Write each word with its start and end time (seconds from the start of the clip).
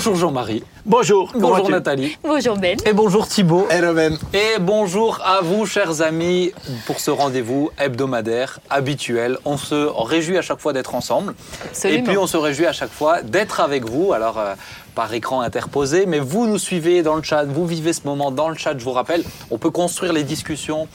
Bonjour 0.00 0.16
Jean-Marie. 0.16 0.64
Bonjour. 0.86 1.30
Bonjour 1.34 1.68
Nathalie. 1.68 2.16
Bonjour 2.22 2.56
Ben. 2.56 2.78
Et 2.86 2.94
bonjour 2.94 3.28
Thibault. 3.28 3.66
Hello 3.70 3.92
Ben. 3.92 4.16
Et 4.32 4.58
bonjour 4.58 5.20
à 5.22 5.42
vous, 5.42 5.66
chers 5.66 6.00
amis, 6.00 6.52
pour 6.86 7.00
ce 7.00 7.10
rendez-vous 7.10 7.68
hebdomadaire, 7.78 8.60
habituel. 8.70 9.36
On 9.44 9.58
se 9.58 9.74
réjouit 9.74 10.38
à 10.38 10.42
chaque 10.42 10.58
fois 10.58 10.72
d'être 10.72 10.94
ensemble. 10.94 11.34
Absolument. 11.66 12.00
Et 12.00 12.02
puis 12.02 12.16
on 12.16 12.26
se 12.26 12.38
réjouit 12.38 12.64
à 12.64 12.72
chaque 12.72 12.90
fois 12.90 13.20
d'être 13.20 13.60
avec 13.60 13.84
vous. 13.84 14.14
Alors, 14.14 14.38
euh, 14.38 14.54
par 14.94 15.12
écran 15.14 15.40
interposé, 15.40 16.06
mais 16.06 16.18
vous 16.18 16.46
nous 16.46 16.58
suivez 16.58 17.02
dans 17.02 17.14
le 17.16 17.22
chat, 17.22 17.44
vous 17.44 17.66
vivez 17.66 17.92
ce 17.92 18.02
moment 18.04 18.30
dans 18.30 18.48
le 18.48 18.56
chat. 18.56 18.76
Je 18.76 18.84
vous 18.84 18.92
rappelle, 18.92 19.24
on 19.50 19.58
peut 19.58 19.70
construire 19.70 20.12
les 20.12 20.22
discussions 20.24 20.88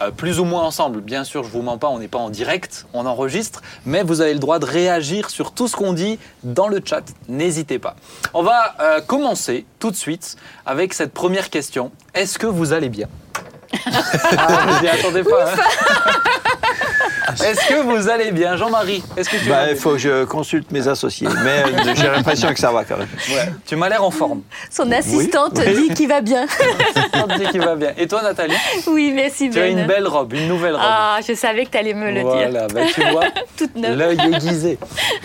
euh, 0.00 0.10
plus 0.10 0.40
ou 0.40 0.44
moins 0.44 0.62
ensemble. 0.62 1.00
Bien 1.00 1.24
sûr, 1.24 1.44
je 1.44 1.50
vous 1.50 1.62
mens 1.62 1.78
pas, 1.78 1.88
on 1.88 1.98
n'est 1.98 2.08
pas 2.08 2.18
en 2.18 2.30
direct, 2.30 2.86
on 2.94 3.06
enregistre, 3.06 3.62
mais 3.86 4.02
vous 4.02 4.20
avez 4.20 4.32
le 4.32 4.38
droit 4.38 4.58
de 4.58 4.66
réagir 4.66 5.30
sur 5.30 5.52
tout 5.52 5.68
ce 5.68 5.76
qu'on 5.76 5.92
dit 5.92 6.18
dans 6.42 6.68
le 6.68 6.80
chat. 6.84 7.02
N'hésitez 7.28 7.78
pas. 7.78 7.96
On 8.34 8.42
va 8.42 8.74
euh, 8.80 9.00
commencer 9.00 9.66
tout 9.78 9.90
de 9.90 9.96
suite 9.96 10.36
avec 10.66 10.94
cette 10.94 11.12
première 11.12 11.50
question. 11.50 11.90
Est-ce 12.14 12.38
que 12.38 12.46
vous 12.46 12.72
allez 12.72 12.88
bien? 12.88 13.08
Ah, 14.36 14.66
vous 14.66 14.84
y 14.84 14.88
attendez 14.88 15.22
pas. 15.22 15.52
hein? 15.52 15.56
est-ce 17.44 17.68
que 17.68 17.82
vous 17.82 18.08
allez 18.08 18.30
bien, 18.32 18.56
Jean-Marie? 18.56 19.02
Est-ce 19.16 19.28
que 19.30 19.36
tu 19.36 19.48
vas 19.48 19.64
Bah, 19.66 19.70
il 19.70 19.76
faut 19.76 19.92
que 19.92 19.98
je 19.98 20.24
consulte 20.24 20.70
mes 20.72 20.86
associés, 20.88 21.28
mais 21.44 21.62
euh, 21.64 21.94
j'ai 21.96 22.08
l'impression 22.08 22.52
que 22.52 22.58
ça 22.60 22.70
va 22.72 22.84
quand 22.84 22.96
même. 22.98 23.08
Ouais. 23.30 23.52
Tu 23.66 23.76
m'as 23.76 23.88
l'air 23.88 24.04
en 24.04 24.10
forme. 24.10 24.42
Son 24.70 24.90
assistante 24.92 25.58
oui. 25.58 25.88
dit 25.88 25.94
qu'il 25.94 26.08
va 26.08 26.20
bien. 26.20 26.46
On 27.14 27.26
te 27.26 27.38
dit 27.38 27.46
qu'il 27.46 27.60
va 27.60 27.76
bien. 27.76 27.92
Et 27.98 28.06
toi, 28.06 28.22
Nathalie? 28.22 28.54
Oui, 28.86 29.12
merci 29.14 29.48
Ben. 29.48 29.54
Tu 29.54 29.60
as 29.60 29.66
une 29.68 29.86
belle 29.86 30.06
robe, 30.06 30.32
une 30.32 30.48
nouvelle 30.48 30.74
robe. 30.74 30.82
Ah, 30.84 31.18
je 31.26 31.34
savais 31.34 31.64
que 31.66 31.70
tu 31.70 31.78
allais 31.78 31.94
me 31.94 32.06
le 32.10 32.20
dire. 32.20 32.24
voilà, 32.24 32.66
bah, 32.68 32.80
tu 32.94 33.00
vois, 33.10 33.24
Toute 33.56 33.76
neuve. 33.76 33.96
l'œil 33.98 34.18
aiguisé. 34.32 34.78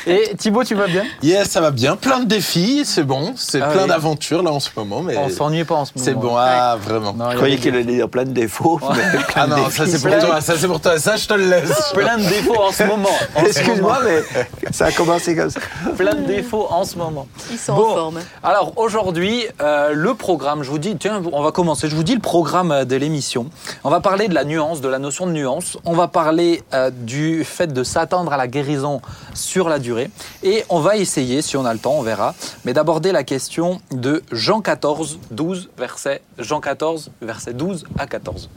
Et 0.07 0.35
Thibaut, 0.37 0.63
tu 0.63 0.75
vas 0.75 0.87
bien? 0.87 1.03
Yes, 1.23 1.49
ça 1.49 1.61
va 1.61 1.71
bien. 1.71 1.95
Plein 1.95 2.19
de 2.19 2.25
défis, 2.25 2.83
c'est 2.85 3.03
bon. 3.03 3.33
C'est 3.35 3.61
Ah 3.61 3.67
plein 3.67 3.83
oui. 3.83 3.89
d'aventures 3.89 4.43
là 4.43 4.51
en 4.51 4.59
ce 4.59 4.69
moment, 4.75 5.01
mais 5.01 5.17
On 5.17 5.29
s'ennuie 5.29 5.63
pas 5.63 5.75
en 5.75 5.85
ce 5.85 5.91
moment. 5.95 6.05
c'est 6.05 6.13
bon. 6.13 6.35
Ah, 6.37 6.77
vraiment. 6.81 7.13
Non, 7.13 7.25
Je 7.29 7.33
a 7.33 7.35
croyais 7.35 7.55
des- 7.55 7.61
qu'il 7.61 7.73
allait 7.75 7.83
dire 7.83 8.09
plein 8.09 8.23
de 8.25 8.31
défauts, 8.31 8.79
mais 8.95 9.19
plein 9.23 9.43
Ah 9.43 9.45
de 9.47 9.51
non, 9.51 9.65
défis. 9.65 9.77
ça 9.77 9.85
c'est 9.87 10.01
pour 10.09 10.19
toi. 10.19 10.41
Ça 10.41 10.53
c'est 10.57 10.67
pour 10.67 10.79
toi. 10.81 10.97
Ça 10.99 11.15
je 11.15 11.27
te 11.27 11.33
le 11.33 11.49
laisse. 11.49 11.93
Plein 11.95 12.17
de 12.17 12.23
défauts 12.23 12.61
en 12.61 12.71
ce 12.71 12.83
moment. 12.83 13.09
Excuse-moi, 13.37 13.97
mais 14.03 14.45
ça 14.71 14.85
a 14.87 14.91
commencé 14.91 15.35
comme 15.35 15.49
ça. 15.49 15.59
Plein 15.97 16.13
de 16.15 16.25
défauts 16.25 16.67
en 16.69 16.83
ce 16.83 16.97
moment. 16.97 17.27
Ils 17.51 17.57
sont 17.57 17.75
Bon. 17.75 17.91
en 17.91 17.95
forme. 17.95 18.19
Alors 18.43 18.73
aujourd'hui, 18.77 19.45
euh, 19.61 19.91
le 19.93 20.13
programme, 20.15 20.63
je 20.63 20.69
vous 20.69 20.79
dis, 20.79 20.95
tiens, 20.97 21.21
on 21.31 21.41
va 21.41 21.51
commencer. 21.51 21.89
Je 21.89 21.95
vous 21.95 22.03
dis 22.03 22.15
le 22.15 22.21
programme 22.21 22.71
euh, 22.71 22.85
de 22.85 22.95
l'émission. 22.95 23.47
On 23.83 23.89
va 23.89 23.99
parler 24.01 24.27
de 24.27 24.33
la 24.33 24.43
nuance, 24.43 24.81
de 24.81 24.87
la 24.87 24.99
notion 24.99 25.27
de 25.27 25.31
nuance. 25.31 25.77
On 25.85 25.93
va 25.93 26.07
parler 26.07 26.63
euh, 26.73 26.89
du 26.91 27.43
fait 27.43 27.71
de 27.71 27.83
s'attendre 27.83 28.33
à 28.33 28.37
la 28.37 28.47
guérison 28.47 29.01
sur 29.33 29.69
la 29.69 29.79
durée. 29.79 30.09
Et 30.43 30.63
on 30.69 30.79
va 30.79 30.97
essayer, 30.97 31.41
si 31.41 31.57
on 31.57 31.65
a 31.65 31.73
le 31.73 31.79
temps, 31.79 31.93
on 31.93 32.01
verra, 32.01 32.35
mais 32.65 32.73
d'aborder 32.73 33.11
la 33.11 33.23
question 33.23 33.79
de 33.91 34.23
Jean 34.31 34.61
14, 34.61 35.19
12, 35.31 35.69
verset 35.77 36.21
Jean 36.39 36.59
14, 36.59 37.11
verset 37.21 37.53
12 37.53 37.85
à 37.97 38.07
14. 38.07 38.49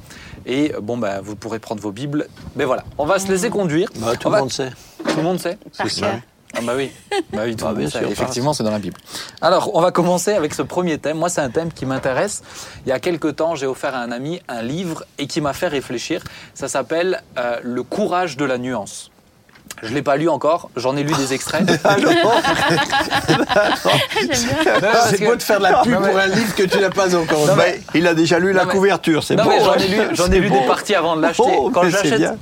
Et 0.47 0.75
euh, 0.75 0.81
bon, 0.81 0.97
ben, 0.99 1.21
vous 1.23 1.37
pourrez 1.37 1.59
prendre 1.59 1.81
vos 1.81 1.93
Bibles. 1.93 2.27
Mais 2.57 2.65
voilà, 2.65 2.85
on 2.99 3.07
va 3.07 3.19
se 3.19 3.29
laisser 3.29 3.51
conduire. 3.51 3.89
Bah, 3.97 4.13
tout 4.17 4.29
On 4.29 4.31
le 4.31 4.35
va- 4.37 4.41
monde 4.43 4.53
sait. 4.53 4.71
Tout 5.09 5.17
le 5.17 5.23
monde 5.23 5.39
sait 5.41 5.59
Par 5.77 5.91
ça. 5.91 6.07
ah 6.57 6.61
bah 6.63 6.73
oui, 6.77 6.91
bah 7.33 7.43
oui 7.45 7.57
tout 7.57 7.65
Ah, 7.67 7.69
le 7.71 7.75
monde 7.75 7.89
bien 7.89 7.89
sûr, 7.91 8.09
effectivement 8.11 8.53
c'est 8.53 8.65
dans 8.65 8.71
la 8.71 8.79
Bible. 8.79 8.97
Alors 9.41 9.71
on 9.75 9.81
va 9.81 9.91
commencer 9.93 10.33
avec 10.33 10.55
ce 10.55 10.63
premier 10.63 10.99
thème. 10.99 11.19
Moi 11.19 11.29
c'est 11.29 11.41
un 11.41 11.51
thème 11.51 11.71
qui 11.73 11.87
m'intéresse. 11.87 12.43
Il 12.85 12.89
y 12.89 12.93
a 12.93 12.99
quelque 13.01 13.29
temps 13.29 13.55
j'ai 13.55 13.67
offert 13.67 13.95
à 13.95 13.99
un 13.99 14.11
ami 14.13 14.41
un 14.49 14.63
livre 14.63 15.05
et 15.19 15.27
qui 15.27 15.41
m'a 15.41 15.53
fait 15.53 15.69
réfléchir. 15.69 16.23
Ça 16.55 16.69
s'appelle 16.69 17.23
euh, 17.39 17.59
Le 17.63 17.83
courage 17.83 18.37
de 18.37 18.45
la 18.45 18.59
nuance. 18.59 19.11
Je 19.83 19.91
ne 19.91 19.95
l'ai 19.95 20.03
pas 20.03 20.17
lu 20.17 20.29
encore, 20.29 20.71
j'en 20.77 20.97
ai 20.97 21.03
lu 21.03 21.13
des 21.15 21.33
extraits. 21.35 21.65
Parce 24.81 25.11
C'est 25.11 25.25
beau 25.25 25.37
de 25.37 25.43
faire 25.43 25.59
de 25.59 25.63
la 25.65 25.83
pub 25.83 25.93
Non, 25.93 26.01
mais- 26.01 26.09
pour 26.09 26.19
un 26.19 26.27
livre 26.27 26.55
que 26.55 26.63
tu 26.65 26.79
n'as 26.79 26.91
pas 26.91 27.15
encore 27.17 27.47
lu. 27.47 27.63
il 27.95 28.07
a 28.07 28.15
déjà 28.15 28.39
lu 28.39 28.53
la 28.53 28.65
mais- 28.65 28.73
couverture, 28.73 29.23
c'est 29.23 29.37
bon. 29.37 29.45
j'en 29.65 29.75
ai 29.75 29.87
lu, 29.89 29.99
j'en 30.13 30.31
ai 30.31 30.41
lu 30.41 30.49
bon. 30.49 30.61
des 30.61 30.67
parties 30.67 30.95
avant 30.95 31.17
de 31.17 31.23
l'acheter. 31.23 31.43
Oh, 31.59 31.71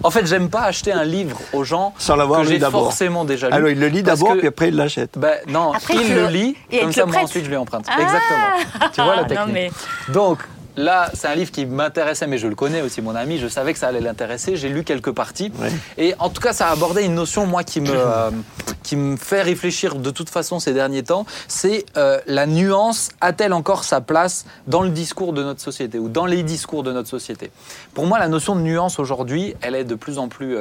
en 0.02 0.10
fait 0.10 0.26
j'aime 0.26 0.48
pas 0.48 0.62
acheter 0.62 0.92
un 0.92 1.04
livre 1.04 1.38
aux 1.52 1.64
gens 1.64 1.92
Sans 1.98 2.16
l'avoir 2.16 2.40
que 2.40 2.46
lu 2.46 2.52
j'ai 2.54 2.58
d'abord. 2.58 2.84
forcément 2.84 3.24
déjà 3.24 3.48
lu. 3.48 3.54
Alors 3.54 3.68
il 3.68 3.78
le 3.78 3.88
lit 3.88 4.02
d'abord, 4.02 4.34
que- 4.34 4.38
puis 4.38 4.48
après 4.48 4.68
il 4.68 4.76
l'achète. 4.76 5.16
Ben, 5.16 5.34
non, 5.48 5.72
Après, 5.72 5.94
il 5.94 6.14
le 6.14 6.26
lit, 6.28 6.56
et 6.70 6.80
comme 6.80 6.92
ça 6.92 7.06
moi 7.06 7.16
ensuite 7.22 7.44
je 7.44 7.50
lui 7.50 7.56
emprunte. 7.56 7.86
Ah. 7.88 8.00
Exactement. 8.00 8.90
Tu 8.94 9.00
vois 9.02 9.16
la 9.16 9.22
Non, 9.22 9.28
technique. 9.28 9.52
mais- 9.52 9.70
Donc 10.12 10.38
là, 10.76 11.10
c'est 11.14 11.28
un 11.28 11.34
livre 11.34 11.50
qui 11.50 11.66
m'intéressait, 11.66 12.26
mais 12.26 12.38
je 12.38 12.48
le 12.48 12.54
connais 12.54 12.82
aussi, 12.82 13.02
mon 13.02 13.14
ami. 13.14 13.38
Je 13.38 13.48
savais 13.48 13.72
que 13.72 13.78
ça 13.78 13.88
allait 13.88 14.00
l'intéresser. 14.00 14.56
J'ai 14.56 14.68
lu 14.68 14.84
quelques 14.84 15.12
parties. 15.12 15.52
Et 15.98 16.14
en 16.18 16.28
tout 16.28 16.40
cas, 16.40 16.52
ça 16.52 16.68
a 16.68 16.72
abordé 16.72 17.02
une 17.04 17.14
notion, 17.14 17.46
moi, 17.46 17.64
qui 17.64 17.80
me, 17.80 17.90
euh, 17.90 18.30
qui 18.82 18.96
me 18.96 19.16
fait 19.16 19.42
réfléchir 19.42 19.96
de 19.96 20.10
toute 20.10 20.30
façon 20.30 20.58
ces 20.58 20.72
derniers 20.72 21.02
temps. 21.02 21.26
C'est 21.48 21.84
euh, 21.96 22.20
la 22.26 22.46
nuance 22.46 23.10
a-t-elle 23.20 23.52
encore 23.52 23.84
sa 23.84 24.00
place 24.00 24.46
dans 24.66 24.82
le 24.82 24.90
discours 24.90 25.32
de 25.32 25.42
notre 25.42 25.60
société 25.60 25.98
ou 25.98 26.08
dans 26.08 26.26
les 26.26 26.42
discours 26.42 26.82
de 26.82 26.92
notre 26.92 27.08
société? 27.08 27.50
Pour 27.94 28.06
moi, 28.06 28.18
la 28.18 28.28
notion 28.28 28.56
de 28.56 28.60
nuance 28.60 28.98
aujourd'hui, 28.98 29.54
elle 29.62 29.74
est 29.74 29.84
de 29.84 29.94
plus 29.94 30.18
en 30.18 30.28
plus. 30.28 30.56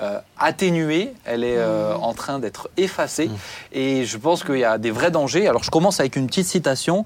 euh, 0.00 0.18
atténuée, 0.38 1.14
elle 1.24 1.44
est 1.44 1.58
euh, 1.58 1.94
en 1.94 2.12
train 2.14 2.38
d'être 2.38 2.68
effacée 2.76 3.30
et 3.72 4.04
je 4.04 4.18
pense 4.18 4.42
qu'il 4.42 4.58
y 4.58 4.64
a 4.64 4.78
des 4.78 4.90
vrais 4.90 5.10
dangers. 5.10 5.46
Alors 5.46 5.62
je 5.62 5.70
commence 5.70 6.00
avec 6.00 6.16
une 6.16 6.26
petite 6.26 6.46
citation, 6.46 7.04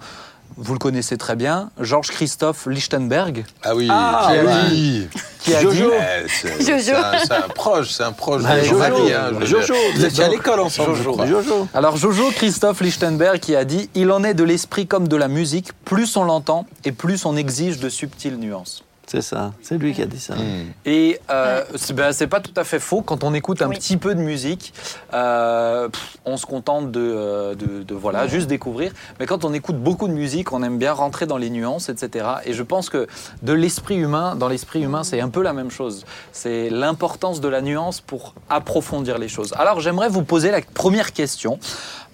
vous 0.56 0.72
le 0.72 0.78
connaissez 0.78 1.16
très 1.18 1.36
bien, 1.36 1.70
Georges 1.80 2.08
Christophe 2.10 2.66
Lichtenberg, 2.66 3.44
Ah 3.62 3.74
oui. 3.74 3.88
Ah, 3.90 4.28
qui 4.30 4.38
a 4.38 4.44
oui. 4.44 4.68
dit 4.70 5.08
qui 5.40 5.54
a 5.54 5.62
Jojo. 5.62 5.90
dit 5.90 5.96
Eh, 5.96 6.28
c'est- 6.28 6.60
Jojo. 6.66 6.82
C'est 6.82 6.94
un, 6.94 7.18
c'est 7.24 7.32
un 7.32 7.48
proche, 7.48 7.90
c'est 7.92 8.02
un 8.02 8.12
proche 8.12 8.42
de 8.42 8.48
Jojo. 8.64 8.82
Hein, 8.82 9.44
Jojo. 9.44 9.74
Vous 9.94 10.04
étiez 10.04 10.24
à 10.24 10.28
l'école 10.28 10.60
ensemble, 10.60 10.96
je. 10.96 11.02
Jojo. 11.02 11.68
Alors 11.74 11.96
Jojo 11.96 12.30
Christophe 12.30 12.80
Lichtenberg 12.80 13.38
qui 13.38 13.54
a 13.54 13.64
dit 13.64 13.88
Il 13.94 14.10
en 14.10 14.24
est 14.24 14.34
de 14.34 14.44
l'esprit 14.44 14.86
comme 14.86 15.06
de 15.08 15.16
la 15.16 15.28
musique, 15.28 15.70
plus 15.84 16.16
on 16.16 16.24
l'entend 16.24 16.66
et 16.84 16.92
plus 16.92 17.24
on 17.26 17.36
exige 17.36 17.78
de 17.78 17.88
subtiles 17.88 18.36
nuances. 18.38 18.82
C'est 19.06 19.22
ça, 19.22 19.52
c'est 19.62 19.78
lui 19.78 19.92
qui 19.92 20.02
a 20.02 20.06
dit 20.06 20.18
ça. 20.18 20.34
Hmm. 20.34 20.72
Et 20.84 21.20
euh, 21.30 21.64
c'est 21.76 21.92
ben, 21.94 22.10
c'est 22.12 22.26
pas 22.26 22.40
tout 22.40 22.52
à 22.56 22.64
fait 22.64 22.80
faux. 22.80 23.02
Quand 23.02 23.22
on 23.22 23.34
écoute 23.34 23.62
un 23.62 23.68
Oui. 23.68 23.76
petit 23.76 23.96
peu 23.96 24.14
de 24.16 24.20
musique, 24.20 24.72
euh, 25.14 25.88
pff, 25.88 26.16
on 26.24 26.36
se 26.36 26.44
contente 26.44 26.90
de, 26.90 27.00
euh, 27.00 27.54
de, 27.54 27.84
de, 27.84 27.94
voilà, 27.94 28.26
juste 28.26 28.48
découvrir. 28.48 28.92
Mais 29.20 29.26
quand 29.26 29.44
on 29.44 29.52
écoute 29.54 29.76
beaucoup 29.76 30.08
de 30.08 30.12
musique, 30.12 30.52
on 30.52 30.62
aime 30.64 30.76
bien 30.78 30.92
rentrer 30.92 31.26
dans 31.26 31.36
les 31.36 31.50
nuances, 31.50 31.88
etc. 31.88 32.26
Et 32.46 32.52
je 32.52 32.62
pense 32.64 32.90
que 32.90 33.06
de 33.42 33.52
l'esprit 33.52 33.96
humain, 33.96 34.34
dans 34.34 34.48
l'esprit 34.48 34.82
humain, 34.82 35.04
c'est 35.04 35.20
un 35.20 35.28
peu 35.28 35.42
la 35.42 35.52
même 35.52 35.70
chose. 35.70 36.04
C'est 36.32 36.68
l'importance 36.68 37.40
de 37.40 37.48
la 37.48 37.62
nuance 37.62 38.00
pour 38.00 38.34
approfondir 38.50 39.18
les 39.18 39.28
choses. 39.28 39.52
Alors 39.56 39.78
j'aimerais 39.80 40.08
vous 40.08 40.24
poser 40.24 40.50
la 40.50 40.60
première 40.62 41.12
question. 41.12 41.60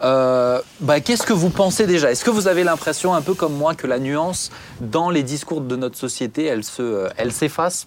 Euh, 0.02 0.60
bah, 0.80 1.00
Qu'est-ce 1.00 1.22
que 1.22 1.32
vous 1.32 1.50
pensez 1.50 1.86
déjà? 1.86 2.10
Est-ce 2.10 2.24
que 2.24 2.30
vous 2.30 2.48
avez 2.48 2.64
l'impression, 2.64 3.14
un 3.14 3.22
peu 3.22 3.34
comme 3.34 3.54
moi, 3.54 3.74
que 3.74 3.86
la 3.86 3.98
nuance 3.98 4.50
dans 4.80 5.10
les 5.10 5.22
discours 5.22 5.60
de 5.60 5.76
notre 5.76 5.96
société, 5.96 6.44
elle 6.46 6.64
se, 6.64 6.82
euh, 6.82 7.08
elle 7.16 7.32
s'efface 7.32 7.86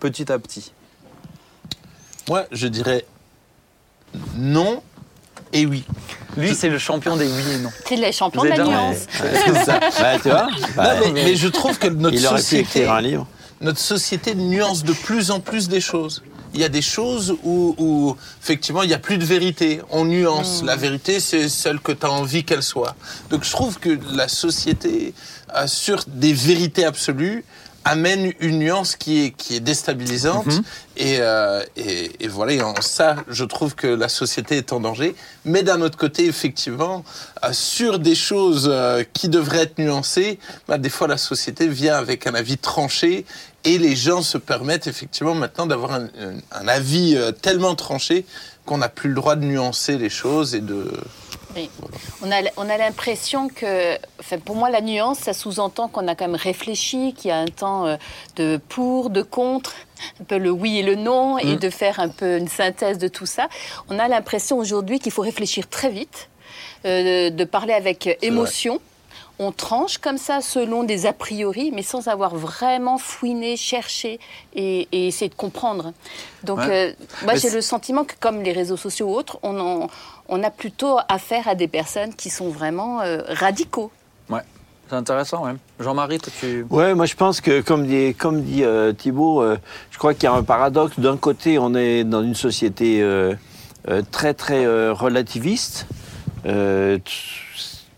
petit 0.00 0.30
à 0.32 0.38
petit? 0.38 0.72
Moi, 2.28 2.44
je 2.52 2.66
dirais 2.68 3.04
non 4.36 4.82
et 5.52 5.66
oui. 5.66 5.84
Lui, 6.36 6.54
c'est 6.54 6.68
le 6.68 6.78
champion 6.78 7.16
des 7.16 7.26
oui 7.26 7.42
et 7.54 7.58
non. 7.58 7.70
C'est 7.86 7.96
les 7.96 8.12
champions 8.12 8.42
Vous 8.42 8.48
de 8.48 8.54
la 8.54 8.64
nuance. 8.64 9.06
C'est 9.10 9.64
ça. 9.64 9.78
Bah, 10.00 10.18
tu 10.22 10.28
vois? 10.28 10.48
Bah, 10.76 10.94
Non, 10.96 11.12
mais, 11.12 11.24
mais 11.24 11.36
je 11.36 11.48
trouve 11.48 11.78
que 11.78 11.86
notre 11.86 12.16
Il 12.16 12.26
aurait 12.26 12.36
pu 12.36 12.42
société, 12.42 12.62
écrire 12.80 12.92
un 12.92 13.00
livre. 13.00 13.26
notre 13.60 13.78
société 13.78 14.34
nuance 14.34 14.82
de 14.84 14.92
plus 14.92 15.30
en 15.30 15.40
plus 15.40 15.68
des 15.68 15.80
choses. 15.80 16.22
Il 16.56 16.62
y 16.62 16.64
a 16.64 16.70
des 16.70 16.80
choses 16.80 17.36
où, 17.44 17.74
où, 17.76 18.16
effectivement, 18.42 18.82
il 18.82 18.88
n'y 18.88 18.94
a 18.94 18.98
plus 18.98 19.18
de 19.18 19.26
vérité. 19.26 19.82
On 19.90 20.06
nuance. 20.06 20.62
La 20.64 20.74
vérité, 20.74 21.20
c'est 21.20 21.50
celle 21.50 21.80
que 21.80 21.92
tu 21.92 22.06
as 22.06 22.10
envie 22.10 22.44
qu'elle 22.44 22.62
soit. 22.62 22.96
Donc 23.28 23.44
je 23.44 23.50
trouve 23.50 23.78
que 23.78 23.98
la 24.14 24.26
société, 24.26 25.12
euh, 25.54 25.66
sur 25.66 26.04
des 26.06 26.32
vérités 26.32 26.86
absolues, 26.86 27.44
amène 27.84 28.32
une 28.40 28.58
nuance 28.58 28.96
qui 28.96 29.24
est, 29.26 29.30
qui 29.32 29.54
est 29.56 29.60
déstabilisante. 29.60 30.48
et, 30.96 31.18
euh, 31.20 31.62
et, 31.76 32.24
et 32.24 32.28
voilà, 32.28 32.52
et 32.52 32.62
en 32.62 32.74
ça, 32.80 33.16
je 33.28 33.44
trouve 33.44 33.74
que 33.74 33.86
la 33.86 34.08
société 34.08 34.56
est 34.56 34.72
en 34.72 34.80
danger. 34.80 35.14
Mais 35.44 35.62
d'un 35.62 35.82
autre 35.82 35.98
côté, 35.98 36.24
effectivement, 36.24 37.04
euh, 37.44 37.52
sur 37.52 37.98
des 37.98 38.14
choses 38.14 38.74
qui 39.12 39.28
devraient 39.28 39.64
être 39.64 39.78
nuancées, 39.78 40.38
bah, 40.68 40.78
des 40.78 40.88
fois 40.88 41.06
la 41.06 41.18
société 41.18 41.68
vient 41.68 41.96
avec 41.96 42.26
un 42.26 42.34
avis 42.34 42.56
tranché 42.56 43.26
et 43.66 43.78
les 43.78 43.96
gens 43.96 44.22
se 44.22 44.38
permettent 44.38 44.86
effectivement 44.86 45.34
maintenant 45.34 45.66
d'avoir 45.66 45.92
un, 45.92 46.68
avis 46.68 47.16
euh, 47.16 47.32
tellement 47.32 47.74
tranché 47.74 48.24
qu'on 48.64 48.78
n'a 48.78 48.88
plus 48.88 49.08
le 49.08 49.16
droit 49.16 49.34
de 49.34 49.44
nuancer 49.44 49.98
les 49.98 50.08
choses 50.08 50.54
et 50.54 50.60
de... 50.60 50.90
Oui. 51.56 51.68
On 52.22 52.30
a, 52.30 52.42
on 52.58 52.68
a 52.68 52.76
l'impression 52.76 53.48
que, 53.48 53.96
enfin, 54.20 54.38
pour 54.38 54.56
moi, 54.56 54.70
la 54.70 54.80
nuance, 54.80 55.20
ça 55.20 55.32
sous-entend 55.32 55.88
qu'on 55.88 56.06
a 56.06 56.14
quand 56.14 56.26
même 56.26 56.36
réfléchi, 56.36 57.14
qu'il 57.14 57.30
y 57.30 57.32
a 57.32 57.38
un 57.38 57.46
temps 57.46 57.86
euh, 57.86 57.96
de 58.36 58.60
pour, 58.68 59.10
de 59.10 59.22
contre, 59.22 59.74
un 60.20 60.24
peu 60.24 60.38
le 60.38 60.50
oui 60.50 60.78
et 60.78 60.82
le 60.82 60.94
non, 60.94 61.38
et 61.38 61.56
de 61.56 61.70
faire 61.70 61.98
un 61.98 62.08
peu 62.08 62.36
une 62.36 62.48
synthèse 62.48 62.98
de 62.98 63.08
tout 63.08 63.26
ça. 63.26 63.48
On 63.88 63.98
a 63.98 64.06
l'impression 64.06 64.58
aujourd'hui 64.58 65.00
qu'il 65.00 65.12
faut 65.12 65.22
réfléchir 65.22 65.68
très 65.68 65.90
vite, 65.90 66.28
euh, 66.84 67.30
de 67.30 67.44
parler 67.44 67.72
avec 67.72 68.18
émotion. 68.22 68.80
On 69.38 69.52
tranche 69.52 69.98
comme 69.98 70.16
ça 70.18 70.40
selon 70.40 70.82
des 70.82 71.04
a 71.06 71.12
priori, 71.12 71.70
mais 71.74 71.82
sans 71.82 72.08
avoir 72.08 72.34
vraiment 72.34 72.96
fouiné, 72.98 73.56
cherché 73.56 74.18
et, 74.54 74.88
et 74.92 75.08
essayé 75.08 75.28
de 75.28 75.34
comprendre. 75.34 75.92
Donc, 76.42 76.58
Ouais. 76.58 76.94
euh, 76.98 77.04
moi, 77.22 77.34
Mais 77.34 77.38
j'ai 77.40 77.50
le 77.50 77.60
sentiment 77.60 78.04
que, 78.04 78.14
comme 78.18 78.42
les 78.42 78.52
réseaux 78.52 78.78
sociaux 78.78 79.08
ou 79.08 79.14
autres, 79.14 79.38
on, 79.42 79.60
en- 79.60 79.88
on 80.28 80.42
a 80.42 80.50
plutôt 80.50 80.96
affaire 81.08 81.48
à 81.48 81.54
des 81.54 81.68
personnes 81.68 82.14
qui 82.14 82.30
sont 82.30 82.48
vraiment 82.48 83.00
euh, 83.02 83.22
radicaux. 83.28 83.90
Ouais, 84.30 84.40
c'est 84.88 84.96
intéressant, 84.96 85.44
ouais. 85.44 85.52
Jean-Marie, 85.80 86.18
toi, 86.18 86.32
tu. 86.40 86.66
Ouais, 86.70 86.94
moi 86.94 87.04
je 87.06 87.14
pense 87.14 87.40
que, 87.42 87.60
comme 87.60 87.86
dit, 87.86 88.14
comme 88.14 88.40
dit 88.42 88.64
euh, 88.64 88.92
Thibault, 88.94 89.42
euh, 89.42 89.58
je 89.90 89.98
crois 89.98 90.14
qu'il 90.14 90.24
y 90.24 90.26
a 90.28 90.32
un 90.32 90.42
paradoxe. 90.42 90.98
D'un 90.98 91.16
côté, 91.18 91.58
on 91.58 91.74
est 91.74 92.04
dans 92.04 92.22
une 92.22 92.34
société 92.34 93.02
euh, 93.02 93.34
euh, 93.88 94.02
très 94.10 94.32
très 94.32 94.64
euh, 94.64 94.94
relativiste. 94.94 95.86
Euh, 96.46 96.98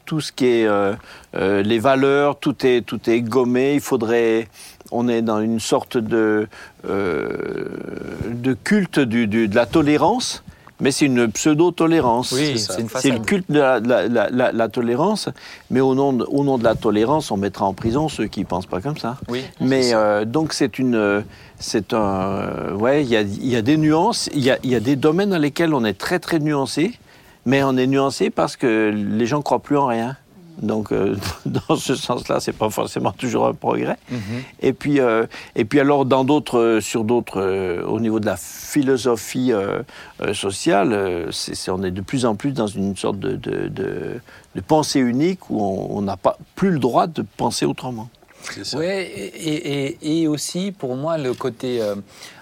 tout 0.08 0.20
ce 0.22 0.32
qui 0.32 0.46
est 0.46 0.66
euh, 0.66 0.94
euh, 1.36 1.62
les 1.62 1.78
valeurs, 1.78 2.38
tout 2.38 2.66
est 2.66 2.80
tout 2.84 2.98
est 3.10 3.20
gommé. 3.20 3.74
Il 3.74 3.80
faudrait, 3.80 4.48
on 4.90 5.06
est 5.06 5.20
dans 5.20 5.40
une 5.40 5.60
sorte 5.60 5.98
de 5.98 6.48
euh, 6.88 7.66
de 8.32 8.54
culte 8.54 8.98
du, 9.00 9.26
du- 9.26 9.48
de 9.48 9.54
la 9.54 9.66
tolérance, 9.66 10.42
mais 10.80 10.90
c'est 10.92 11.04
une 11.04 11.30
pseudo-tolérance. 11.30 12.32
Oui, 12.32 12.58
c'est 12.58 13.10
le 13.10 13.18
culte 13.18 13.50
de 13.50 13.58
la, 13.58 13.80
la- 13.80 14.08
la- 14.08 14.30
la- 14.30 14.52
la 14.52 14.68
tolérance, 14.68 15.28
mais 15.70 15.80
au 15.80 15.94
nom, 15.94 16.14
de, 16.14 16.24
au 16.24 16.42
nom 16.42 16.56
de 16.56 16.64
la 16.64 16.74
tolérance, 16.74 17.30
on 17.30 17.36
mettra 17.36 17.66
en 17.66 17.74
prison 17.74 18.08
ceux 18.08 18.28
qui 18.28 18.40
ne 18.40 18.46
pensent 18.46 18.66
pas 18.66 18.80
comme 18.80 18.96
ça. 18.96 19.18
Oui. 19.28 19.42
Mais 19.60 19.92
euh, 19.92 20.24
donc 20.24 20.54
c'est 20.54 20.78
une, 20.78 21.22
c'est 21.58 21.92
un, 21.92 22.72
ouais, 22.78 23.02
il 23.04 23.10
y 23.10 23.16
a, 23.16 23.20
il 23.20 23.46
y 23.48 23.56
a 23.56 23.62
des 23.62 23.76
nuances, 23.76 24.30
il 24.32 24.40
y 24.42 24.50
a, 24.50 24.56
il 24.64 24.70
y 24.70 24.74
a 24.74 24.80
des 24.80 24.96
domaines 24.96 25.30
dans 25.30 25.38
lesquels 25.38 25.74
on 25.74 25.84
est 25.84 25.98
très 25.98 26.18
très 26.18 26.38
nuancé, 26.38 26.92
mais 27.48 27.62
on 27.62 27.76
est 27.78 27.86
nuancé 27.86 28.28
parce 28.30 28.56
que 28.56 28.90
les 28.94 29.26
gens 29.26 29.40
croient 29.42 29.60
plus 29.68 29.78
en 29.78 29.86
rien. 29.86 30.16
Donc 30.60 30.90
euh, 30.92 31.16
dans 31.46 31.76
ce 31.76 31.94
sens-là, 31.94 32.40
c'est 32.40 32.52
pas 32.52 32.68
forcément 32.68 33.12
toujours 33.12 33.46
un 33.46 33.54
progrès. 33.54 33.96
Mhm. 34.10 34.18
Et 34.60 34.72
puis, 34.72 34.98
euh, 35.00 35.24
et 35.56 35.64
puis 35.64 35.78
alors 35.80 36.04
dans 36.04 36.24
d'autres, 36.24 36.58
euh, 36.58 36.80
sur 36.80 37.04
d'autres, 37.04 37.40
au 37.86 38.00
niveau 38.00 38.18
de 38.20 38.26
la 38.26 38.36
philosophie 38.36 39.52
sociale, 40.32 41.28
on 41.68 41.82
est 41.84 41.90
de 41.90 42.00
plus 42.00 42.26
en 42.26 42.34
plus 42.34 42.52
dans 42.52 42.66
une 42.66 42.96
sorte 42.96 43.18
de, 43.18 43.32
de, 43.36 43.68
de- 43.68 44.20
de 44.54 44.60
pensée 44.60 44.98
unique 45.00 45.50
où 45.50 45.60
on 45.62 45.96
on 45.98 46.02
n'a 46.02 46.16
pas 46.16 46.36
plus 46.56 46.70
le 46.70 46.78
droit 46.80 47.06
de 47.06 47.24
penser 47.36 47.64
autrement. 47.64 48.08
Ouais, 48.74 49.04
et, 49.04 49.86
et- 50.04 50.22
et 50.22 50.28
aussi 50.28 50.72
pour 50.72 50.96
moi 50.96 51.18
le 51.18 51.34
côté. 51.34 51.80
euh, 51.82 51.94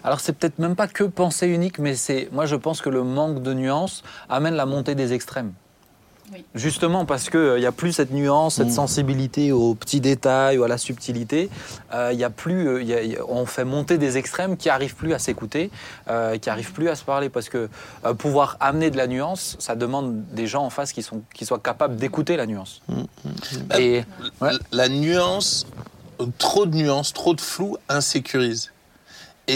alors 0.05 0.21
c'est 0.21 0.33
peut-être 0.33 0.59
même 0.59 0.77
pas 0.77 0.89
que 0.89 1.05
pensée 1.05 1.47
unique, 1.49 1.79
mais 1.79 1.95
c'est. 1.95 2.29
Moi 2.33 2.47
je 2.47 2.57
pense 2.57 2.81
que 2.81 2.91
le 2.91 3.03
manque 3.03 3.43
de 3.43 3.53
nuances 3.55 4.03
amène 4.29 4.55
la 4.55 4.67
montée 4.67 4.95
des 4.95 5.13
extrêmes. 5.13 5.53
Oui. 6.33 6.45
Justement 6.57 7.05
parce 7.05 7.31
qu'il 7.31 7.55
n'y 7.61 7.67
a 7.67 7.71
plus 7.71 7.93
cette 7.93 8.11
nuance, 8.11 8.57
cette 8.57 8.67
Mm. 8.67 8.73
sensibilité 8.83 9.53
aux 9.53 9.77
petits 9.77 10.01
détails 10.01 10.59
ou 10.59 10.65
à 10.65 10.69
la 10.69 10.77
subtilité. 10.77 11.49
Euh, 11.95 12.11
Il 12.13 12.19
y 12.19 12.25
a 12.25 12.31
plus, 12.31 12.67
euh, 12.67 12.83
y 12.83 12.95
a- 12.95 13.03
y 13.05 13.17
a- 13.17 13.25
on 13.29 13.47
fait 13.47 13.65
monter 13.65 13.97
des 13.97 14.17
extrêmes 14.17 14.57
qui 14.57 14.69
arrivent 14.69 14.97
plus 14.97 15.13
à 15.15 15.21
s'écouter, 15.21 15.71
euh, 16.11 16.37
qui 16.37 16.51
arrivent 16.51 16.73
plus 16.73 16.89
à 16.89 16.97
se 16.97 17.05
parler 17.05 17.29
parce 17.29 17.49
que 17.49 17.69
euh, 18.05 18.13
pouvoir 18.15 18.57
amener 18.59 18.91
de 18.91 18.97
la 18.97 19.07
nuance, 19.07 19.55
ça 19.61 19.77
demande 19.77 20.25
des 20.33 20.49
gens 20.49 20.65
en 20.65 20.71
face 20.71 20.93
qui, 20.93 21.05
sont, 21.05 21.23
qui 21.33 21.47
soient 21.47 21.61
capables 21.61 21.95
d'écouter 21.95 22.37
la 22.37 22.47
nuance. 22.47 22.83
Bah, 23.69 23.81
Et 23.81 24.03
ouais. 24.41 24.51
La- 24.51 24.59
La 24.73 24.89
nuance, 24.89 25.65
trop 26.39 26.67
de 26.67 26.77
nuances, 26.77 27.13
trop 27.13 27.35
de 27.35 27.41
flou 27.41 27.77
insécurise. 27.89 28.73
Et, 29.49 29.55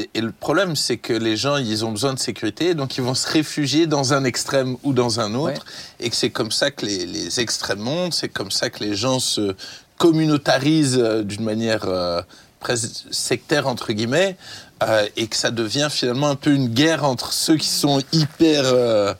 et- 0.00 0.10
et 0.14 0.20
le 0.22 0.32
problème, 0.32 0.74
c'est 0.74 0.96
que 0.96 1.12
les 1.12 1.36
gens, 1.36 1.58
ils 1.58 1.84
ont 1.84 1.92
besoin 1.92 2.14
de 2.14 2.18
sécurité, 2.18 2.74
donc 2.74 2.96
ils 2.96 3.02
vont 3.04 3.14
se 3.14 3.28
réfugier 3.28 3.86
dans 3.86 4.14
un 4.14 4.24
extrême 4.24 4.76
ou 4.84 4.94
dans 4.94 5.20
un 5.20 5.34
autre, 5.34 5.64
et 6.00 6.08
que 6.08 6.16
c'est 6.16 6.30
comme 6.30 6.50
ça 6.50 6.70
que 6.70 6.86
les, 6.86 7.04
les 7.04 7.38
extrêmes 7.40 7.80
montent, 7.80 8.14
c'est 8.14 8.30
comme 8.30 8.50
ça 8.50 8.70
que 8.70 8.82
les 8.82 8.94
gens 8.94 9.18
se 9.18 9.54
communautarisent 9.98 10.98
euh, 10.98 11.22
d'une 11.22 11.44
manière 11.44 11.84
euh, 11.86 12.22
presque 12.60 12.88
sectaire, 13.10 13.66
entre 13.66 13.92
guillemets, 13.92 14.36
euh, 14.82 15.06
et 15.16 15.26
que 15.26 15.36
ça 15.36 15.50
devient 15.50 15.88
finalement 15.90 16.28
un 16.28 16.34
peu 16.36 16.52
une 16.54 16.68
guerre 16.68 17.04
entre 17.04 17.32
ceux 17.32 17.56
qui 17.56 17.68
sont 17.68 18.00
hyper 18.12 18.62
euh, 18.64 19.12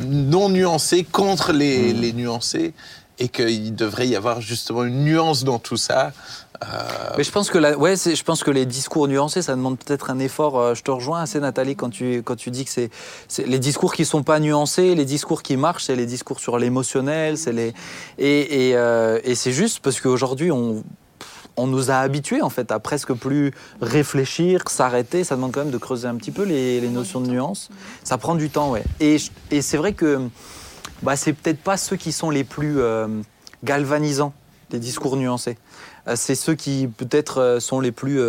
non 0.00 0.48
nuancés 0.48 1.04
contre 1.04 1.52
les, 1.52 1.92
les 1.92 2.12
nuancés, 2.12 2.72
et 3.22 3.28
qu'il 3.28 3.74
devrait 3.74 4.08
y 4.08 4.16
avoir 4.16 4.40
justement 4.40 4.82
une 4.84 5.04
nuance 5.04 5.44
dans 5.44 5.60
tout 5.60 5.76
ça. 5.76 6.12
Euh, 6.64 6.66
Mais 7.16 7.24
je 7.24 7.30
pense 7.30 7.50
que 7.50 7.58
ouais, 7.76 7.96
je 7.96 8.22
pense 8.22 8.42
que 8.42 8.50
les 8.50 8.66
discours 8.66 9.06
nuancés, 9.08 9.42
ça 9.42 9.54
demande 9.54 9.78
peut-être 9.78 10.10
un 10.10 10.18
effort. 10.18 10.58
euh, 10.58 10.74
Je 10.74 10.82
te 10.82 10.90
rejoins 10.90 11.20
assez, 11.22 11.38
Nathalie, 11.40 11.76
quand 11.76 11.90
tu 11.90 12.22
quand 12.22 12.36
tu 12.36 12.50
dis 12.50 12.64
que 12.64 12.70
c'est 12.70 12.90
les 13.46 13.58
discours 13.58 13.94
qui 13.94 14.04
sont 14.04 14.22
pas 14.22 14.38
nuancés, 14.40 14.94
les 14.94 15.04
discours 15.04 15.42
qui 15.42 15.56
marchent, 15.56 15.84
c'est 15.84 15.96
les 15.96 16.06
discours 16.06 16.40
sur 16.40 16.58
l'émotionnel, 16.58 17.36
et 18.18 18.72
euh, 18.76 19.20
et 19.24 19.34
c'est 19.34 19.52
juste 19.52 19.78
parce 19.80 20.00
qu'aujourd'hui 20.00 20.50
on 20.50 20.84
on 21.56 21.66
nous 21.66 21.90
a 21.90 21.96
habitués 21.96 22.42
en 22.42 22.48
fait 22.50 22.72
à 22.72 22.78
presque 22.80 23.12
plus 23.12 23.52
réfléchir, 23.80 24.62
s'arrêter. 24.68 25.22
Ça 25.22 25.34
demande 25.36 25.52
quand 25.52 25.64
même 25.64 25.70
de 25.78 25.78
creuser 25.78 26.08
un 26.08 26.16
petit 26.16 26.30
peu 26.30 26.44
les, 26.44 26.80
les 26.80 26.88
notions 26.88 27.20
de 27.20 27.28
nuance. 27.28 27.68
Ça 28.04 28.16
prend 28.18 28.34
du 28.36 28.48
temps, 28.48 28.70
ouais. 28.70 28.84
Et, 29.00 29.16
et 29.50 29.60
c'est 29.62 29.76
vrai 29.76 29.92
que 29.92 30.28
bah, 31.02 31.16
c'est 31.16 31.32
peut-être 31.32 31.60
pas 31.60 31.76
ceux 31.76 31.96
qui 31.96 32.12
sont 32.12 32.30
les 32.30 32.44
plus 32.44 32.80
euh, 32.80 33.08
galvanisants, 33.64 34.32
les 34.70 34.78
discours 34.78 35.16
nuancés. 35.16 35.58
Euh, 36.06 36.14
C'est 36.16 36.36
ceux 36.36 36.54
qui 36.54 36.88
peut-être 36.88 37.40
euh, 37.40 37.60
sont 37.60 37.80
les 37.80 37.92
plus, 37.92 38.20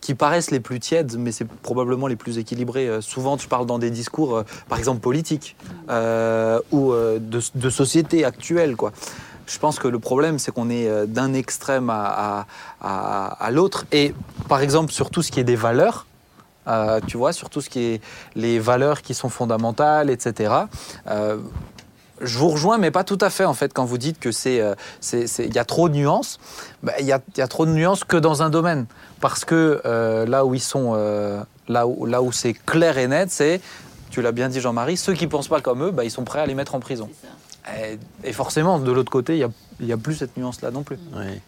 qui 0.00 0.14
paraissent 0.14 0.50
les 0.50 0.60
plus 0.60 0.80
tièdes, 0.80 1.16
mais 1.18 1.32
c'est 1.32 1.46
probablement 1.46 2.08
les 2.08 2.16
plus 2.16 2.38
équilibrés. 2.38 3.00
Souvent, 3.00 3.36
tu 3.36 3.48
parles 3.48 3.66
dans 3.66 3.78
des 3.78 3.90
discours, 3.90 4.42
par 4.68 4.78
exemple 4.78 5.00
politiques 5.00 5.56
ou 5.88 6.92
de, 6.92 7.70
société 7.70 8.24
actuelle, 8.24 8.76
quoi. 8.76 8.92
Je 9.46 9.58
pense 9.58 9.80
que 9.80 9.88
le 9.88 9.98
problème, 9.98 10.38
c'est 10.38 10.52
qu'on 10.52 10.70
est 10.70 11.06
d'un 11.08 11.34
extrême 11.34 11.90
à, 11.90 12.46
l'autre. 13.50 13.84
Et 13.90 14.14
par 14.48 14.60
exemple, 14.60 14.92
sur 14.92 15.10
tout 15.10 15.22
ce 15.22 15.32
qui 15.32 15.40
est 15.40 15.44
des 15.44 15.56
valeurs, 15.56 16.06
tu 17.08 17.16
vois, 17.16 17.32
sur 17.32 17.50
tout 17.50 17.60
ce 17.60 17.68
qui 17.68 17.80
est 17.80 18.00
les 18.36 18.60
valeurs 18.60 19.02
qui 19.02 19.12
sont 19.12 19.28
fondamentales, 19.28 20.08
etc. 20.08 20.66
je 22.20 22.38
vous 22.38 22.48
rejoins, 22.48 22.78
mais 22.78 22.90
pas 22.90 23.04
tout 23.04 23.18
à 23.20 23.30
fait 23.30 23.44
en 23.44 23.54
fait 23.54 23.72
quand 23.72 23.84
vous 23.84 23.98
dites 23.98 24.18
que 24.18 24.32
c'est, 24.32 24.60
euh, 24.60 24.74
il 25.12 25.54
y 25.54 25.58
a 25.58 25.64
trop 25.64 25.88
de 25.88 25.94
nuances. 25.94 26.38
Ben, 26.82 26.92
Il 27.00 27.06
y, 27.06 27.12
a, 27.12 27.20
il 27.34 27.38
y 27.38 27.42
a 27.42 27.48
trop 27.48 27.66
de 27.66 27.70
nuances 27.70 28.04
que 28.04 28.16
dans 28.16 28.42
un 28.42 28.50
domaine, 28.50 28.86
parce 29.20 29.44
que 29.44 29.80
euh, 29.84 30.26
là 30.26 30.44
où 30.44 30.54
ils 30.54 30.60
sont, 30.60 30.92
euh, 30.94 31.42
là 31.68 31.86
où 31.86 32.06
là 32.06 32.22
où 32.22 32.32
c'est 32.32 32.54
clair 32.54 32.98
et 32.98 33.08
net, 33.08 33.30
c'est, 33.30 33.60
tu 34.10 34.22
l'as 34.22 34.32
bien 34.32 34.48
dit 34.48 34.60
Jean-Marie, 34.60 34.96
ceux 34.96 35.14
qui 35.14 35.26
pensent 35.26 35.48
pas 35.48 35.60
comme 35.60 35.82
eux, 35.84 35.90
ben, 35.90 36.02
ils 36.02 36.10
sont 36.10 36.24
prêts 36.24 36.40
à 36.40 36.46
les 36.46 36.54
mettre 36.54 36.74
en 36.74 36.80
prison. 36.80 37.08
Et, 37.78 37.98
et 38.24 38.32
forcément, 38.32 38.78
de 38.78 38.90
l'autre 38.90 39.12
côté, 39.12 39.36
il 39.80 39.86
y 39.86 39.92
a, 39.92 39.96
plus 39.96 40.14
cette 40.14 40.36
nuance-là 40.36 40.70
non 40.70 40.82
plus. 40.82 40.98
Ouais. 41.14 41.40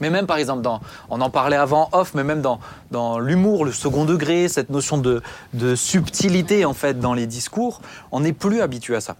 Mais 0.00 0.10
même 0.10 0.26
par 0.26 0.36
exemple, 0.36 0.62
dans, 0.62 0.80
on 1.10 1.20
en 1.20 1.30
parlait 1.30 1.56
avant 1.56 1.88
off, 1.92 2.14
mais 2.14 2.24
même 2.24 2.40
dans, 2.40 2.60
dans 2.90 3.18
l'humour, 3.18 3.64
le 3.64 3.72
second 3.72 4.04
degré, 4.04 4.48
cette 4.48 4.70
notion 4.70 4.98
de, 4.98 5.22
de 5.54 5.74
subtilité 5.74 6.64
en 6.64 6.74
fait 6.74 7.00
dans 7.00 7.14
les 7.14 7.26
discours, 7.26 7.80
on 8.12 8.20
n'est 8.20 8.32
plus 8.32 8.60
habitué 8.60 8.94
à 8.94 9.00
ça. 9.00 9.16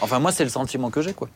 Enfin 0.00 0.18
moi 0.18 0.32
c'est 0.32 0.44
le 0.44 0.50
sentiment 0.50 0.90
que 0.90 1.02
j'ai 1.02 1.12
quoi. 1.12 1.28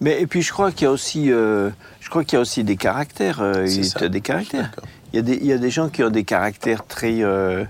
Mais 0.00 0.20
et 0.20 0.26
puis 0.26 0.42
je 0.42 0.52
crois 0.52 0.72
qu'il 0.72 0.84
y 0.84 0.88
a 0.88 0.90
aussi, 0.90 1.30
euh, 1.32 1.70
je 2.00 2.10
crois 2.10 2.22
qu'il 2.24 2.34
y 2.34 2.36
a 2.36 2.40
aussi 2.40 2.64
des 2.64 2.76
caractères. 2.76 3.40
euh, 3.40 3.66
C'est 3.66 3.76
il 3.76 3.84
ça. 3.86 4.00
y 4.00 4.04
a 4.04 4.08
des 4.08 4.20
caractères. 4.20 4.70
Il 5.12 5.16
y 5.16 5.18
a 5.20 5.22
des, 5.22 5.34
il 5.36 5.46
y 5.46 5.52
a 5.52 5.58
des 5.58 5.70
gens 5.70 5.88
qui 5.88 6.02
ont 6.02 6.10
des 6.10 6.24
caractères 6.24 6.86
très, 6.86 7.22
euh, 7.22 7.64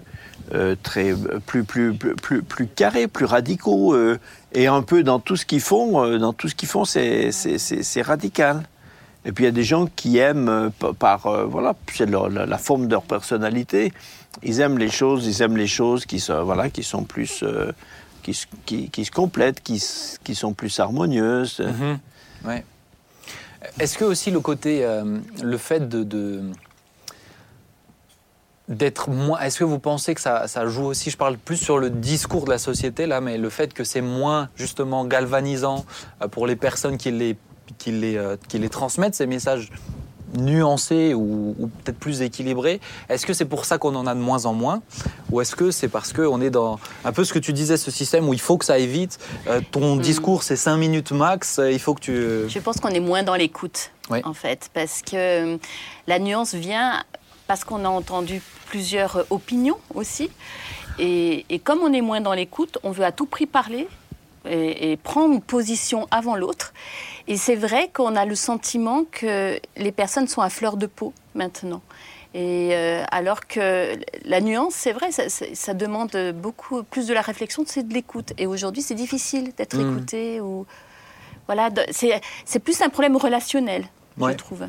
euh, 0.52 0.74
très 0.82 1.14
plus, 1.46 1.62
plus, 1.62 1.94
plus, 1.94 2.14
plus, 2.16 2.42
plus 2.42 2.66
carrés, 2.66 3.06
plus 3.06 3.26
radicaux, 3.26 3.94
euh, 3.94 4.18
et 4.52 4.66
un 4.66 4.82
peu 4.82 5.04
dans 5.04 5.20
tout 5.20 5.36
ce 5.36 5.46
qu'ils 5.46 5.60
font, 5.60 6.02
euh, 6.02 6.18
dans 6.18 6.32
tout 6.32 6.48
ce 6.48 6.56
qu'ils 6.56 6.68
font, 6.68 6.84
c'est, 6.84 7.30
c'est, 7.30 7.58
c'est, 7.58 7.84
c'est 7.84 8.02
radical. 8.02 8.62
Et 9.24 9.30
puis 9.32 9.44
il 9.44 9.46
y 9.46 9.48
a 9.48 9.52
des 9.52 9.64
gens 9.64 9.86
qui 9.86 10.18
aiment 10.18 10.70
pa- 10.78 10.92
par, 10.92 11.26
euh, 11.26 11.44
voilà, 11.44 11.74
c'est 11.92 12.06
leur- 12.06 12.28
la, 12.28 12.46
la 12.46 12.58
forme 12.58 12.86
de 12.86 12.92
leur 12.92 13.02
personnalité. 13.02 13.92
Ils 14.42 14.60
aiment 14.60 14.78
les 14.78 14.90
choses, 14.90 15.26
ils 15.26 15.42
aiment 15.42 15.56
les 15.56 15.66
choses 15.68 16.06
qui 16.06 16.18
sont, 16.18 16.42
voilà, 16.44 16.70
qui 16.70 16.82
sont 16.82 17.04
plus, 17.04 17.42
euh, 17.44 17.70
qui, 18.64 18.90
qui, 18.90 19.04
se 19.04 19.10
complètent, 19.10 19.62
qui, 19.62 19.82
qui 20.24 20.34
sont 20.34 20.52
plus 20.54 20.78
harmonieuses. 20.80 21.62
Ouais. 22.44 22.64
Est-ce 23.78 23.98
que 23.98 24.04
aussi 24.04 24.30
le 24.30 24.40
côté, 24.40 24.84
euh, 24.84 25.18
le 25.42 25.58
fait 25.58 25.88
de, 25.88 26.04
de- 26.04 26.42
d'être 28.68 29.10
moins, 29.10 29.38
est-ce 29.40 29.58
que 29.60 29.64
vous 29.64 29.78
pensez 29.78 30.14
que 30.14 30.20
ça, 30.20 30.48
ça 30.48 30.66
joue 30.66 30.84
aussi, 30.84 31.10
je 31.10 31.16
parle 31.16 31.38
plus 31.38 31.56
sur 31.56 31.78
le 31.78 31.88
discours 31.90 32.44
de 32.44 32.50
la 32.50 32.58
société 32.58 33.06
là, 33.06 33.20
mais 33.20 33.38
le 33.38 33.48
fait 33.48 33.72
que 33.72 33.84
c'est 33.84 34.00
moins 34.00 34.48
justement 34.56 35.04
galvanisant 35.04 35.84
euh, 36.22 36.28
pour 36.28 36.46
les 36.46 36.56
personnes 36.56 36.96
qui 36.98 37.10
les, 37.12 37.36
qui 37.78 37.92
les, 37.92 38.16
euh, 38.16 38.36
qui 38.48 38.58
les 38.58 38.68
transmettent 38.68 39.14
ces 39.14 39.26
messages 39.26 39.70
nuancés 40.34 41.14
ou, 41.14 41.54
ou 41.58 41.68
peut-être 41.68 41.98
plus 41.98 42.22
équilibrés, 42.22 42.80
est-ce 43.08 43.26
que 43.26 43.32
c'est 43.32 43.44
pour 43.44 43.64
ça 43.64 43.78
qu'on 43.78 43.94
en 43.94 44.06
a 44.06 44.14
de 44.14 44.20
moins 44.20 44.44
en 44.46 44.52
moins 44.54 44.82
Ou 45.30 45.40
est-ce 45.40 45.54
que 45.56 45.70
c'est 45.70 45.88
parce 45.88 46.12
qu'on 46.12 46.40
est 46.40 46.50
dans 46.50 46.78
un 47.04 47.12
peu 47.12 47.24
ce 47.24 47.32
que 47.32 47.38
tu 47.38 47.52
disais, 47.52 47.76
ce 47.76 47.90
système 47.90 48.28
où 48.28 48.34
il 48.34 48.40
faut 48.40 48.58
que 48.58 48.64
ça 48.64 48.74
aille 48.74 48.86
vite, 48.86 49.18
euh, 49.48 49.60
ton 49.70 49.96
discours 49.96 50.42
c'est 50.42 50.56
5 50.56 50.76
minutes 50.76 51.12
max, 51.12 51.58
euh, 51.58 51.70
il 51.70 51.78
faut 51.78 51.94
que 51.94 52.00
tu... 52.00 52.12
Je 52.48 52.58
pense 52.58 52.78
qu'on 52.80 52.88
est 52.88 53.00
moins 53.00 53.22
dans 53.22 53.34
l'écoute, 53.36 53.90
Oui. 54.10 54.20
en 54.24 54.34
fait, 54.34 54.70
parce 54.74 55.02
que 55.02 55.16
euh, 55.54 55.56
la 56.06 56.18
nuance 56.18 56.54
vient 56.54 57.02
parce 57.46 57.64
qu'on 57.64 57.84
a 57.84 57.88
entendu 57.88 58.42
plusieurs 58.66 59.16
euh, 59.18 59.22
opinions 59.30 59.78
aussi. 59.94 60.30
Et, 60.98 61.44
et 61.50 61.58
comme 61.58 61.80
on 61.80 61.92
est 61.92 62.00
moins 62.00 62.20
dans 62.20 62.32
l'écoute, 62.32 62.78
on 62.82 62.90
veut 62.90 63.04
à 63.04 63.12
tout 63.12 63.26
prix 63.26 63.46
parler 63.46 63.86
et, 64.48 64.92
et 64.92 64.96
prendre 64.96 65.34
une 65.34 65.42
position 65.42 66.06
avant 66.10 66.34
l'autre. 66.36 66.72
Et 67.28 67.36
c'est 67.36 67.56
vrai 67.56 67.90
qu'on 67.92 68.14
a 68.16 68.24
le 68.24 68.34
sentiment 68.34 69.04
que 69.10 69.58
les 69.76 69.92
personnes 69.92 70.28
sont 70.28 70.42
à 70.42 70.48
fleur 70.50 70.76
de 70.76 70.86
peau 70.86 71.12
maintenant. 71.34 71.82
Et 72.34 72.70
euh, 72.72 73.02
alors 73.10 73.46
que 73.46 73.96
la 74.24 74.40
nuance, 74.40 74.74
c'est 74.74 74.92
vrai, 74.92 75.10
ça, 75.10 75.28
ça- 75.28 75.46
ça 75.54 75.74
demande 75.74 76.16
beaucoup 76.34 76.82
plus 76.82 77.06
de 77.06 77.14
la 77.14 77.22
réflexion, 77.22 77.64
c'est 77.66 77.86
de 77.88 77.94
l'écoute. 77.94 78.32
Et 78.38 78.46
aujourd'hui, 78.46 78.82
c'est 78.82 78.94
difficile 78.94 79.52
d'être 79.56 79.76
Mm. 79.76 79.90
écouté 79.96 80.40
ou 80.40 80.66
voilà, 81.46 81.70
c'est 81.92 82.58
plus 82.58 82.80
un 82.82 82.88
problème 82.90 83.16
relationnel, 83.16 83.86
Ouais. 84.18 84.32
je 84.32 84.36
trouve. 84.38 84.64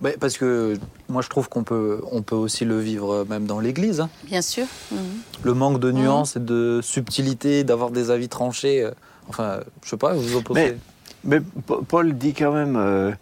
Mais 0.00 0.12
parce 0.20 0.36
que 0.38 0.78
moi, 1.08 1.22
je 1.22 1.28
trouve 1.28 1.48
qu'on 1.48 1.64
peut, 1.64 2.00
on 2.12 2.22
peut 2.22 2.36
aussi 2.36 2.64
le 2.64 2.78
vivre 2.78 3.12
euh, 3.12 3.24
même 3.24 3.46
dans 3.46 3.58
l'Église. 3.60 4.00
hein. 4.00 4.10
Bien 4.24 4.42
sûr. 4.42 4.66
Mhm. 4.92 4.98
Le 5.42 5.54
manque 5.54 5.80
de 5.80 5.90
nuances 5.90 6.36
et 6.36 6.40
de 6.40 6.80
subtilité, 6.82 7.64
d'avoir 7.64 7.90
des 7.90 8.10
avis 8.10 8.28
tranchés. 8.28 8.82
euh, 8.82 8.92
Enfin, 9.30 9.60
je 9.84 9.90
sais 9.90 9.96
pas, 9.98 10.14
vous 10.14 10.22
vous 10.22 10.36
opposez. 10.36 10.60
Mais 10.72 10.76
Pa- 11.66 11.76
Paul 11.86 12.12
dit 12.16 12.34
quand 12.34 12.52
même, 12.52 12.76
euh, 12.76 13.12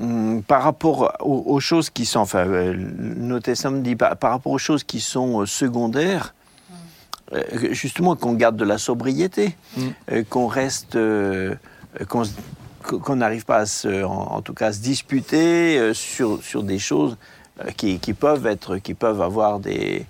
hum, 0.00 0.42
par 0.42 0.62
rapport 0.62 1.16
aux, 1.20 1.42
aux 1.46 1.60
choses 1.60 1.90
qui 1.90 2.06
sont, 2.06 2.20
enfin, 2.20 2.46
euh, 2.46 2.72
le 2.72 3.14
Nouveau 3.14 3.40
Testament 3.40 3.78
dit 3.80 3.96
par, 3.96 4.16
par 4.16 4.30
rapport 4.32 4.52
aux 4.52 4.58
choses 4.58 4.84
qui 4.84 5.00
sont 5.00 5.40
euh, 5.42 5.46
secondaires, 5.46 6.34
euh, 7.32 7.42
justement 7.72 8.16
qu'on 8.16 8.34
garde 8.34 8.56
de 8.56 8.64
la 8.64 8.78
sobriété, 8.78 9.56
Mm. 9.76 9.80
euh, 10.12 10.24
qu'on 10.28 10.46
reste, 10.46 10.96
euh, 10.96 11.54
qu'on 12.08 12.22
qu'on 12.82 13.16
n'arrive 13.16 13.44
pas 13.44 13.58
à 13.58 13.66
se, 13.66 14.02
en, 14.04 14.10
en 14.36 14.40
tout 14.42 14.54
cas 14.54 14.68
à 14.68 14.72
se 14.72 14.80
disputer 14.80 15.92
sur, 15.92 16.42
sur 16.42 16.62
des 16.62 16.78
choses 16.78 17.18
qui, 17.76 17.98
qui 17.98 18.14
peuvent 18.14 18.46
être, 18.46 18.78
qui 18.78 18.94
peuvent 18.94 19.20
avoir 19.20 19.60
des 19.60 20.06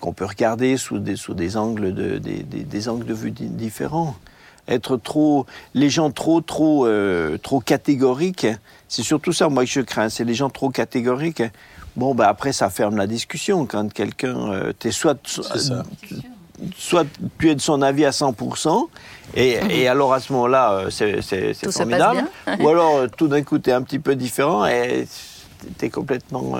qu'on 0.00 0.12
peut 0.12 0.24
regarder 0.24 0.76
sous 0.76 0.98
des, 0.98 1.14
sous 1.16 1.34
des 1.34 1.56
angles 1.56 1.94
de, 1.94 2.18
des, 2.18 2.42
des- 2.42 2.64
des 2.64 2.88
angles 2.88 3.06
de 3.06 3.14
vue 3.14 3.30
di- 3.30 3.46
différents. 3.48 4.16
Être 4.70 4.96
trop, 4.96 5.46
les 5.74 5.90
gens 5.90 6.10
trop, 6.10 6.40
trop, 6.40 6.86
euh, 6.86 7.36
trop 7.38 7.60
catégoriques, 7.60 8.46
c'est 8.88 9.02
surtout 9.02 9.32
ça 9.32 9.48
moi 9.48 9.64
que 9.64 9.70
je 9.70 9.80
crains, 9.80 10.08
c'est 10.08 10.24
les 10.24 10.34
gens 10.34 10.48
trop 10.50 10.70
catégoriques. 10.70 11.42
Bon, 11.96 12.14
bah 12.14 12.28
après 12.28 12.52
ça 12.52 12.70
ferme 12.70 12.96
la 12.96 13.06
discussion 13.08 13.66
quand 13.66 13.92
quelqu'un, 13.92 14.52
euh, 14.52 14.72
t'es 14.72 14.92
soit, 14.92 15.18
C'est 15.26 15.42
ça. 15.58 15.82
soit 16.76 17.04
tu 17.38 17.50
es 17.50 17.54
de 17.56 17.60
son 17.60 17.82
avis 17.82 18.04
à 18.04 18.10
100%, 18.10 18.86
et, 19.34 19.58
et 19.70 19.88
alors 19.88 20.12
à 20.14 20.20
ce 20.20 20.32
moment-là, 20.32 20.72
euh, 20.72 20.90
c'est 20.90 21.54
formidable. 21.72 22.24
Ou 22.60 22.68
alors 22.68 22.96
euh, 22.96 23.06
tout 23.16 23.26
d'un 23.28 23.42
coup, 23.42 23.58
tu 23.58 23.70
es 23.70 23.72
un 23.72 23.82
petit 23.82 23.98
peu 23.98 24.14
différent 24.14 24.66
et 24.66 25.06
tu 25.78 25.84
es 25.86 25.90
complètement. 25.90 26.54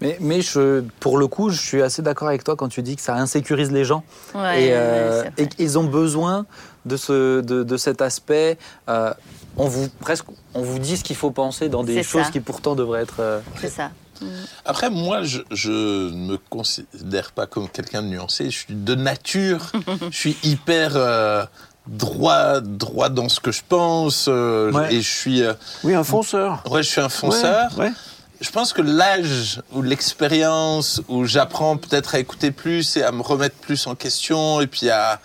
Mais, 0.00 0.16
mais 0.20 0.40
je, 0.40 0.82
pour 0.98 1.18
le 1.18 1.26
coup, 1.26 1.50
je 1.50 1.60
suis 1.60 1.82
assez 1.82 2.00
d'accord 2.00 2.28
avec 2.28 2.42
toi 2.42 2.56
quand 2.56 2.68
tu 2.68 2.80
dis 2.80 2.96
que 2.96 3.02
ça 3.02 3.16
insécurise 3.16 3.70
les 3.70 3.84
gens. 3.84 4.02
Ouais, 4.34 4.64
et, 4.64 4.68
euh, 4.72 5.24
et 5.36 5.46
qu'ils 5.46 5.78
ont 5.78 5.84
besoin 5.84 6.46
de, 6.86 6.96
ce, 6.96 7.40
de, 7.40 7.62
de 7.62 7.76
cet 7.76 8.00
aspect. 8.02 8.58
euh, 8.88 9.12
on 9.56 9.66
vous, 9.66 9.88
presque, 10.00 10.26
on 10.54 10.62
vous 10.62 10.78
dit 10.78 10.96
ce 10.96 11.04
qu'il 11.04 11.16
faut 11.16 11.30
penser 11.32 11.68
dans 11.68 11.82
des 11.84 12.02
choses 12.02 12.24
ça. 12.26 12.30
qui 12.30 12.40
pourtant 12.40 12.74
devraient 12.74 13.02
être. 13.02 13.16
euh, 13.20 13.40
c'est 13.60 13.68
ça. 13.70 13.90
Après, 14.64 14.90
moi, 14.90 15.22
je, 15.22 15.40
je 15.50 15.70
ne 16.10 16.32
me 16.32 16.36
considère 16.36 17.32
pas 17.32 17.46
comme 17.46 17.68
quelqu'un 17.68 18.02
de 18.02 18.08
nuancé. 18.08 18.44
Je 18.50 18.58
suis 18.58 18.74
de 18.74 18.94
nature, 18.94 19.72
je 20.10 20.16
suis 20.16 20.36
hyper 20.42 20.92
euh, 20.94 21.44
droit, 21.86 22.60
droit 22.60 23.08
dans 23.08 23.28
ce 23.28 23.40
que 23.40 23.50
je 23.50 23.62
pense, 23.66 24.26
euh, 24.28 24.70
Ouais. 24.72 24.94
et 24.94 25.00
je 25.00 25.08
suis, 25.10 25.42
euh, 25.42 25.54
Oui, 25.84 25.94
un 25.94 26.04
fonceur. 26.04 26.62
ouais, 26.70 26.82
je 26.82 26.88
suis 26.90 27.00
un 27.00 27.08
fonceur. 27.08 27.76
Ouais, 27.78 27.86
ouais. 27.86 27.92
Je 28.42 28.50
pense 28.50 28.72
que 28.72 28.80
l'âge 28.82 29.60
ou 29.72 29.82
l'expérience 29.82 31.02
où 31.08 31.24
j'apprends 31.24 31.76
peut-être 31.76 32.14
à 32.14 32.18
écouter 32.20 32.50
plus 32.52 32.96
et 32.96 33.02
à 33.02 33.12
me 33.12 33.20
remettre 33.22 33.56
plus 33.56 33.86
en 33.86 33.94
question 33.94 34.60
et 34.60 34.66
puis 34.66 34.88
à, 34.90 35.20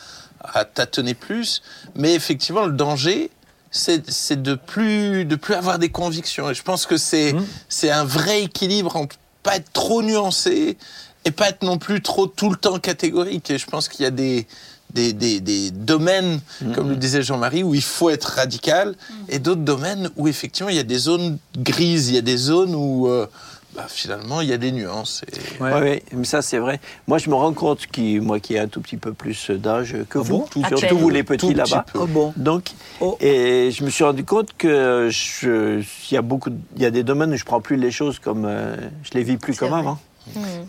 à 0.55 0.65
tâtonner 0.65 1.13
plus. 1.13 1.61
Mais 1.95 2.13
effectivement, 2.15 2.65
le 2.65 2.71
danger, 2.73 3.29
c'est 3.71 4.41
de 4.41 4.55
plus 4.55 5.25
de 5.25 5.35
plus 5.35 5.53
avoir 5.53 5.77
des 5.79 5.89
convictions. 5.89 6.49
Et 6.49 6.53
je 6.53 6.63
pense 6.63 6.85
que 6.85 6.97
c'est 6.97 7.33
Mhm. 7.33 7.45
c'est 7.69 7.91
un 7.91 8.05
vrai 8.05 8.43
équilibre 8.43 8.95
entre 8.95 9.17
pas 9.43 9.57
être 9.57 9.71
trop 9.73 10.01
nuancé 10.01 10.77
et 11.25 11.31
pas 11.31 11.49
être 11.49 11.63
non 11.63 11.77
plus 11.77 12.01
trop 12.01 12.25
tout 12.25 12.49
le 12.49 12.55
temps 12.55 12.79
catégorique. 12.79 13.51
Et 13.51 13.57
je 13.57 13.65
pense 13.67 13.89
qu'il 13.89 14.03
y 14.03 14.07
a 14.07 14.11
des 14.11 14.47
des, 14.93 15.11
des, 15.11 15.41
des 15.41 15.71
domaines, 15.71 16.39
comme 16.73 16.87
le 16.89 16.95
disait 16.95 17.21
Jean-Marie, 17.21 17.63
où 17.63 17.75
il 17.75 17.81
faut 17.81 18.09
être 18.09 18.35
radical, 18.37 18.95
et 19.27 19.39
d'autres 19.39 19.63
domaines 19.63 20.09
où 20.15 20.29
effectivement 20.29 20.69
il 20.69 20.77
y 20.77 20.79
a 20.79 20.83
des 20.83 20.99
zones 20.99 21.37
grises, 21.57 22.07
il 22.07 22.15
y 22.15 22.17
a 22.17 22.21
des 22.21 22.37
zones 22.37 22.73
où 22.73 23.09
euh, 23.09 23.27
bah, 23.75 23.85
finalement 23.89 24.41
il 24.41 24.47
y 24.49 24.53
a 24.53 24.57
des 24.57 24.71
nuances. 24.71 25.23
Et... 25.27 25.61
Ouais. 25.63 25.73
Ouais, 25.73 25.81
ouais, 25.81 26.03
mais 26.13 26.23
ça 26.25 26.41
c'est 26.41 26.57
vrai. 26.59 26.79
Moi 27.07 27.17
je 27.17 27.29
me 27.29 27.35
rends 27.35 27.53
compte, 27.53 27.87
qui, 27.87 28.19
moi 28.19 28.39
qui 28.39 28.55
ai 28.55 28.59
un 28.59 28.67
tout 28.67 28.81
petit 28.81 28.97
peu 28.97 29.13
plus 29.13 29.51
d'âge 29.51 29.95
que 30.09 30.19
Ah 30.19 30.21
vous, 30.21 30.37
bon? 30.39 30.45
tout- 30.49 30.61
À 30.63 30.69
surtout 30.69 30.97
vous 30.97 31.09
les 31.09 31.23
petits 31.23 31.47
petit 31.47 31.53
là-bas. 31.55 31.85
Oh 31.95 32.05
bon? 32.07 32.33
Donc, 32.37 32.71
Oh. 33.01 33.17
et 33.19 33.71
je 33.71 33.83
me 33.83 33.89
suis 33.89 34.03
rendu 34.03 34.23
compte 34.23 34.49
que 34.57 35.09
il 35.43 36.13
y 36.13 36.17
a 36.17 36.21
beaucoup, 36.21 36.49
de- 36.49 36.57
il 36.77 36.81
y 36.81 36.85
a 36.85 36.91
des 36.91 37.03
domaines 37.03 37.33
où 37.33 37.37
je 37.37 37.43
prends 37.45 37.61
plus 37.61 37.75
les 37.77 37.91
choses 37.91 38.19
comme, 38.19 38.45
euh, 38.45 38.75
je 39.03 39.11
les 39.13 39.23
vis 39.23 39.37
plus 39.37 39.57
comme 39.57 39.69
vrai. 39.71 39.79
avant. 39.79 39.99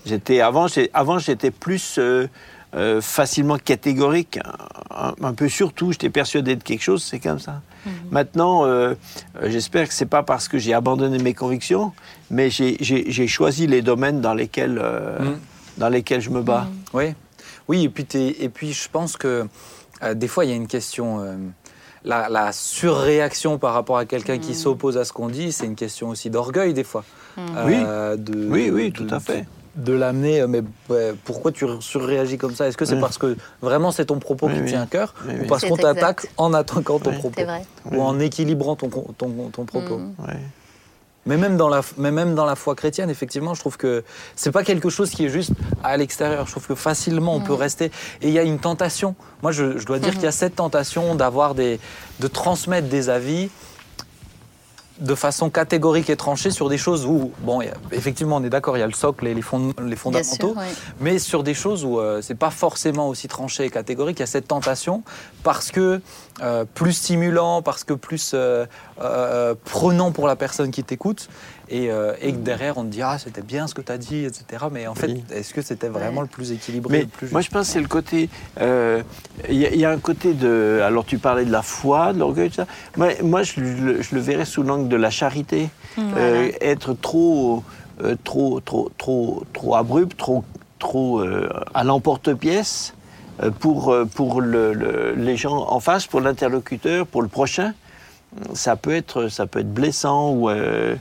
J'étais 0.05 0.41
avant, 0.41 0.67
j'étais 1.19 1.51
plus 1.51 1.97
euh, 1.99 2.27
euh, 2.75 3.01
facilement 3.01 3.57
catégorique, 3.57 4.39
un, 4.91 5.15
un 5.23 5.33
peu 5.33 5.49
surtout. 5.49 5.93
J'étais 5.93 6.11
persuadé 6.11 6.57
de 6.57 6.63
quelque 6.63 6.83
chose, 6.83 7.03
c'est 7.03 7.21
comme 7.21 7.39
ça. 7.39 7.63
Maintenant, 8.11 8.67
euh, 8.67 8.95
euh, 9.41 9.49
j'espère 9.49 9.87
que 9.89 9.95
c'est 9.95 10.07
pas 10.07 10.25
parce 10.25 10.49
que 10.49 10.59
j'ai 10.59 10.75
abandonné 10.75 11.19
mes 11.19 11.35
convictions, 11.35 11.93
mais 12.30 12.50
j'ai- 12.50 13.26
choisi 13.28 13.66
les 13.66 13.83
domaines 13.83 14.21
dans 14.21 14.35
lesquels, 14.35 14.78
euh, 14.83 15.18
Mm. 15.21 15.38
dans 15.78 15.88
lesquels 15.88 16.21
je 16.21 16.30
me 16.30 16.42
bats. 16.42 16.66
Oui, 16.92 17.14
oui 17.68 17.85
et, 17.85 17.88
puis 17.88 18.06
et 18.40 18.49
puis 18.49 18.73
je 18.73 18.88
pense 18.90 19.16
que 19.16 19.47
euh, 20.02 20.14
des 20.14 20.28
fois 20.28 20.45
il 20.45 20.50
y 20.50 20.52
a 20.52 20.56
une 20.56 20.66
question. 20.68 21.21
euh, 21.21 21.37
la, 22.04 22.28
la 22.28 22.52
surréaction 22.52 23.59
par 23.59 23.73
rapport 23.75 23.99
à 23.99 24.04
quelqu'un 24.04 24.38
qui 24.38 24.54
s'oppose 24.54 24.97
à 24.97 25.04
ce 25.04 25.12
qu'on 25.12 25.28
dit, 25.28 25.50
c'est 25.50 25.66
une 25.66 25.75
question 25.75 26.09
aussi 26.11 26.30
d'orgueil 26.30 26.73
des 26.73 26.85
fois. 26.85 27.02
Euh, 27.38 28.16
de- 28.16 28.47
Oui, 28.49 28.71
oui, 28.73 28.90
de- 28.90 28.97
tout 28.97 29.09
à 29.12 29.18
fait. 29.18 29.45
De 29.75 29.92
l'amener, 29.92 30.47
mais 30.47 30.62
ouais, 30.88 31.12
pourquoi 31.25 31.50
tu 31.52 31.66
surréagis 31.80 32.38
comme 32.38 32.54
ça? 32.54 32.68
Est-ce 32.68 32.76
que 32.76 32.85
c'est 32.85 32.95
Oui. 32.95 33.00
parce 33.00 33.18
que 33.18 33.37
vraiment 33.61 33.90
c'est 33.90 34.06
ton 34.06 34.18
propos 34.21 34.47
Oui, 34.47 34.54
qui 34.54 34.61
oui. 34.61 34.68
tient 34.68 34.83
à 34.83 34.87
cœur 34.87 35.14
Oui, 35.26 35.35
ou 35.35 35.40
oui. 35.42 35.47
parce 35.49 35.64
qu'on 35.64 35.76
t'attaque 35.76 36.28
en 36.37 36.54
attaquant 36.54 36.99
ton 37.00 37.11
Oui. 37.11 37.18
propos? 37.18 37.35
C'est 37.37 37.45
vrai. 37.45 37.62
ou 37.90 38.00
en 38.02 38.18
équilibrant 38.21 38.76
ton, 38.76 38.88
ton, 38.88 39.02
ton- 39.18 39.50
ton 39.52 39.64
propos? 39.64 40.00
Mais 41.26 41.37
même, 41.37 41.56
dans 41.56 41.68
la, 41.68 41.83
mais 41.99 42.11
même 42.11 42.35
dans 42.35 42.45
la 42.45 42.54
foi 42.56 42.75
chrétienne, 42.75 43.11
effectivement, 43.11 43.54
je 43.54 43.61
trouve 43.61 43.76
que 43.76 44.04
c'est 44.37 44.52
pas 44.52 44.62
quelque 44.64 44.88
chose 44.88 45.11
qui 45.11 45.26
est 45.26 45.28
juste 45.28 45.50
à 45.83 45.97
l'extérieur. 45.97 46.47
Je 46.47 46.52
trouve 46.52 46.66
que 46.66 46.75
facilement 46.75 47.35
on 47.35 47.40
peut 47.40 47.52
rester. 47.52 47.87
Et 48.23 48.28
il 48.28 48.33
y 48.33 48.38
a 48.38 48.42
une 48.42 48.59
tentation. 48.59 49.14
Moi, 49.42 49.52
je, 49.52 49.78
je 49.78 49.85
dois 49.85 49.99
dire 49.99 50.12
qu'il 50.12 50.23
y 50.23 50.26
a 50.26 50.33
cette 50.33 50.56
tentation 50.56 51.14
d'avoir 51.16 51.54
des, 51.54 51.78
de 52.21 52.28
transmettre 52.28 52.88
des 52.88 53.09
avis 53.11 53.50
de 54.99 55.14
façon 55.14 55.50
catégorique 55.50 56.09
et 56.09 56.16
tranchée 56.16 56.50
sur 56.50 56.71
des 56.71 56.78
choses 56.78 57.04
où, 57.04 57.30
bon, 57.40 57.61
effectivement, 57.92 58.37
on 58.37 58.45
est 58.45 58.49
d'accord, 58.49 58.78
il 58.78 58.80
y 58.80 58.83
a 58.83 58.87
le 58.87 58.95
socle 58.95 59.26
et 59.26 59.35
les, 59.35 59.42
fond- 59.42 59.75
les 59.85 59.95
fondamentaux, 59.95 60.52
sûr, 60.54 60.56
ouais. 60.56 60.68
mais 61.00 61.18
sur 61.18 61.42
des 61.42 61.52
choses 61.52 61.85
où 61.85 62.00
euh, 62.00 62.23
c'est 62.23 62.35
pas 62.35 62.49
forcément 62.49 63.11
aussi 63.11 63.28
tranché 63.28 63.66
et 63.66 63.71
catégorique, 63.71 64.18
il 64.18 64.23
y 64.23 64.23
a 64.23 64.26
cette 64.26 64.49
tentation 64.49 65.02
parce 65.42 65.71
que 65.71 66.00
euh, 66.43 66.64
plus 66.75 66.93
stimulant, 66.93 67.62
parce 67.62 67.85
que 67.85 67.95
plus 67.95 68.33
euh, 68.35 68.66
euh, 69.00 69.55
prenant 69.64 70.12
pour 70.12 70.26
la 70.26 70.37
personne 70.37 70.71
qui 70.71 70.85
t'écoute, 70.85 71.28
et, 71.69 71.90
euh, 71.90 72.12
et 72.21 72.33
que 72.33 72.37
derrière 72.38 72.78
on 72.78 72.85
te 72.85 72.88
dit 72.88 73.02
ah 73.02 73.19
c'était 73.19 73.43
bien 73.43 73.66
ce 73.66 73.75
que 73.75 73.81
tu 73.81 73.90
as 73.90 73.99
dit, 73.99 74.25
etc. 74.25 74.66
Mais 74.71 74.87
en 74.87 74.95
fait, 74.95 75.09
Oui. 75.09 75.25
est-ce 75.33 75.52
que 75.55 75.62
c'était 75.62 75.88
vraiment 75.88 76.21
Ouais. 76.21 76.26
le 76.26 76.28
plus 76.28 76.52
équilibré, 76.52 76.93
Mais 76.93 77.00
le 77.02 77.07
plus 77.09 77.33
moi, 77.33 77.40
je 77.40 77.49
pense 77.50 77.66
que 77.66 77.73
c'est 77.73 77.81
le 77.81 77.88
côté. 77.88 78.28
euh, 78.61 79.02
Il 79.49 79.57
y, 79.57 79.66
a- 79.66 79.71
il 79.71 79.78
y 79.81 79.85
a 79.85 79.90
un 79.90 79.99
côté 79.99 80.33
de. 80.35 80.81
Alors, 80.85 81.05
tu 81.05 81.19
parlais 81.19 81.45
de 81.45 81.52
la 81.52 81.62
foi, 81.62 82.12
de 82.12 82.19
l'orgueil, 82.19 82.49
tout 82.50 82.57
ça. 82.57 82.66
Moi, 82.97 83.09
moi 83.23 83.43
je, 83.43 83.61
le, 83.61 84.02
je 84.02 84.14
le 84.14 84.21
verrais 84.21 84.45
sous 84.45 84.62
l'angle 84.62 84.88
de 84.88 84.97
la 84.97 85.11
charité. 85.11 85.69
Euh, 85.99 86.50
être 86.61 86.93
trop, 86.95 87.62
euh, 88.02 88.14
trop, 88.25 88.61
trop, 88.61 88.90
trop, 88.99 89.45
trop 89.52 89.75
abrupt, 89.76 90.16
trop, 90.16 90.45
trop 90.78 91.21
euh, 91.21 91.49
à 91.75 91.85
l'emporte-pièce 91.85 92.95
pour, 93.61 93.93
euh, 93.93 94.05
pour 94.05 94.40
le- 94.40 94.73
le- 94.73 95.14
les 95.16 95.37
gens 95.37 95.57
en 95.69 95.81
face, 95.81 96.07
pour 96.07 96.21
l'interlocuteur, 96.21 97.07
pour 97.07 97.23
le 97.23 97.28
prochain. 97.28 97.73
Ça 98.52 98.76
peut 98.76 98.95
être, 98.95 99.28
ça 99.28 99.47
peut 99.47 99.61
être 99.61 99.73
blessant 99.73 100.31
ou, 100.33 100.50
euh, 100.50 100.95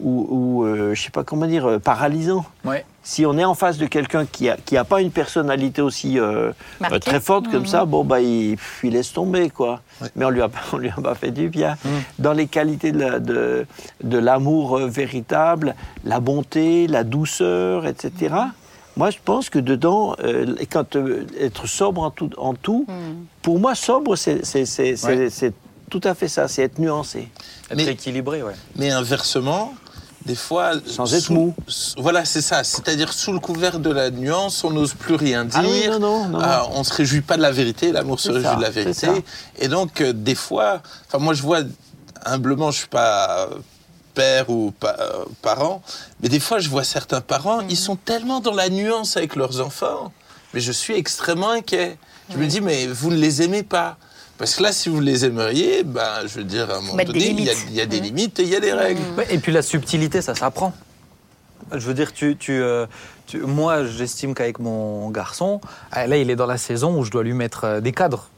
ou, 0.00 0.26
ou, 0.30 0.64
euh, 0.64 0.94
je 0.94 1.02
sais 1.02 1.10
pas 1.10 1.22
comment 1.24 1.46
dire, 1.46 1.66
euh, 1.66 1.78
paralysant 1.78 2.46
Ouais. 2.64 2.86
si 3.02 3.26
on 3.26 3.36
est 3.36 3.44
en 3.44 3.54
face 3.54 3.76
de 3.76 3.84
quelqu'un 3.86 4.24
qui 4.24 4.48
a, 4.48 4.56
qui 4.64 4.76
a 4.76 4.84
pas 4.84 5.02
une 5.02 5.10
personnalité 5.10 5.82
aussi 5.82 6.18
euh, 6.18 6.52
euh, 6.90 6.98
très 6.98 7.20
forte 7.20 7.50
comme 7.50 7.62
Mhm. 7.62 7.66
ça, 7.66 7.84
bon 7.84 8.04
bah 8.04 8.20
il, 8.22 8.56
laisse 8.84 9.12
tomber 9.12 9.50
quoi. 9.50 9.80
Ouais. 10.00 10.08
Mais 10.16 10.24
on 10.24 10.30
lui 10.30 10.40
a 10.40 10.48
on 10.72 10.78
lui 10.78 10.88
a 10.88 10.94
pas 11.02 11.14
fait 11.14 11.32
du 11.32 11.48
bien. 11.50 11.76
Mhm. 11.84 11.90
Dans 12.20 12.32
les 12.32 12.46
qualités 12.46 12.92
de, 12.92 13.00
la- 13.00 13.18
de, 13.20 13.66
de 14.02 14.18
l'amour 14.18 14.78
euh, 14.78 14.86
véritable, 14.86 15.74
la 16.04 16.20
bonté, 16.20 16.86
la 16.86 17.04
douceur, 17.04 17.86
etc. 17.86 18.34
Moi, 18.98 19.10
je 19.10 19.18
pense 19.24 19.48
que 19.48 19.60
dedans, 19.60 20.16
euh, 20.24 20.56
quand 20.72 20.96
euh, 20.96 21.24
être 21.38 21.68
sobre 21.68 22.02
en 22.02 22.10
tout, 22.10 22.30
en 22.36 22.54
tout 22.54 22.84
Mhm. 22.88 23.26
pour 23.42 23.60
moi, 23.60 23.76
sobre, 23.76 24.16
c'est 24.16 24.42
Ouais. 25.04 25.52
tout 25.88 26.00
à 26.02 26.14
fait 26.14 26.26
ça, 26.26 26.48
c'est 26.48 26.62
être 26.62 26.78
nuancé. 26.80 27.28
être 27.70 27.76
Mais- 27.76 27.86
équilibré, 27.86 28.42
ouais. 28.42 28.54
Mais 28.76 28.90
inversement, 28.90 29.72
des 30.26 30.34
fois. 30.34 30.72
Sans 30.86 31.14
être 31.14 31.24
sous- 31.24 31.32
mou. 31.34 31.54
Voilà, 31.98 32.24
c'est 32.24 32.40
ça. 32.40 32.64
C'est-à-dire, 32.64 33.12
sous 33.12 33.32
le 33.32 33.38
couvert 33.38 33.78
de 33.78 33.90
la 33.90 34.10
nuance, 34.10 34.64
on 34.64 34.70
n'ose 34.70 34.94
plus 34.94 35.14
rien 35.14 35.44
dire. 35.44 35.60
Ah 35.62 35.68
oui, 35.68 35.86
non, 35.88 36.00
non, 36.00 36.28
non. 36.30 36.38
Ah, 36.42 36.66
on 36.72 36.82
se 36.82 36.92
réjouit 36.94 37.20
pas 37.20 37.36
de 37.36 37.42
la 37.42 37.52
vérité. 37.52 37.92
L'amour 37.92 38.18
se 38.18 38.30
réjouit 38.30 38.44
ça, 38.48 38.56
de 38.56 38.62
la 38.62 38.70
vérité. 38.70 39.06
Et 39.60 39.68
donc, 39.68 40.00
euh, 40.00 40.12
des 40.12 40.34
fois, 40.34 40.82
enfin, 41.06 41.18
moi, 41.22 41.34
je 41.34 41.42
vois 41.42 41.60
humblement, 42.24 42.72
je 42.72 42.78
suis 42.78 42.88
pas 42.88 43.48
père 44.18 44.50
ou 44.50 44.72
pa- 44.72 44.96
euh, 44.98 45.24
parent, 45.42 45.80
mais 46.20 46.28
des 46.28 46.40
fois, 46.40 46.58
je 46.58 46.68
vois 46.68 46.82
certains 46.82 47.20
parents, 47.20 47.60
ils 47.70 47.76
sont 47.76 47.94
tellement 47.96 48.40
dans 48.40 48.52
la 48.54 48.68
nuance 48.68 49.16
avec 49.16 49.36
leurs 49.36 49.60
enfants, 49.60 50.12
mais 50.52 50.60
je 50.60 50.72
suis 50.72 50.94
extrêmement 50.94 51.50
inquiet. 51.50 51.96
Je 52.32 52.36
me 52.36 52.46
dis, 52.46 52.60
mais 52.60 52.86
vous 52.88 53.10
ne 53.10 53.16
les 53.16 53.42
aimez 53.42 53.62
pas. 53.62 53.96
Parce 54.38 54.54
que 54.56 54.62
là, 54.64 54.72
si 54.72 54.88
vous 54.88 55.00
les 55.00 55.24
aimeriez, 55.24 55.82
ben, 55.84 56.26
je 56.26 56.34
veux 56.38 56.44
dire, 56.44 56.68
à 56.70 56.74
un 56.78 56.80
moment 56.80 56.94
Mettre 56.94 57.12
donné, 57.12 57.26
il 57.30 57.44
y 57.44 57.80
a, 57.80 57.84
y 57.84 57.86
des 57.86 58.00
limites 58.00 58.38
et 58.40 58.42
il 58.42 58.48
y 58.48 58.56
a 58.56 58.60
des 58.60 58.72
règles. 58.72 59.00
Ouais, 59.16 59.26
et 59.30 59.38
puis 59.38 59.52
la 59.52 59.62
subtilité, 59.62 60.20
ça 60.20 60.34
s'apprend. 60.34 60.72
Je 61.72 61.86
veux 61.86 61.94
dire, 61.94 62.12
tu, 62.12 62.36
tu, 62.36 62.52
euh, 62.60 62.86
tu- 63.26 63.38
moi, 63.38 63.84
j'estime 63.84 64.34
qu'avec 64.34 64.58
mon 64.58 65.10
garçon, 65.10 65.60
euh, 65.96 66.06
là, 66.06 66.16
il 66.18 66.28
est 66.30 66.36
dans 66.36 66.46
la 66.46 66.58
saison 66.58 66.98
où 66.98 67.04
je 67.04 67.10
dois 67.10 67.22
lui 67.22 67.34
mettre 67.34 67.80
des 67.80 67.92
cadres. 67.92 68.28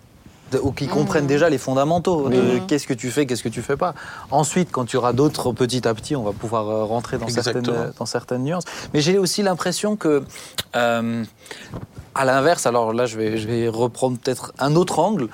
Ou 0.62 0.72
qui 0.72 0.86
comprennent 0.88 1.26
déjà 1.26 1.48
les 1.48 1.58
fondamentaux 1.58 2.28
de 2.28 2.58
qu'est-ce 2.66 2.86
que 2.86 2.94
tu 2.94 3.10
fais, 3.10 3.26
qu'est-ce 3.26 3.42
que 3.42 3.48
tu 3.48 3.62
fais 3.62 3.76
pas. 3.76 3.94
Ensuite, 4.30 4.70
quand 4.72 4.84
tu 4.84 4.96
auras 4.96 5.12
d'autres 5.12 5.52
petit 5.52 5.86
à 5.86 5.94
petit, 5.94 6.16
on 6.16 6.22
va 6.22 6.32
pouvoir 6.32 6.68
euh, 6.68 6.84
rentrer 6.84 7.18
dans 7.18 7.28
certaines, 7.28 7.58
Exactement. 7.58 7.86
euh, 7.86 7.92
dans 7.98 8.06
certaines 8.06 8.42
nuances. 8.42 8.64
Mais 8.94 9.00
j'ai 9.00 9.18
aussi 9.18 9.42
l'impression 9.42 9.96
que, 9.96 10.24
euh, 10.76 11.24
à 12.14 12.24
l'inverse, 12.24 12.66
alors 12.66 12.92
là, 12.92 13.06
je 13.06 13.16
vais, 13.16 13.38
je 13.38 13.46
vais 13.46 13.68
reprendre 13.68 14.18
peut-être 14.18 14.52
un 14.58 14.74
autre 14.76 14.98
angle. 14.98 15.28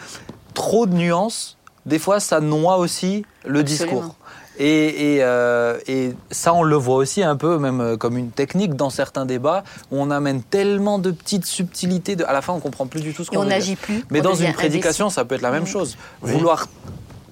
Trop 0.54 0.86
de 0.86 0.94
nuances, 0.94 1.56
des 1.86 1.98
fois, 1.98 2.20
ça 2.20 2.40
noie 2.40 2.78
aussi 2.78 3.24
le 3.44 3.60
Absolument. 3.60 3.64
discours. 4.00 4.14
Et, 4.58 5.16
et, 5.16 5.22
euh, 5.22 5.78
et 5.86 6.14
ça, 6.30 6.54
on 6.54 6.62
le 6.62 6.76
voit 6.76 6.96
aussi 6.96 7.22
un 7.22 7.36
peu, 7.36 7.58
même 7.58 7.80
euh, 7.80 7.96
comme 7.96 8.16
une 8.16 8.30
technique 8.30 8.74
dans 8.74 8.88
certains 8.90 9.26
débats, 9.26 9.64
où 9.90 10.00
on 10.00 10.10
amène 10.10 10.42
tellement 10.42 10.98
de 10.98 11.10
petites 11.10 11.44
subtilités, 11.46 12.16
de, 12.16 12.24
à 12.24 12.32
la 12.32 12.40
fin, 12.42 12.52
on 12.54 12.60
comprend 12.60 12.86
plus 12.86 13.02
du 13.02 13.12
tout 13.12 13.22
ce 13.24 13.30
Et 13.30 13.34
qu'on 13.34 13.40
on 13.40 13.44
veut 13.44 13.48
dire. 13.48 13.58
n'agit 13.58 13.76
plus. 13.76 14.04
Mais 14.10 14.20
on 14.20 14.30
dans 14.30 14.34
une 14.34 14.52
prédication, 14.54 15.06
indécis. 15.06 15.14
ça 15.16 15.24
peut 15.24 15.34
être 15.34 15.42
la 15.42 15.50
même 15.50 15.66
chose. 15.66 15.96
Vouloir 16.22 16.68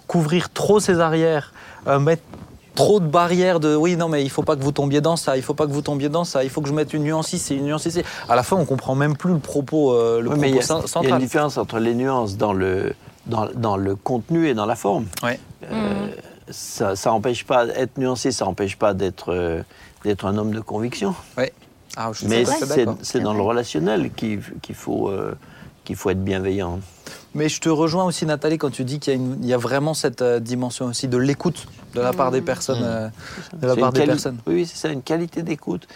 couvrir 0.06 0.50
trop 0.52 0.80
ses 0.80 1.00
arrières, 1.00 1.52
euh, 1.86 1.98
mettre 1.98 2.22
trop 2.74 2.98
de 3.00 3.06
barrières 3.06 3.60
de 3.60 3.74
oui, 3.74 3.96
non, 3.96 4.08
mais 4.08 4.22
il 4.24 4.28
faut 4.30 4.42
pas 4.42 4.56
que 4.56 4.62
vous 4.62 4.72
tombiez 4.72 5.00
dans 5.00 5.16
ça, 5.16 5.36
il 5.36 5.42
faut 5.42 5.54
pas 5.54 5.66
que 5.66 5.72
vous 5.72 5.80
tombiez 5.80 6.08
dans 6.08 6.24
ça, 6.24 6.42
il 6.44 6.50
faut 6.50 6.60
que 6.60 6.68
je 6.68 6.74
mette 6.74 6.92
une 6.92 7.04
nuance 7.04 7.32
ici, 7.32 7.56
une 7.56 7.64
nuance 7.66 7.86
ici. 7.86 8.02
À 8.28 8.34
la 8.36 8.42
fin, 8.42 8.56
on 8.56 8.64
comprend 8.64 8.94
même 8.96 9.16
plus 9.16 9.32
le 9.32 9.38
propos, 9.38 9.94
euh, 9.94 10.20
le 10.20 10.30
mais 10.36 10.50
il 10.50 10.56
y, 10.56 10.58
propos 10.58 10.72
a- 10.72 10.76
cen- 10.76 10.78
il 10.78 10.82
y 10.82 10.84
a 10.84 10.88
central. 10.88 11.12
une 11.12 11.18
différence 11.20 11.56
entre 11.56 11.78
les 11.78 11.94
nuances 11.94 12.36
dans 12.36 12.52
le, 12.52 12.94
dans, 13.26 13.48
dans 13.54 13.76
le 13.76 13.94
contenu 13.96 14.48
et 14.48 14.54
dans 14.54 14.66
la 14.66 14.74
forme. 14.74 15.06
Ouais. 15.22 15.38
Euh, 15.70 16.08
ça 16.50 16.96
ça 16.96 17.10
n'empêche 17.10 17.44
pas, 17.44 17.66
être 17.68 17.98
nuancé, 17.98 18.32
ça 18.32 18.44
n'empêche 18.44 18.76
pas 18.76 18.94
d'être 18.94 19.32
euh, 19.32 19.62
d'être 20.04 20.26
un 20.26 20.36
homme 20.36 20.52
de 20.52 20.60
conviction. 20.60 21.14
Ah, 21.96 22.10
je 22.12 22.26
Mais 22.26 22.44
c'est 23.02 23.20
dans 23.20 23.34
le 23.34 23.42
relationnel 23.42 24.10
qu'il 24.12 24.42
qu'il 24.62 24.74
faut, 24.74 25.08
euh, 25.08 25.34
qu'il 25.84 25.96
faut 25.96 26.10
être 26.10 26.22
bienveillant. 26.24 26.80
Mais 27.34 27.48
je 27.48 27.60
te 27.60 27.68
rejoins 27.68 28.04
aussi, 28.04 28.26
Nathalie, 28.26 28.58
quand 28.58 28.70
tu 28.70 28.84
dis 28.84 29.00
qu'il 29.00 29.12
y, 29.12 29.16
a 29.16 29.18
une- 29.18 29.38
il 29.42 29.48
y 29.48 29.52
a 29.54 29.58
vraiment 29.58 29.92
cette 29.92 30.22
euh, 30.22 30.38
dimension 30.40 30.86
aussi 30.86 31.08
de 31.08 31.16
l'écoute 31.18 31.66
de 31.94 32.00
la 32.00 32.12
part 32.12 32.30
des 32.30 32.40
personnes. 32.40 32.80
Mmh. 32.80 32.84
euh, 32.84 33.08
de 33.60 33.66
la 33.66 33.76
part 33.76 33.92
des 33.92 34.00
quali- 34.00 34.06
personnes. 34.10 34.38
Oui, 34.46 34.54
oui, 34.54 34.66
c'est 34.66 34.76
ça, 34.76 34.88
une 34.88 35.02
qualité 35.02 35.42
d'écoute. 35.42 35.86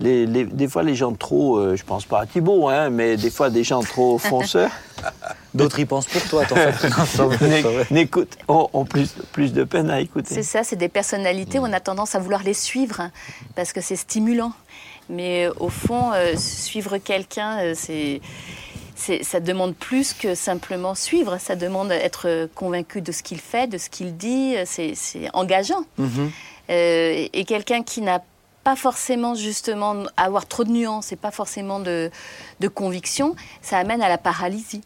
Les, 0.00 0.26
les- 0.26 0.44
des 0.44 0.68
fois, 0.68 0.82
les 0.82 0.94
gens 0.94 1.12
trop, 1.12 1.58
euh, 1.58 1.76
je 1.76 1.84
pense 1.84 2.04
pas 2.06 2.20
à 2.20 2.26
Thibault, 2.26 2.68
hein, 2.68 2.90
mais 2.90 3.16
des 3.16 3.30
fois, 3.30 3.50
des 3.50 3.62
gens 3.64 3.80
trop 3.82 4.18
fonceurs 4.18 4.70
D'autres 5.54 5.78
y 5.80 5.84
pensent 5.86 6.06
pour 6.06 6.22
toi, 6.24 6.44
t'en 6.44 6.54
vrai. 6.54 7.86
n'écoutent, 7.90 8.36
ont, 8.48 8.68
ont 8.74 8.84
plus, 8.84 9.14
plus 9.32 9.52
de 9.54 9.64
peine 9.64 9.88
à 9.90 10.00
écouter. 10.00 10.34
C'est 10.34 10.42
ça, 10.42 10.64
c'est 10.64 10.76
des 10.76 10.88
personnalités, 10.90 11.58
on 11.58 11.72
a 11.72 11.80
tendance 11.80 12.14
à 12.14 12.18
vouloir 12.18 12.42
les 12.42 12.52
suivre 12.54 13.00
hein, 13.00 13.10
parce 13.54 13.72
que 13.72 13.80
c'est 13.80 13.96
stimulant. 13.96 14.52
Mais 15.08 15.46
euh, 15.46 15.52
au 15.60 15.68
fond, 15.68 16.12
euh, 16.14 16.34
suivre 16.36 16.98
quelqu'un, 16.98 17.58
euh, 17.60 17.72
c'est- 17.74 18.20
ça 18.96 19.40
demande 19.40 19.74
plus 19.74 20.12
que 20.14 20.34
simplement 20.34 20.94
suivre. 20.94 21.38
Ça 21.38 21.54
demande 21.54 21.92
être 21.92 22.48
convaincu 22.54 23.02
de 23.02 23.12
ce 23.12 23.22
qu'il 23.22 23.38
fait, 23.40 23.66
de 23.66 23.78
ce 23.78 23.90
qu'il 23.90 24.16
dit. 24.16 24.54
C'est, 24.64 24.94
engageant. 25.34 25.84
Mhm. 25.98 26.30
Euh, 26.70 27.26
et 27.32 27.44
quelqu'un 27.44 27.82
qui 27.82 28.00
n'a 28.00 28.20
pas 28.64 28.74
forcément 28.74 29.34
justement 29.36 29.94
à 30.16 30.24
avoir 30.24 30.46
trop 30.46 30.64
de 30.64 30.70
nuances 30.70 31.12
et 31.12 31.16
pas 31.16 31.30
forcément 31.30 31.78
de, 31.78 32.10
de 32.58 32.68
conviction, 32.68 33.36
ça 33.62 33.78
amène 33.78 34.02
à 34.02 34.08
la 34.08 34.18
paralysie. 34.18 34.80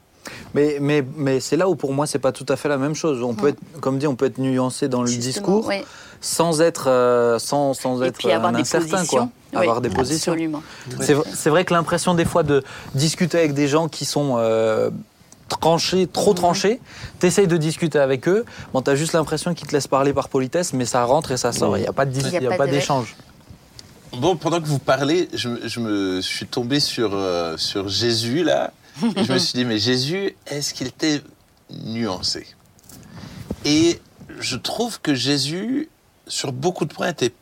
Mais, 0.54 0.76
mais, 0.82 1.02
mais 1.16 1.40
c'est 1.40 1.56
là 1.56 1.66
où 1.70 1.76
pour 1.76 1.94
moi 1.94 2.06
c'est 2.06 2.18
pas 2.18 2.32
tout 2.32 2.44
à 2.50 2.56
fait 2.56 2.68
la 2.68 2.76
même 2.76 2.94
chose. 2.94 3.22
On 3.22 3.32
peut 3.34 3.48
être, 3.48 3.58
comme 3.80 3.98
dit, 3.98 4.06
on 4.06 4.16
peut 4.16 4.26
être 4.26 4.36
nuancé 4.36 4.88
dans 4.88 5.00
le 5.00 5.06
Justement, 5.06 5.24
discours 5.26 5.66
oui. 5.68 5.76
sans 6.20 6.60
être, 6.60 6.88
euh, 6.90 7.38
sans, 7.38 7.72
sans 7.72 8.02
Et 8.02 8.08
être 8.08 8.18
puis 8.18 8.30
avoir 8.30 8.50
un 8.50 8.56
des 8.56 8.60
incertain, 8.60 8.98
positions. 8.98 9.16
quoi. 9.28 9.28
Oui, 9.52 9.58
avoir 9.60 9.80
des 9.80 9.88
positions. 9.90 10.32
Absolument. 10.32 10.62
C'est 11.34 11.50
vrai 11.50 11.64
que 11.64 11.72
l'impression 11.74 12.14
des 12.14 12.24
fois 12.24 12.42
de 12.42 12.62
discuter 12.94 13.38
avec 13.38 13.54
des 13.54 13.66
gens 13.68 13.88
qui 13.88 14.04
sont 14.04 14.36
euh, 14.38 14.90
tranchés, 15.48 16.06
trop 16.06 16.34
tranchés, 16.34 16.80
t'essayes 17.18 17.48
de 17.48 17.56
discuter 17.56 17.98
avec 17.98 18.28
eux, 18.28 18.44
bon, 18.72 18.80
t'as 18.82 18.94
juste 18.94 19.12
l'impression 19.12 19.52
qu'ils 19.54 19.66
te 19.66 19.72
laissent 19.72 19.88
parler 19.88 20.12
par 20.12 20.28
politesse, 20.28 20.72
mais 20.72 20.84
ça 20.84 21.04
rentre 21.04 21.32
et 21.32 21.36
ça 21.36 21.52
sort, 21.52 21.76
il 21.76 21.80
n'y 21.80 21.88
a 21.88 21.92
pas 21.92 22.04
d'échange. 22.06 22.46
Bon, 24.12 24.36
pendant 24.36 24.60
que 24.60 24.66
vous 24.66 24.78
parlez, 24.80 25.28
je, 25.34 25.48
me- 25.48 25.68
je 25.68 25.80
me 25.80 26.20
suis 26.20 26.46
tombé 26.46 26.80
sur, 26.80 27.10
euh, 27.14 27.56
sur 27.56 27.88
Jésus, 27.88 28.42
là. 28.44 28.72
Je 29.16 29.32
me 29.32 29.38
suis 29.38 29.52
dit, 29.54 29.64
mais 29.64 29.78
Jésus, 29.78 30.34
est-ce 30.48 30.74
qu'il 30.74 30.88
était 30.88 31.20
nuancé? 31.84 32.46
Et 33.64 34.00
je 34.40 34.56
trouve 34.56 35.00
que 35.00 35.14
Jésus, 35.14 35.88
sur 36.26 36.52
beaucoup 36.52 36.84
de 36.84 36.92
points, 36.92 37.08
était, 37.08 37.32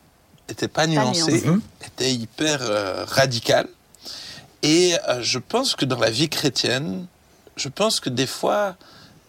était 0.48 0.68
pas 0.68 0.86
nuancé, 0.86 1.20
nuancé. 1.32 1.46
Mhm. 1.46 1.60
était 1.86 2.12
hyper 2.14 2.58
euh, 2.62 3.04
radical. 3.06 3.68
Et 4.62 4.94
euh, 5.08 5.22
je 5.22 5.38
pense 5.38 5.76
que 5.76 5.84
dans 5.84 5.98
la 5.98 6.10
vie 6.10 6.28
chrétienne, 6.28 7.06
je 7.56 7.68
pense 7.68 8.00
que 8.00 8.10
des 8.10 8.26
fois, 8.26 8.76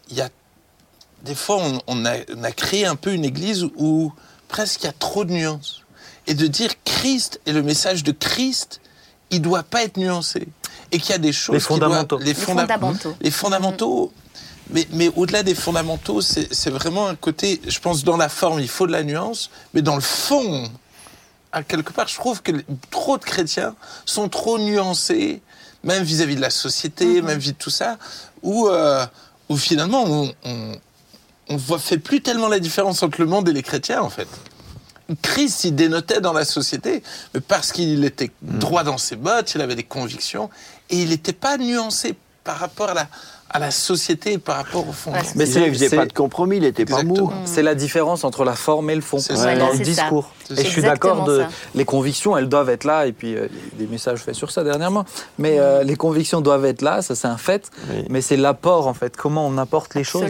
il 0.10 0.18
y 0.18 0.22
a 0.22 0.30
des 1.24 1.36
fois, 1.36 1.58
on, 1.60 1.82
on 1.88 2.06
a, 2.06 2.14
on 2.36 2.44
a 2.44 2.52
créé 2.52 2.86
un 2.86 2.96
peu 2.96 3.12
une 3.14 3.26
église 3.26 3.66
où 3.76 4.14
presque 4.48 4.84
il 4.84 4.86
y 4.86 4.90
a 4.90 4.94
trop 4.94 5.26
de 5.26 5.32
nuances. 5.34 5.82
Et 6.28 6.34
de 6.34 6.48
dire 6.48 6.72
Christ 6.86 7.42
et 7.46 7.52
le 7.52 7.62
message 7.64 8.04
de 8.04 8.12
Christ, 8.12 8.80
il 9.32 9.42
doit 9.42 9.64
pas 9.64 9.84
être 9.84 9.98
nuancé. 9.98 10.48
Et 10.92 11.00
qu'il 11.00 11.10
y 11.12 11.14
a 11.14 11.18
des 11.18 11.34
choses. 11.34 11.54
Les 11.56 11.60
doivent- 11.60 11.68
fondamentaux. 11.80 12.18
les, 12.20 12.26
Les 12.26 12.34
fonda- 12.34 12.62
fondamentaux. 12.62 13.16
Les 13.22 13.32
fondamentaux. 13.32 14.14
Mais, 14.72 14.88
mais 14.92 15.12
au-delà 15.16 15.42
des 15.44 15.56
fondamentaux, 15.56 16.22
c'est 16.22 16.54
c'est 16.54 16.70
vraiment 16.70 17.08
un 17.08 17.16
côté. 17.16 17.60
Je 17.68 17.80
pense 17.80 18.04
dans 18.04 18.18
la 18.18 18.30
forme, 18.30 18.60
il 18.60 18.68
faut 18.68 18.86
de 18.88 18.92
la 18.92 19.04
nuance, 19.04 19.50
mais 19.74 19.82
dans 19.82 19.96
le 19.96 20.02
fond, 20.02 20.70
à 21.52 21.64
quelque 21.64 21.94
part, 21.94 22.08
je 22.08 22.16
trouve 22.16 22.42
que 22.42 22.52
trop 22.92 23.18
de 23.18 23.24
chrétiens 23.24 23.76
sont 24.06 24.30
trop 24.30 24.60
nuancés, 24.60 25.42
même 25.84 26.04
vis-à-vis 26.04 26.36
de 26.36 26.42
la 26.42 26.50
société, 26.50 27.22
même 27.22 27.40
vis 27.40 27.54
de 27.54 27.58
tout 27.58 27.70
ça, 27.70 27.98
où, 28.44 28.68
euh, 28.68 29.06
où 29.50 29.58
finalement 29.58 30.04
on, 30.06 30.34
on, 30.44 30.76
on 31.50 31.58
voit, 31.58 31.80
fait 31.80 31.98
plus 31.98 32.22
tellement 32.22 32.48
la 32.48 32.60
différence 32.60 33.02
entre 33.04 33.20
le 33.22 33.28
monde 33.28 33.50
et 33.50 33.54
les 33.54 33.64
chrétiens, 33.64 34.02
en 34.02 34.10
fait. 34.10 34.28
Christ, 35.24 35.64
il 35.64 35.76
dénotait 35.76 36.22
dans 36.22 36.34
la 36.34 36.46
société, 36.46 37.02
mais 37.34 37.42
parce 37.42 37.72
qu'il 37.72 38.06
était 38.06 38.32
droit 38.42 38.84
dans 38.84 39.00
ses 39.00 39.16
bottes, 39.16 39.56
il 39.56 39.62
avait 39.62 39.76
des 39.76 39.84
convictions, 39.84 40.52
et 40.92 41.02
il 41.02 41.10
n'était 41.10 41.34
pas 41.34 41.58
nuancé 41.58 42.16
par 42.44 42.58
rapport 42.60 42.90
à 42.90 42.94
la, 42.94 43.08
à 43.50 43.60
la 43.60 43.72
société, 43.72 44.38
par 44.38 44.58
rapport 44.58 44.88
au 44.88 44.92
fond. 44.92 45.12
Ouais, 45.12 45.20
Mais 45.36 45.46
c'est- 45.46 45.62
il 45.66 45.74
faisait 45.74 45.96
pas 45.96 46.06
de 46.06 46.14
compromis, 46.14 46.58
il 46.58 46.66
était 46.66 46.86
pas 46.86 47.04
mou. 47.04 47.32
C'est 47.46 47.64
la 47.64 47.76
différence 47.76 48.24
entre 48.24 48.44
la 48.46 48.54
forme 48.56 48.90
et 48.90 48.96
le 48.96 49.02
fond 49.02 49.18
C'est 49.20 49.34
dans 49.34 49.40
ça. 49.40 49.56
Le 49.56 49.62
c'est 49.72 49.78
ça. 49.78 49.84
discours. 50.04 50.32
Et 50.52 50.64
je 50.64 50.70
suis 50.70 50.82
d'accord 50.82 51.24
de 51.26 51.42
ça. 51.42 51.48
les 51.76 51.86
convictions, 51.86 52.36
elles 52.38 52.50
doivent 52.50 52.70
être 52.70 52.84
là. 52.84 53.06
Et 53.08 53.12
puis 53.12 53.36
euh, 53.36 53.48
il 53.52 53.80
y 53.80 53.84
a 53.84 53.86
des 53.86 53.92
messages 53.92 54.20
faits 54.20 54.36
sur 54.36 54.52
ça 54.52 54.64
dernièrement. 54.64 55.06
Mais 55.38 55.60
euh, 55.60 55.84
les 55.84 55.96
convictions 55.96 56.42
doivent 56.42 56.66
être 56.66 56.82
là, 56.82 57.02
ça 57.02 57.16
c'est 57.16 57.28
un 57.28 57.38
fait. 57.38 57.70
Oui. 57.90 58.06
Mais 58.10 58.22
c'est 58.22 58.38
l'apport 58.38 58.88
en 58.88 58.94
fait, 58.94 59.16
comment 59.18 59.46
on 59.48 59.58
apporte 59.58 59.96
les 59.96 60.04
choses. 60.04 60.24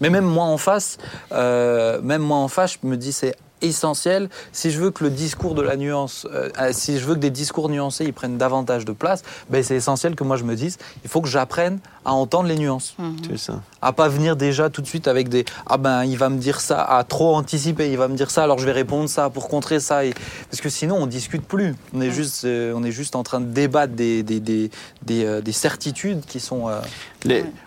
Mais 0.00 0.10
même 0.10 0.24
moi 0.24 0.44
en 0.44 0.56
face, 0.58 0.98
euh, 1.32 2.00
même 2.02 2.22
moi 2.22 2.38
en 2.38 2.48
face, 2.48 2.76
je 2.82 2.86
me 2.88 2.96
dis 2.96 3.12
c'est 3.12 3.34
essentiel. 3.62 4.28
Si 4.52 4.70
je 4.70 4.80
veux 4.80 4.90
que 4.90 5.04
le 5.04 5.10
discours 5.10 5.54
de 5.54 5.62
la 5.62 5.76
nuance, 5.76 6.26
euh, 6.32 6.50
euh, 6.58 6.70
si 6.72 6.98
je 6.98 7.04
veux 7.06 7.14
que 7.14 7.20
des 7.20 7.30
discours 7.30 7.68
nuancés 7.68 8.04
ils 8.04 8.12
prennent 8.12 8.38
davantage 8.38 8.84
de 8.84 8.92
place, 8.92 9.22
ben 9.50 9.62
c'est 9.62 9.76
essentiel 9.76 10.14
que 10.14 10.24
moi 10.24 10.36
je 10.36 10.44
me 10.44 10.54
dise, 10.54 10.78
il 11.04 11.10
faut 11.10 11.20
que 11.20 11.28
j'apprenne 11.28 11.78
à 12.04 12.12
entendre 12.12 12.48
les 12.48 12.56
nuances. 12.56 12.96
C'est 13.28 13.38
ça. 13.38 13.60
à 13.80 13.92
pas 13.92 14.08
venir 14.08 14.36
déjà 14.36 14.70
tout 14.70 14.82
de 14.82 14.86
suite 14.86 15.06
avec 15.06 15.28
des 15.28 15.44
ah 15.66 15.76
ben 15.76 16.04
il 16.04 16.18
va 16.18 16.28
me 16.28 16.38
dire 16.38 16.60
ça 16.60 16.82
à 16.82 17.04
trop 17.04 17.36
anticiper 17.36 17.90
il 17.90 17.96
va 17.96 18.08
me 18.08 18.16
dire 18.16 18.30
ça 18.30 18.42
alors 18.42 18.58
je 18.58 18.66
vais 18.66 18.72
répondre 18.72 19.08
ça 19.08 19.30
pour 19.30 19.48
contrer 19.48 19.78
ça 19.78 20.04
et... 20.04 20.12
parce 20.50 20.60
que 20.60 20.68
sinon 20.68 20.96
on 20.96 21.06
discute 21.06 21.42
plus. 21.46 21.74
On 21.94 22.00
est 22.00 22.10
juste 22.10 22.44
euh, 22.44 22.72
on 22.74 22.82
est 22.82 22.90
juste 22.90 23.14
en 23.14 23.22
train 23.22 23.40
de 23.40 23.46
débattre 23.46 23.92
des 23.94 24.22
des, 24.22 24.40
des, 24.40 24.70
des, 25.02 25.24
euh, 25.24 25.40
des 25.40 25.52
certitudes 25.52 26.24
qui 26.26 26.40
sont 26.40 26.68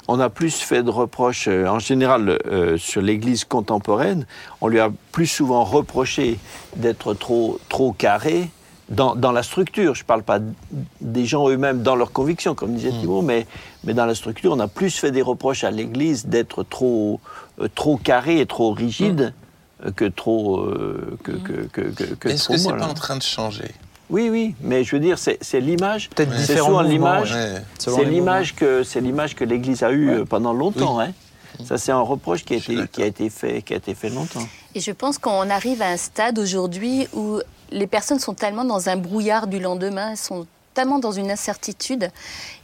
on 0.08 0.20
a 0.20 0.30
plus 0.30 0.56
fait 0.56 0.84
de 0.84 0.90
reproches, 0.90 1.48
euh, 1.48 1.68
en 1.68 1.80
général, 1.80 2.40
euh, 2.48 2.78
sur 2.78 3.02
l'Église 3.02 3.46
contemporaine. 3.46 4.26
On 4.62 4.68
lui 4.68 4.80
a 4.80 4.90
plus 5.12 5.28
souvent 5.28 5.64
reproché 5.64 6.38
d'être 6.76 7.14
trop, 7.14 7.60
trop 7.70 7.92
carré 7.94 8.50
dans, 8.90 9.16
dans 9.16 9.32
la 9.32 9.44
structure. 9.44 9.96
Je 9.96 10.04
ne 10.04 10.06
parle 10.06 10.24
pas 10.24 10.40
des 11.02 11.26
gens 11.26 11.50
eux-mêmes 11.50 11.82
dans 11.82 11.96
leurs 11.96 12.12
convictions, 12.12 12.54
comme 12.54 12.74
disait 12.76 12.92
Thibault, 12.92 13.22
mais, 13.22 13.48
mais 13.84 13.94
dans 13.94 14.06
la 14.06 14.16
structure, 14.16 14.52
on 14.52 14.60
a 14.60 14.68
plus 14.68 14.92
fait 14.96 15.12
des 15.12 15.22
reproches 15.22 15.64
à 15.64 15.72
l'Église 15.72 16.26
d'être 16.28 16.64
trop, 16.64 17.20
euh, 17.60 17.68
trop 17.74 17.98
carré 17.98 18.40
et 18.40 18.46
trop 18.46 18.72
rigide 18.74 19.34
euh, 19.86 19.92
que 19.92 20.06
trop. 20.06 20.60
euh, 20.60 21.18
que, 21.24 21.32
que, 21.32 21.54
que, 21.72 21.82
que, 21.82 22.14
que 22.16 22.30
Est-ce 22.30 22.48
que 22.50 22.58
c'est 22.58 22.70
molle, 22.70 22.80
pas 22.80 22.86
hein. 22.86 22.90
en 22.92 22.94
train 22.94 23.18
de 23.18 23.24
changer? 23.24 23.72
Oui, 24.10 24.30
oui, 24.30 24.56
mais 24.62 24.84
je 24.84 24.96
veux 24.96 25.00
dire, 25.02 25.18
c'est 25.18 25.60
l'image. 25.60 26.10
peut-être 26.12 26.30
Ouais. 26.32 26.38
C'est 26.46 26.58
souvent 26.58 26.82
l'image. 26.82 27.34
ouais. 27.34 27.62
C'est 27.80 28.04
l'image 28.06 28.56
que 28.56 28.84
c'est 28.84 29.02
l'image 29.02 29.36
que 29.36 29.44
l'Église 29.44 29.84
a 29.84 29.92
eue 29.92 30.10
Ouais. 30.10 30.16
euh, 30.20 30.26
pendant 30.26 30.54
longtemps. 30.54 31.00
Hein. 31.00 31.12
Ça, 31.66 31.78
c'est 31.78 31.92
un 31.92 32.02
reproche 32.02 32.44
qui 32.44 32.54
a, 32.54 32.58
été, 32.58 32.76
qui, 32.92 33.02
a 33.02 33.06
été 33.06 33.30
fait, 33.30 33.62
qui 33.62 33.74
a 33.74 33.78
été 33.78 33.96
fait 33.96 34.10
longtemps. 34.10 34.46
Et 34.76 34.82
je 34.82 34.92
pense 34.92 35.18
qu'on 35.18 35.50
arrive 35.50 35.82
à 35.82 35.88
un 35.88 35.98
stade 35.98 36.38
aujourd'hui 36.38 37.08
où 37.14 37.40
les 37.72 37.88
personnes 37.88 38.20
sont 38.20 38.34
tellement 38.34 38.66
dans 38.66 38.90
un 38.90 38.98
brouillard 38.98 39.48
du 39.48 39.60
lendemain, 39.60 40.12
elles 40.12 40.18
sont 40.18 40.46
tellement 40.74 41.00
dans 41.00 41.14
une 41.14 41.32
incertitude, 41.32 42.10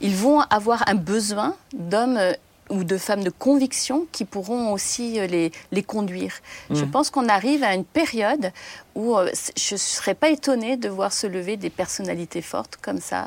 ils 0.02 0.14
vont 0.14 0.40
avoir 0.50 0.84
un 0.86 0.94
besoin 0.94 1.54
d'hommes 1.72 2.18
euh, 2.18 2.34
ou 2.72 2.84
de 2.84 2.96
femmes 2.98 3.22
de 3.22 3.30
conviction 3.30 4.06
qui 4.12 4.24
pourront 4.24 4.72
aussi 4.72 5.20
euh, 5.20 5.26
les, 5.26 5.52
les 5.70 5.82
conduire. 5.82 6.32
Je 6.70 6.84
pense 6.84 7.10
qu'on 7.10 7.28
arrive 7.28 7.62
à 7.62 7.74
une 7.74 7.84
période 7.84 8.50
où 8.94 9.16
euh, 9.16 9.30
je 9.56 9.74
ne 9.74 9.78
serais 9.78 10.14
pas 10.14 10.30
étonnée 10.30 10.76
de 10.78 10.88
voir 10.88 11.12
se 11.12 11.26
lever 11.26 11.56
des 11.58 11.70
personnalités 11.70 12.40
fortes 12.42 12.76
comme 12.82 13.00
ça. 13.00 13.26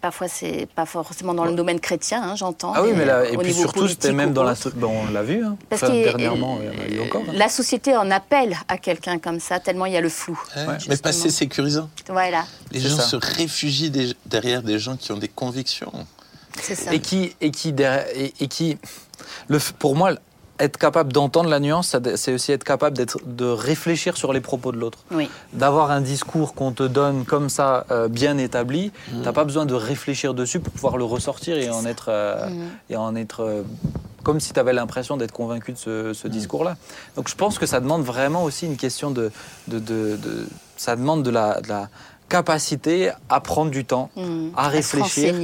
Parfois, 0.00 0.28
c'est 0.28 0.66
pas 0.74 0.86
forcément 0.86 1.34
dans 1.34 1.44
le 1.44 1.54
domaine 1.54 1.78
chrétien, 1.80 2.22
hein, 2.22 2.36
j'entends. 2.36 2.72
Ah 2.74 2.82
oui, 2.82 2.92
mais 2.96 3.04
là, 3.04 3.16
euh, 3.18 3.32
et 3.32 3.36
puis 3.36 3.52
surtout, 3.52 3.86
c'était 3.88 4.12
même 4.12 4.32
dans 4.32 4.42
la. 4.42 4.54
bon, 4.76 4.92
on 5.08 5.10
l'a 5.10 5.22
vu, 5.22 5.44
hein. 5.44 5.56
Parce 5.68 5.82
Enfin, 5.82 5.92
que, 5.92 6.04
dernièrement, 6.04 6.58
il 6.60 6.66
y 6.66 6.68
en 6.68 6.82
a 6.82 7.02
eu 7.02 7.06
encore. 7.06 7.22
hein. 7.28 7.32
La 7.34 7.48
société 7.50 7.94
en 7.96 8.10
appelle 8.10 8.56
à 8.68 8.78
quelqu'un 8.78 9.18
comme 9.18 9.40
ça, 9.40 9.60
tellement 9.60 9.84
il 9.86 9.92
y 9.92 9.96
a 9.96 10.00
le 10.00 10.08
flou. 10.08 10.38
Ouais, 10.56 10.76
mais 10.88 10.96
pas 10.96 11.10
assez 11.10 11.28
sécurisant. 11.30 11.90
Voilà, 12.08 12.44
Les 12.72 12.80
C'est 12.80 12.88
gens 12.88 12.96
ça. 12.96 13.02
se 13.08 13.16
réfugient 13.16 13.90
des- 13.90 14.14
derrière 14.26 14.62
des 14.62 14.78
gens 14.78 14.96
qui 14.96 15.12
ont 15.12 15.18
des 15.18 15.28
convictions. 15.28 15.92
C'est 16.60 16.74
ça. 16.74 16.92
Et 16.94 17.00
qui, 17.00 17.34
et 17.40 17.50
qui, 17.50 17.74
et, 18.14 18.32
et 18.40 18.48
qui, 18.48 18.78
le, 19.48 19.58
pour 19.78 19.96
moi, 19.96 20.12
être 20.60 20.78
capable 20.78 21.12
d'entendre 21.12 21.48
la 21.50 21.58
nuance, 21.58 21.96
c'est 22.14 22.32
aussi 22.32 22.52
être 22.52 22.62
capable 22.62 22.96
d'être, 22.96 23.18
de 23.26 23.44
réfléchir 23.46 24.16
sur 24.16 24.32
les 24.32 24.40
propos 24.40 24.70
de 24.70 24.76
l'autre. 24.78 24.98
Oui. 25.10 25.28
D'avoir 25.52 25.90
un 25.90 26.00
discours 26.00 26.54
qu'on 26.54 26.70
te 26.70 26.84
donne 26.84 27.24
comme 27.24 27.48
ça, 27.48 27.86
euh, 27.90 28.06
bien 28.06 28.38
établi, 28.38 28.92
t'as 29.24 29.32
pas 29.32 29.42
besoin 29.44 29.66
de 29.66 29.74
réfléchir 29.74 30.32
dessus 30.32 30.60
pour 30.60 30.72
pouvoir 30.72 30.96
le 30.96 31.02
ressortir 31.04 31.56
et 31.56 31.70
en 31.70 31.84
être, 31.84 32.06
euh, 32.08 32.48
Mhm. 32.48 32.68
et 32.90 32.96
en 32.96 33.16
être 33.16 33.40
euh, 33.42 33.62
comme 34.22 34.38
si 34.38 34.52
tu 34.52 34.60
avais 34.60 34.72
l'impression 34.72 35.16
d'être 35.16 35.32
convaincu 35.32 35.72
de 35.72 35.76
ce, 35.78 36.12
ce 36.14 36.28
discours-là. 36.28 36.76
Donc 37.16 37.28
je 37.28 37.34
pense 37.34 37.58
que 37.58 37.66
ça 37.66 37.80
demande 37.80 38.04
vraiment 38.04 38.44
aussi 38.44 38.64
une 38.64 38.76
question 38.76 39.10
de, 39.10 39.32
de, 39.66 39.80
de- 39.80 40.16
de- 40.16 40.46
ça 40.76 40.94
demande 40.96 41.24
de 41.24 41.30
la, 41.30 41.60
de 41.60 41.68
la 41.68 41.88
capacité 42.28 43.10
à 43.28 43.40
prendre 43.40 43.70
du 43.70 43.84
temps, 43.84 44.10
Mhm. 44.16 44.50
à 44.56 44.68
réfléchir 44.68 45.34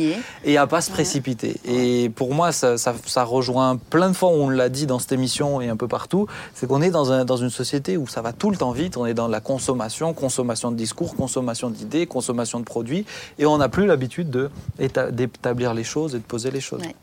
et 0.44 0.56
à 0.56 0.66
pas 0.66 0.80
se 0.80 0.90
précipiter. 0.90 1.56
Et 1.64 2.08
pour 2.10 2.34
moi, 2.34 2.52
ça, 2.52 2.78
ça- 2.78 2.94
ça 3.06 3.22
rejoint 3.24 3.76
plein 3.76 4.08
de 4.08 4.14
fois, 4.16 4.30
on 4.30 4.48
l'a 4.48 4.68
dit 4.68 4.86
dans 4.86 4.98
cette 4.98 5.12
émission 5.12 5.60
et 5.60 5.68
un 5.68 5.76
peu 5.76 5.88
partout, 5.88 6.26
c'est 6.54 6.66
qu'on 6.66 6.82
est 6.82 6.90
dans, 6.90 7.12
un- 7.12 7.24
dans 7.24 7.36
une 7.36 7.50
société 7.50 7.96
où 7.96 8.06
ça 8.08 8.22
va 8.22 8.32
tout 8.32 8.50
le 8.50 8.56
temps 8.56 8.72
vite, 8.72 8.96
on 8.96 9.06
est 9.06 9.14
dans 9.14 9.28
la 9.28 9.40
consommation, 9.40 10.14
consommation 10.14 10.70
de 10.70 10.76
discours, 10.76 11.14
consommation 11.16 11.70
d'idées, 11.70 12.06
consommation 12.06 12.58
de 12.60 12.64
produits, 12.64 13.04
et 13.38 13.46
on 13.46 13.58
n'a 13.58 13.68
plus 13.68 13.86
l'habitude 13.86 14.30
de 14.30 14.50
éta- 14.80 15.10
d'établir 15.10 15.74
les 15.74 15.84
choses 15.84 16.14
et 16.14 16.18
de 16.18 16.24
poser 16.24 16.50
les 16.50 16.60
choses. 16.60 16.80
Ouais. 16.82 16.94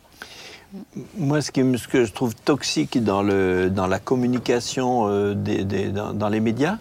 Moi, 1.18 1.42
ce, 1.42 1.52
qui, 1.52 1.62
ce 1.78 1.88
que 1.88 2.04
je 2.04 2.12
trouve 2.12 2.36
toxique 2.36 3.02
dans, 3.02 3.22
le, 3.24 3.70
dans 3.70 3.88
la 3.88 4.00
communication 4.00 5.08
euh, 5.08 5.34
des, 5.34 5.64
des- 5.64 5.88
dans, 5.88 6.12
dans 6.14 6.28
les 6.28 6.42
médias, 6.42 6.78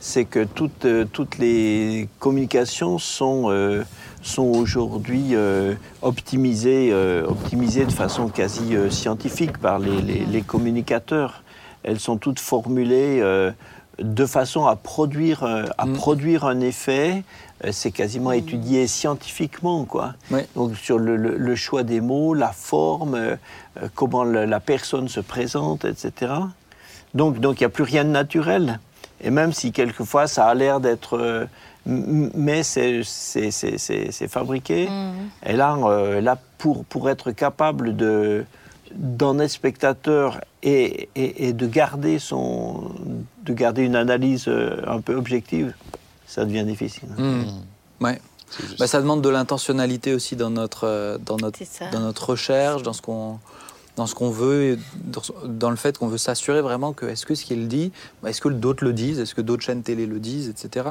c'est 0.00 0.24
que 0.24 0.44
toutes, 0.44 0.84
euh, 0.84 1.04
toutes 1.10 1.38
les 1.38 2.08
communications 2.18 2.98
sont, 2.98 3.46
euh, 3.50 3.82
sont 4.22 4.44
aujourd'hui 4.44 5.30
euh, 5.34 5.74
optimisées, 6.02 6.90
euh, 6.92 7.24
optimisées 7.26 7.84
de 7.86 7.92
façon 7.92 8.28
quasi 8.28 8.74
scientifique 8.90 9.58
par 9.58 9.78
les, 9.78 10.00
les- 10.02 10.24
les 10.26 10.42
communicateurs. 10.42 11.42
Elles 11.82 12.00
sont 12.00 12.16
toutes 12.16 12.40
formulées 12.40 13.22
de 14.02 14.26
façon 14.26 14.66
à 14.66 14.74
produire, 14.76 15.44
à 15.78 15.86
Mm. 15.86 15.92
produire 15.92 16.44
un 16.44 16.60
effet. 16.60 17.22
C'est 17.70 17.92
quasiment 17.92 18.32
étudié 18.32 18.86
scientifiquement, 18.88 19.84
quoi. 19.84 20.14
Donc 20.56 20.76
sur 20.76 20.98
le, 20.98 21.16
le- 21.16 21.36
le 21.38 21.54
choix 21.54 21.84
des 21.84 22.00
mots, 22.00 22.34
la 22.34 22.50
forme, 22.52 23.36
comment 23.94 24.24
le- 24.24 24.44
la 24.46 24.58
personne 24.60 25.08
se 25.08 25.20
présente, 25.20 25.84
etc. 25.84 26.32
Donc 27.14 27.38
donc 27.38 27.60
il 27.60 27.62
n'y 27.62 27.66
a 27.66 27.70
plus 27.70 27.84
rien 27.84 28.04
de 28.04 28.10
naturel. 28.10 28.80
Et 29.22 29.30
même 29.30 29.52
si 29.52 29.72
quelquefois 29.72 30.26
ça 30.26 30.46
a 30.46 30.54
l'air 30.54 30.80
d'être, 30.80 31.16
euh, 31.16 31.46
mais 31.86 32.62
c'est 32.62 33.02
c'est- 33.04 33.50
c'est- 33.50 33.78
c'est- 33.78 34.10
c'est 34.12 34.28
fabriqué. 34.28 34.88
Mhm. 34.88 35.14
Et 35.46 35.52
là, 35.54 35.76
euh, 35.76 36.20
là 36.20 36.38
pour, 36.58 36.84
pour 36.84 37.08
être 37.10 37.30
capable 37.32 37.96
de 37.96 38.44
d'en 38.94 39.38
être 39.40 39.50
spectateur 39.50 40.40
et, 40.62 41.08
et- 41.16 41.48
et 41.48 41.52
de 41.52 41.66
garder 41.66 42.18
son 42.18 42.90
de 43.42 43.52
garder 43.52 43.82
une 43.82 43.96
analyse 43.96 44.46
euh, 44.48 44.80
un 44.86 45.00
peu 45.00 45.14
objective, 45.14 45.74
ça 46.26 46.44
devient 46.44 46.64
difficile. 46.64 47.08
Mmh. 47.18 47.42
Ouais. 48.00 48.20
Bah, 48.78 48.86
ça 48.86 49.00
demande 49.00 49.22
de 49.22 49.28
l'intentionnalité 49.28 50.14
aussi 50.14 50.36
dans 50.36 50.50
notre, 50.50 51.18
dans 51.26 51.36
notre, 51.36 51.58
dans 51.92 52.00
notre 52.00 52.30
recherche, 52.30 52.82
dans 52.82 52.92
ce 52.92 53.02
qu'on 53.02 53.38
dans 53.96 54.06
ce 54.06 54.14
qu'on 54.14 54.30
veut, 54.30 54.78
dans, 55.44 55.70
le 55.70 55.76
fait 55.76 55.96
qu'on 55.98 56.08
veut 56.08 56.18
s'assurer 56.18 56.60
vraiment 56.60 56.92
que 56.92 57.06
est-ce 57.06 57.24
que 57.26 57.34
ce 57.34 57.44
qu'il 57.44 57.66
dit, 57.66 57.92
est-ce 58.26 58.40
que 58.40 58.48
d'autres 58.48 58.84
le 58.84 58.92
disent, 58.92 59.18
est-ce 59.18 59.34
que 59.34 59.40
d'autres 59.40 59.62
chaînes 59.62 59.82
télé 59.82 60.06
le 60.06 60.18
disent, 60.20 60.48
etc. 60.50 60.90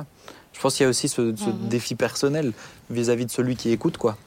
Je 0.54 0.60
pense 0.60 0.76
qu'il 0.76 0.84
y 0.84 0.88
a 0.88 0.90
aussi 0.90 1.08
ce, 1.08 1.36
ce 1.36 1.50
Mhm. 1.50 1.68
défi 1.70 1.96
personnel 1.96 2.54
vis-à-vis 2.90 3.26
de 3.28 3.32
celui 3.32 3.56
qui 3.56 3.70
écoute, 3.72 3.98
quoi. 3.98 4.18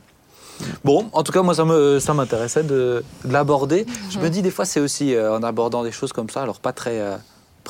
Bon, 0.84 1.08
en 1.12 1.22
tout 1.22 1.32
cas, 1.32 1.42
moi, 1.42 1.54
ça 1.54 1.64
me- 1.64 1.98
ça 2.00 2.14
m'intéressait 2.14 2.62
de, 2.64 3.02
de 3.24 3.32
l'aborder. 3.32 3.86
Je 4.10 4.18
me 4.18 4.28
dis, 4.28 4.42
des 4.42 4.50
fois, 4.50 4.64
c'est 4.64 4.80
aussi 4.80 5.14
euh, 5.14 5.36
en 5.36 5.42
abordant 5.42 5.82
des 5.84 5.92
choses 5.92 6.12
comme 6.12 6.30
ça, 6.30 6.42
alors 6.42 6.60
pas 6.60 6.72
très 6.72 7.00
euh, 7.00 7.16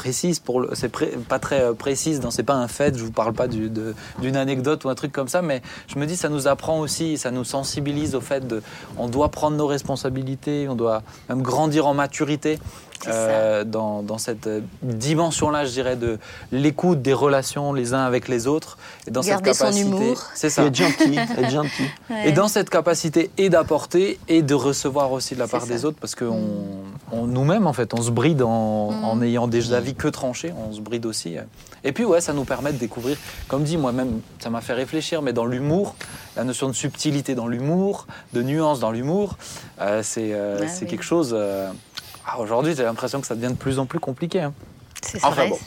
précises, 0.03 0.39
pour 0.39 0.61
le- 0.61 0.71
c'est 0.75 0.93
pas 1.29 1.41
très 1.41 1.61
euh, 1.61 1.73
précise, 1.75 2.21
dans- 2.21 2.31
c'est 2.31 2.45
pas 2.45 2.55
un 2.55 2.69
fait, 2.69 2.97
je 2.97 3.03
vous 3.03 3.11
parle 3.11 3.33
pas 3.33 3.49
de- 3.49 3.95
d'une 4.23 4.37
anecdote 4.37 4.85
ou 4.85 4.89
un 4.91 4.95
truc 4.95 5.11
comme 5.11 5.27
ça, 5.27 5.43
mais 5.43 5.61
je 5.89 5.99
me 5.99 6.07
dis, 6.07 6.17
ça 6.17 6.29
nous 6.29 6.47
apprend 6.47 6.79
aussi, 6.79 7.19
ça 7.19 7.33
nous 7.33 7.43
sensibilise 7.45 8.15
au 8.15 8.21
fait 8.21 8.47
de, 8.47 8.63
on 8.97 9.09
doit 9.09 9.29
prendre 9.31 9.57
nos 9.57 9.67
responsabilités, 9.67 10.69
on 10.69 10.77
doit 10.77 11.03
même 11.29 11.43
grandir 11.43 11.87
en 11.89 11.95
maturité. 11.95 12.61
Euh, 13.07 13.65
dans, 13.65 14.03
dans 14.03 14.19
cette 14.19 14.49
dimension-là, 14.83 15.65
je 15.65 15.71
dirais, 15.71 15.97
de 15.97 16.19
l'écoute 16.53 17.01
des 17.03 17.13
relations 17.13 17.73
les 17.73 17.95
uns 17.95 18.05
avec 18.05 18.29
les 18.29 18.47
autres. 18.47 18.79
Et 19.07 19.11
dans 19.11 19.21
Garder 19.21 19.53
cette 19.53 19.57
son 19.57 19.65
capacité, 19.67 19.87
humour. 19.89 20.23
C'est 20.35 20.51
ça. 20.51 20.65
Être 20.65 20.75
gentil, 20.75 21.17
être 21.39 21.51
gentil. 21.51 21.85
Et 22.25 22.33
dans 22.33 22.49
cette 22.49 22.71
capacité 22.71 23.31
et 23.39 23.49
d'apporter 23.51 24.19
et 24.29 24.43
de 24.43 24.55
recevoir 24.55 25.13
aussi 25.13 25.35
de 25.35 25.39
la 25.41 25.47
part 25.49 25.63
ça. 25.63 25.69
des 25.69 25.85
autres, 25.85 25.99
parce 26.01 26.15
que 26.15 26.25
on, 26.25 26.41
on- 27.13 27.27
nous-mêmes, 27.27 27.67
en 27.67 27.73
fait, 27.73 27.95
on 27.95 28.03
se 28.03 28.11
bride 28.11 28.43
en, 28.43 28.91
Mm. 28.91 29.05
en 29.05 29.23
ayant 29.23 29.47
des 29.49 29.73
avis 29.73 29.95
que 29.95 30.09
tranchés, 30.09 30.53
on 30.69 30.73
se 30.73 30.81
bride 30.81 31.05
aussi. 31.07 31.37
Et 31.85 31.93
puis, 31.93 32.05
ouais, 32.05 32.21
ça 32.21 32.33
nous 32.33 32.45
permet 32.45 32.73
de 32.73 32.79
découvrir, 32.79 33.17
comme 33.49 33.63
dit 33.63 33.77
moi-même, 33.77 34.21
ça 34.41 34.51
m'a 34.51 34.61
fait 34.61 34.73
réfléchir, 34.73 35.23
mais 35.23 35.33
dans 35.33 35.45
l'humour, 35.47 35.95
la 36.37 36.45
notion 36.45 36.69
de 36.69 36.73
subtilité 36.73 37.35
dans 37.35 37.47
l'humour, 37.49 38.07
de 38.33 38.43
nuance 38.43 38.81
dans 38.81 38.91
l'humour, 38.91 39.37
euh, 39.81 40.01
c'est 40.03 40.31
euh, 40.33 40.59
Ah 40.63 40.67
oui. 40.81 40.87
quelque 40.87 41.05
chose. 41.05 41.33
euh, 41.37 41.69
ah, 42.31 42.39
Aujourd'hui, 42.39 42.75
j'ai 42.77 42.83
l'impression 42.85 43.21
que 43.21 43.27
ça 43.27 43.35
devient 43.35 43.49
de 43.53 43.59
plus 43.59 43.79
en 43.79 43.87
plus 43.87 43.99
compliqué. 44.01 44.41
hein. 44.43 44.53
C'est 45.03 45.25
Enfin 45.25 45.49
bon. 45.49 45.59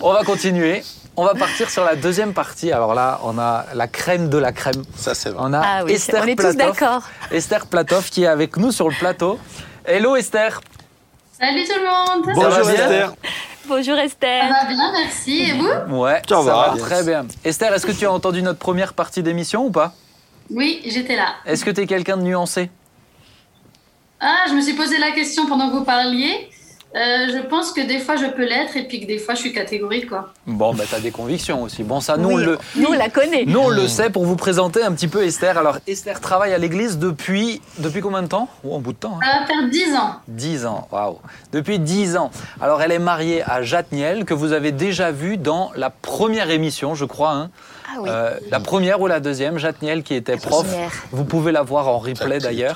On 0.00 0.12
va 0.12 0.24
continuer. 0.24 0.82
On 1.16 1.24
va 1.24 1.34
partir 1.34 1.70
sur 1.70 1.84
la 1.84 1.96
deuxième 1.96 2.32
partie. 2.32 2.70
Alors 2.72 2.94
là, 2.94 3.20
on 3.24 3.38
a 3.38 3.66
la 3.74 3.86
crème 3.88 4.28
de 4.28 4.38
la 4.38 4.52
crème. 4.52 4.82
Ça, 4.96 5.14
c'est 5.14 5.30
vrai. 5.30 5.38
On 5.44 5.52
a 5.52 5.60
Ah 5.64 5.84
oui, 5.84 5.92
Esther 5.92 6.22
on 6.24 6.26
est 6.26 6.36
tous 6.36 6.56
d'accord. 6.56 7.02
Esther 7.30 7.66
Platoff 7.66 8.10
qui 8.10 8.24
est 8.24 8.28
avec 8.28 8.56
nous 8.56 8.72
sur 8.72 8.88
le 8.88 8.94
plateau. 8.96 9.38
Hello 9.84 10.16
Esther. 10.16 10.60
Salut 11.40 11.64
tout 11.64 11.74
le 11.76 11.86
monde 11.86 12.24
Bon. 12.26 12.32
Bonjour 12.42 12.68
Esther. 12.70 13.12
Bonjour 13.66 13.96
Ça 13.96 14.04
Esther. 14.04 14.48
va 14.48 14.64
bien, 14.68 14.92
merci. 14.92 15.40
Et 15.50 15.52
vous 15.52 15.96
Ouais, 15.98 16.20
Ça 16.28 16.40
va. 16.40 16.74
très 16.78 17.04
bien. 17.04 17.26
Esther, 17.44 17.72
est-ce 17.74 17.86
que 17.86 17.92
tu 17.92 18.06
as 18.06 18.12
entendu 18.12 18.42
notre 18.42 18.58
première 18.58 18.92
partie 18.94 19.22
d'émission 19.22 19.66
ou 19.66 19.70
pas? 19.70 19.92
Oui, 20.50 20.80
j'étais 20.86 21.16
là. 21.16 21.34
Est-ce 21.46 21.64
que 21.64 21.70
tu 21.70 21.82
es 21.82 21.86
quelqu'un 21.86 22.16
de 22.16 22.22
nuancé? 22.22 22.70
Ah, 24.20 24.44
je 24.48 24.54
me 24.54 24.60
suis 24.60 24.74
posé 24.74 24.98
la 24.98 25.10
question 25.12 25.46
pendant 25.46 25.68
que 25.70 25.76
vous 25.76 25.84
parliez. 25.84 26.48
Euh, 26.96 27.28
je 27.30 27.46
pense 27.46 27.72
que 27.72 27.82
des 27.86 27.98
fois 27.98 28.16
je 28.16 28.24
peux 28.24 28.46
l'être 28.48 28.74
et 28.78 28.88
puis 28.88 28.98
que 29.02 29.06
des 29.06 29.18
fois 29.18 29.34
je 29.34 29.40
suis 29.40 29.52
catégorique 29.52 30.08
quoi. 30.08 30.32
Bon, 30.46 30.72
bah 30.72 30.84
t'as 30.90 31.00
des 31.00 31.10
convictions 31.10 31.62
aussi. 31.62 31.82
Bon, 31.82 32.00
ça, 32.00 32.16
nous, 32.16 32.30
on 32.30 32.36
le, 32.38 32.58
nous, 32.76 32.88
on 32.88 32.92
la 32.94 33.10
connaît. 33.10 33.44
nous, 33.46 33.60
on 33.60 33.68
le 33.68 33.86
sait 33.86 34.08
pour 34.08 34.24
vous 34.24 34.36
présenter 34.36 34.82
un 34.82 34.92
petit 34.92 35.06
peu 35.06 35.22
Esther. 35.22 35.58
Alors, 35.58 35.76
Esther 35.86 36.18
travaille 36.18 36.54
à 36.54 36.58
l'église 36.58 36.96
depuis, 36.98 37.60
depuis 37.78 38.00
combien 38.00 38.22
de 38.22 38.28
temps 38.28 38.48
Oh, 38.64 38.74
un 38.76 38.78
bout 38.78 38.94
de 38.94 38.98
temps. 38.98 39.18
hein. 39.22 39.26
Ça 39.26 39.40
va 39.40 39.46
faire 39.46 39.68
10 39.68 39.94
ans. 39.96 40.14
10 40.28 40.64
ans, 40.66 40.88
waouh. 40.90 41.18
Depuis 41.52 41.78
10 41.78 42.16
ans. 42.16 42.30
Alors, 42.58 42.80
elle 42.80 42.92
est 42.92 42.98
mariée 42.98 43.42
à 43.42 43.60
Jatniel, 43.62 44.24
que 44.24 44.32
vous 44.32 44.52
avez 44.52 44.72
déjà 44.72 45.10
vu 45.10 45.36
dans 45.36 45.70
la 45.76 45.90
première 45.90 46.48
émission, 46.48 46.94
je 46.94 47.04
crois. 47.04 47.32
hein. 47.32 47.50
Ah 47.90 48.00
oui. 48.00 48.08
Euh, 48.10 48.30
la 48.50 48.60
première 48.60 49.00
ou 49.02 49.06
la 49.06 49.20
deuxième, 49.20 49.58
Jatniel, 49.58 50.02
qui 50.02 50.14
était 50.14 50.36
prof. 50.36 50.66
première. 50.66 50.90
Vous 51.12 51.24
pouvez 51.24 51.52
la 51.52 51.62
voir 51.62 51.88
en 51.88 51.98
replay 51.98 52.38
d'ailleurs. 52.38 52.74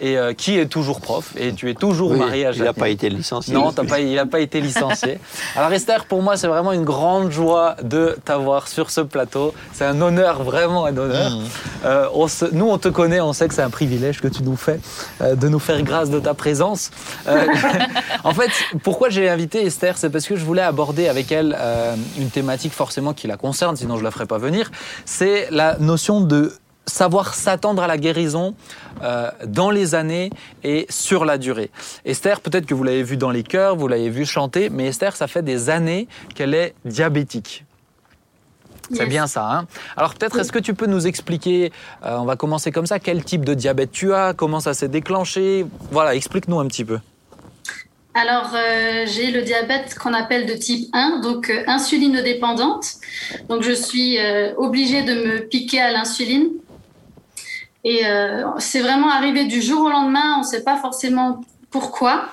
Et 0.00 0.18
euh, 0.18 0.32
qui 0.32 0.58
est 0.58 0.66
toujours 0.66 1.00
prof. 1.00 1.32
Et 1.36 1.52
tu 1.52 1.70
es 1.70 1.74
toujours 1.74 2.10
Oui, 2.10 2.18
marié 2.18 2.46
à 2.46 2.50
il 2.50 2.62
n'a 2.62 2.72
pas 2.72 2.88
été 2.88 3.08
licencié. 3.08 3.54
Non, 3.54 3.70
t'as 3.72 3.84
pas, 3.84 4.00
il 4.00 4.14
n'a 4.14 4.26
pas 4.26 4.40
été 4.40 4.60
licencié. 4.60 5.20
Alors 5.56 5.72
Esther, 5.72 6.04
pour 6.06 6.20
moi, 6.20 6.36
c'est 6.36 6.48
vraiment 6.48 6.72
une 6.72 6.84
grande 6.84 7.30
joie 7.30 7.76
de 7.82 8.16
t'avoir 8.24 8.66
sur 8.66 8.90
ce 8.90 9.00
plateau. 9.02 9.54
C'est 9.72 9.84
un 9.84 10.00
honneur, 10.00 10.42
vraiment 10.42 10.84
un 10.86 10.96
honneur. 10.96 11.32
Euh, 11.84 12.08
on 12.12 12.26
se- 12.26 12.52
nous, 12.52 12.68
on 12.68 12.78
te 12.78 12.88
connaît, 12.88 13.20
on 13.20 13.32
sait 13.32 13.46
que 13.46 13.54
c'est 13.54 13.62
un 13.62 13.70
privilège 13.70 14.20
que 14.20 14.28
tu 14.28 14.42
nous 14.42 14.56
fais 14.56 14.80
euh, 15.20 15.36
de 15.36 15.48
nous 15.48 15.60
faire 15.60 15.80
grâce 15.82 16.10
de 16.10 16.18
ta 16.18 16.34
présence. 16.34 16.90
Euh, 17.28 17.46
en 18.24 18.34
fait, 18.34 18.50
pourquoi 18.82 19.10
j'ai 19.10 19.28
invité 19.28 19.64
Esther, 19.64 19.96
c'est 19.96 20.10
parce 20.10 20.26
que 20.26 20.34
je 20.36 20.44
voulais 20.44 20.62
aborder 20.62 21.08
avec 21.08 21.30
elle 21.30 21.56
euh, 21.58 21.94
une 22.18 22.30
thématique 22.30 22.72
forcément 22.72 23.12
qui 23.12 23.26
la 23.28 23.36
concerne, 23.36 23.76
sinon 23.76 23.96
je 23.96 24.02
la 24.02 24.10
ferais 24.10 24.26
pas 24.26 24.38
venir. 24.38 24.70
C'est 25.04 25.46
la 25.50 25.76
notion 25.78 26.20
de 26.20 26.52
savoir 26.86 27.34
s'attendre 27.34 27.82
à 27.82 27.86
la 27.86 27.98
guérison 27.98 28.54
euh, 29.02 29.30
dans 29.46 29.70
les 29.70 29.94
années 29.94 30.30
et 30.62 30.86
sur 30.88 31.24
la 31.24 31.38
durée. 31.38 31.70
Esther, 32.04 32.40
peut-être 32.40 32.66
que 32.66 32.74
vous 32.74 32.84
l'avez 32.84 33.02
vu 33.02 33.16
dans 33.16 33.30
les 33.30 33.42
chœurs, 33.42 33.76
vous 33.76 33.88
l'avez 33.88 34.10
vu 34.10 34.24
chanter, 34.24 34.70
mais 34.70 34.86
Esther, 34.86 35.16
ça 35.16 35.26
fait 35.26 35.42
des 35.42 35.70
années 35.70 36.08
qu'elle 36.34 36.54
est 36.54 36.74
diabétique. 36.84 37.64
C'est 38.92 39.06
bien 39.06 39.26
ça. 39.26 39.50
Hein 39.50 39.66
Alors 39.96 40.14
peut-être, 40.14 40.38
est-ce 40.38 40.52
que 40.52 40.58
tu 40.58 40.74
peux 40.74 40.86
nous 40.86 41.06
expliquer, 41.06 41.72
euh, 42.04 42.16
on 42.18 42.26
va 42.26 42.36
commencer 42.36 42.70
comme 42.70 42.84
ça, 42.84 42.98
quel 42.98 43.24
type 43.24 43.44
de 43.44 43.54
diabète 43.54 43.92
tu 43.92 44.12
as, 44.12 44.34
comment 44.34 44.60
ça 44.60 44.74
s'est 44.74 44.88
déclenché? 44.88 45.64
Voilà, 45.90 46.14
explique-nous 46.14 46.60
un 46.60 46.66
petit 46.66 46.84
peu. 46.84 46.98
Alors, 48.16 48.52
euh, 48.54 49.06
j'ai 49.06 49.32
le 49.32 49.42
diabète 49.42 49.96
qu'on 49.96 50.14
appelle 50.14 50.46
de 50.46 50.54
type 50.54 50.88
1, 50.92 51.18
donc 51.20 51.50
euh, 51.50 51.64
insuline 51.66 52.22
dépendante. 52.22 52.86
Donc, 53.48 53.64
je 53.64 53.72
suis 53.72 54.20
euh, 54.20 54.54
obligée 54.56 55.02
de 55.02 55.14
me 55.14 55.38
piquer 55.40 55.80
à 55.80 55.90
l'insuline. 55.90 56.50
Et 57.84 58.06
euh, 58.06 58.44
c'est 58.58 58.80
vraiment 58.80 59.10
arrivé 59.10 59.44
du 59.44 59.60
jour 59.60 59.82
au 59.82 59.90
lendemain, 59.90 60.36
on 60.36 60.40
ne 60.40 60.46
sait 60.46 60.64
pas 60.64 60.76
forcément 60.76 61.42
pourquoi. 61.70 62.26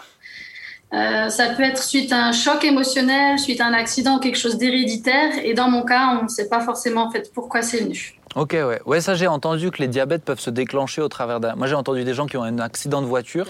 Euh, 0.94 1.30
ça 1.30 1.50
peut 1.50 1.64
être 1.64 1.82
suite 1.82 2.12
à 2.12 2.26
un 2.26 2.32
choc 2.32 2.64
émotionnel, 2.66 3.40
suite 3.40 3.62
à 3.62 3.66
un 3.66 3.74
accident, 3.74 4.20
quelque 4.20 4.38
chose 4.38 4.58
d'héréditaire. 4.58 5.32
Et 5.44 5.54
dans 5.54 5.70
mon 5.70 5.84
cas, 5.84 6.18
on 6.20 6.24
ne 6.24 6.30
sait 6.30 6.50
pas 6.50 6.60
forcément 6.60 7.04
en 7.04 7.12
fait 7.12 7.32
pourquoi 7.34 7.62
c'est 7.62 7.80
venu. 7.80 8.18
Ok, 8.36 8.52
ouais. 8.54 8.82
Ouais, 8.86 9.02
ça 9.02 9.14
j'ai 9.16 9.28
entendu 9.28 9.72
que 9.72 9.80
les 9.80 9.88
diabètes 9.88 10.24
peuvent 10.24 10.40
se 10.40 10.50
déclencher 10.50 11.02
au 11.02 11.10
travers 11.10 11.40
d'un. 11.40 11.56
Moi 11.56 11.68
j'ai 11.68 11.76
entendu 11.76 12.04
des 12.04 12.14
gens 12.14 12.28
qui 12.28 12.38
ont 12.38 12.44
un 12.44 12.60
accident 12.60 13.02
de 13.02 13.08
voiture 13.08 13.46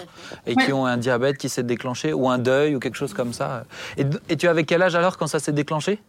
et 0.46 0.56
qui 0.56 0.72
ont 0.72 0.86
un 0.86 0.96
diabète 0.96 1.36
qui 1.36 1.48
s'est 1.48 1.62
déclenché 1.62 2.12
ou 2.12 2.28
un 2.28 2.38
deuil 2.38 2.74
ou 2.74 2.80
quelque 2.80 2.96
chose 2.96 3.14
comme 3.14 3.32
ça. 3.32 3.64
Et, 3.96 4.04
et 4.28 4.36
tu 4.36 4.48
avais 4.48 4.64
quel 4.64 4.82
âge 4.82 4.96
alors 4.96 5.18
quand 5.18 5.28
ça 5.28 5.38
s'est 5.38 5.52
déclenché? 5.52 6.00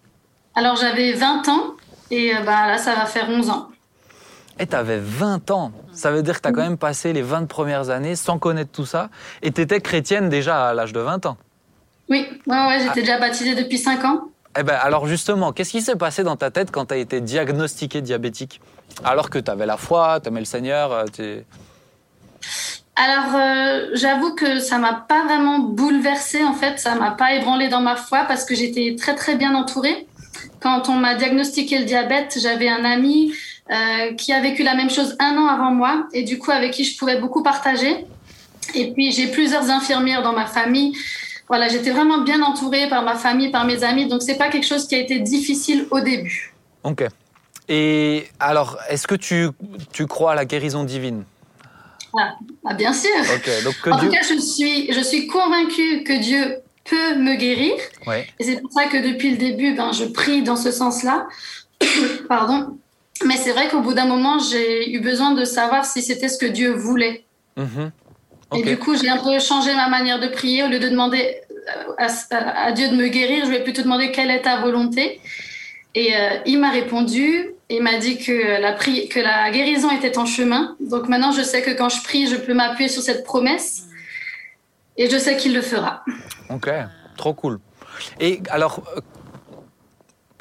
Alors, 0.55 0.75
j'avais 0.75 1.13
20 1.13 1.47
ans 1.49 1.73
et 2.11 2.35
euh, 2.35 2.41
bah, 2.41 2.67
là, 2.67 2.77
ça 2.77 2.93
va 2.93 3.05
faire 3.05 3.27
11 3.29 3.49
ans. 3.49 3.69
Et 4.59 4.67
tu 4.67 4.75
avais 4.75 4.99
20 4.99 5.51
ans. 5.51 5.71
Ça 5.93 6.11
veut 6.11 6.21
dire 6.21 6.35
que 6.35 6.41
tu 6.41 6.47
as 6.47 6.51
quand 6.51 6.61
même 6.61 6.77
passé 6.77 7.13
les 7.13 7.21
20 7.21 7.47
premières 7.47 7.89
années 7.89 8.15
sans 8.15 8.37
connaître 8.37 8.71
tout 8.71 8.85
ça. 8.85 9.09
Et 9.41 9.51
tu 9.51 9.61
étais 9.61 9.81
chrétienne 9.81 10.29
déjà 10.29 10.69
à 10.69 10.73
l'âge 10.73 10.93
de 10.93 10.99
20 10.99 11.25
ans. 11.25 11.37
Oui, 12.09 12.27
ouais, 12.47 12.67
ouais, 12.67 12.79
j'étais 12.81 13.01
déjà 13.01 13.19
baptisée 13.19 13.55
depuis 13.55 13.77
5 13.77 14.05
ans. 14.05 14.21
Eh 14.57 14.63
ben, 14.63 14.77
alors 14.79 15.07
justement, 15.07 15.51
qu'est-ce 15.51 15.71
qui 15.71 15.81
s'est 15.81 15.95
passé 15.95 16.23
dans 16.23 16.35
ta 16.35 16.51
tête 16.51 16.69
quand 16.69 16.85
tu 16.85 16.93
as 16.93 16.97
été 16.97 17.21
diagnostiqué 17.21 18.01
diabétique? 18.01 18.61
Alors 19.03 19.29
que 19.29 19.39
tu 19.39 19.49
avais 19.49 19.65
la 19.65 19.77
foi, 19.77 20.19
tu 20.21 20.27
aimais 20.27 20.41
le 20.41 20.45
Seigneur, 20.45 20.91
euh, 20.91 21.41
Alors, 22.95 23.35
euh, 23.35 23.89
j'avoue 23.93 24.35
que 24.35 24.59
ça 24.59 24.77
m'a 24.77 24.93
pas 24.93 25.25
vraiment 25.25 25.59
bouleversée, 25.59 26.43
en 26.43 26.53
fait, 26.53 26.79
ça 26.79 26.93
m'a 26.93 27.11
pas 27.11 27.33
ébranlé 27.33 27.69
dans 27.69 27.81
ma 27.81 27.95
foi 27.95 28.25
parce 28.27 28.45
que 28.45 28.53
j'étais 28.53 28.95
très 28.99 29.15
très 29.15 29.35
bien 29.35 29.55
entourée. 29.55 30.07
Quand 30.59 30.87
on 30.87 30.93
m'a 30.93 31.15
diagnostiqué 31.15 31.79
le 31.79 31.85
diabète, 31.85 32.37
j'avais 32.39 32.69
un 32.69 32.85
ami 32.85 33.33
euh, 33.71 34.13
qui 34.15 34.33
a 34.33 34.41
vécu 34.41 34.63
la 34.63 34.75
même 34.75 34.89
chose 34.89 35.15
un 35.19 35.37
an 35.37 35.47
avant 35.47 35.71
moi 35.71 36.07
et 36.13 36.23
du 36.23 36.37
coup 36.37 36.51
avec 36.51 36.71
qui 36.71 36.83
je 36.83 36.97
pouvais 36.97 37.19
beaucoup 37.19 37.43
partager. 37.43 38.05
Et 38.75 38.91
puis 38.93 39.11
j'ai 39.11 39.27
plusieurs 39.27 39.69
infirmières 39.69 40.23
dans 40.23 40.33
ma 40.33 40.45
famille. 40.45 40.97
Voilà, 41.47 41.67
j'étais 41.67 41.91
vraiment 41.91 42.19
bien 42.21 42.41
entourée 42.41 42.87
par 42.87 43.03
ma 43.03 43.15
famille, 43.15 43.51
par 43.51 43.65
mes 43.65 43.83
amis, 43.83 44.07
donc 44.07 44.21
c'est 44.21 44.37
pas 44.37 44.49
quelque 44.49 44.65
chose 44.65 44.87
qui 44.87 44.95
a 44.95 44.99
été 44.99 45.19
difficile 45.19 45.87
au 45.91 45.99
début. 45.99 46.53
Ok. 46.83 47.05
Et 47.69 48.25
alors, 48.39 48.77
est-ce 48.89 49.07
que 49.07 49.15
tu, 49.15 49.49
tu 49.91 50.07
crois 50.07 50.33
à 50.33 50.35
la 50.35 50.45
guérison 50.45 50.83
divine? 50.83 51.23
Ah, 52.17 52.35
ah, 52.65 52.73
bien 52.73 52.93
sûr. 52.93 53.09
Ok, 53.35 53.49
donc 53.63 53.75
que 53.81 53.89
En 53.89 53.97
Dieu. 53.99 54.09
tout 54.09 54.15
cas, 54.15 54.21
je 54.21 54.39
suis, 54.39 54.91
je 54.91 54.99
suis 54.99 55.27
convaincue 55.27 56.03
que 56.03 56.19
Dieu 56.19 56.57
peut 56.85 57.15
me 57.15 57.35
guérir. 57.35 57.73
Ouais. 58.05 58.27
Et 58.39 58.43
c'est 58.43 58.61
pour 58.61 58.71
ça 58.71 58.85
que 58.85 58.97
depuis 58.97 59.31
le 59.31 59.37
début, 59.37 59.73
ben, 59.73 59.91
je 59.93 60.05
prie 60.05 60.43
dans 60.43 60.55
ce 60.55 60.71
sens-là. 60.71 61.27
Pardon. 62.29 62.77
Mais 63.25 63.37
c'est 63.37 63.51
vrai 63.51 63.67
qu'au 63.69 63.81
bout 63.81 63.93
d'un 63.93 64.05
moment, 64.05 64.39
j'ai 64.39 64.91
eu 64.93 64.99
besoin 64.99 65.31
de 65.31 65.45
savoir 65.45 65.85
si 65.85 66.01
c'était 66.01 66.27
ce 66.27 66.37
que 66.37 66.45
Dieu 66.45 66.71
voulait. 66.71 67.25
Mhm. 67.57 67.91
Et 68.55 68.61
du 68.63 68.77
coup, 68.77 68.95
j'ai 68.95 69.09
un 69.09 69.17
peu 69.17 69.39
changé 69.39 69.73
ma 69.73 69.87
manière 69.89 70.19
de 70.19 70.27
prier. 70.27 70.63
Au 70.63 70.67
lieu 70.67 70.79
de 70.79 70.89
demander 70.89 71.37
à, 71.97 72.07
à- 72.31 72.65
à 72.67 72.71
Dieu 72.71 72.89
de 72.89 72.95
me 72.95 73.07
guérir, 73.07 73.45
je 73.45 73.49
vais 73.51 73.63
plutôt 73.63 73.81
demander 73.81 74.11
quelle 74.11 74.29
est 74.29 74.41
ta 74.43 74.61
volonté. 74.61 75.19
Et 75.95 76.15
euh, 76.15 76.37
il 76.45 76.59
m'a 76.59 76.69
répondu. 76.71 77.49
Il 77.69 77.81
m'a 77.81 77.97
dit 77.97 78.17
que 78.19 78.61
la, 78.61 78.73
pri- 78.73 79.07
que 79.07 79.19
la 79.19 79.49
guérison 79.49 79.89
était 79.91 80.17
en 80.17 80.25
chemin. 80.25 80.75
Donc 80.79 81.07
maintenant, 81.07 81.31
je 81.31 81.41
sais 81.41 81.61
que 81.63 81.71
quand 81.71 81.89
je 81.89 82.03
prie, 82.03 82.27
je 82.27 82.35
peux 82.35 82.53
m'appuyer 82.53 82.89
sur 82.89 83.01
cette 83.01 83.23
promesse. 83.23 83.83
Et 84.97 85.09
je 85.09 85.17
sais 85.17 85.37
qu'il 85.37 85.53
le 85.55 85.61
fera. 85.61 86.03
Ok, 86.51 86.69
trop 87.17 87.33
cool. 87.33 87.59
Et 88.19 88.41
alors, 88.49 88.83
euh, 88.95 88.99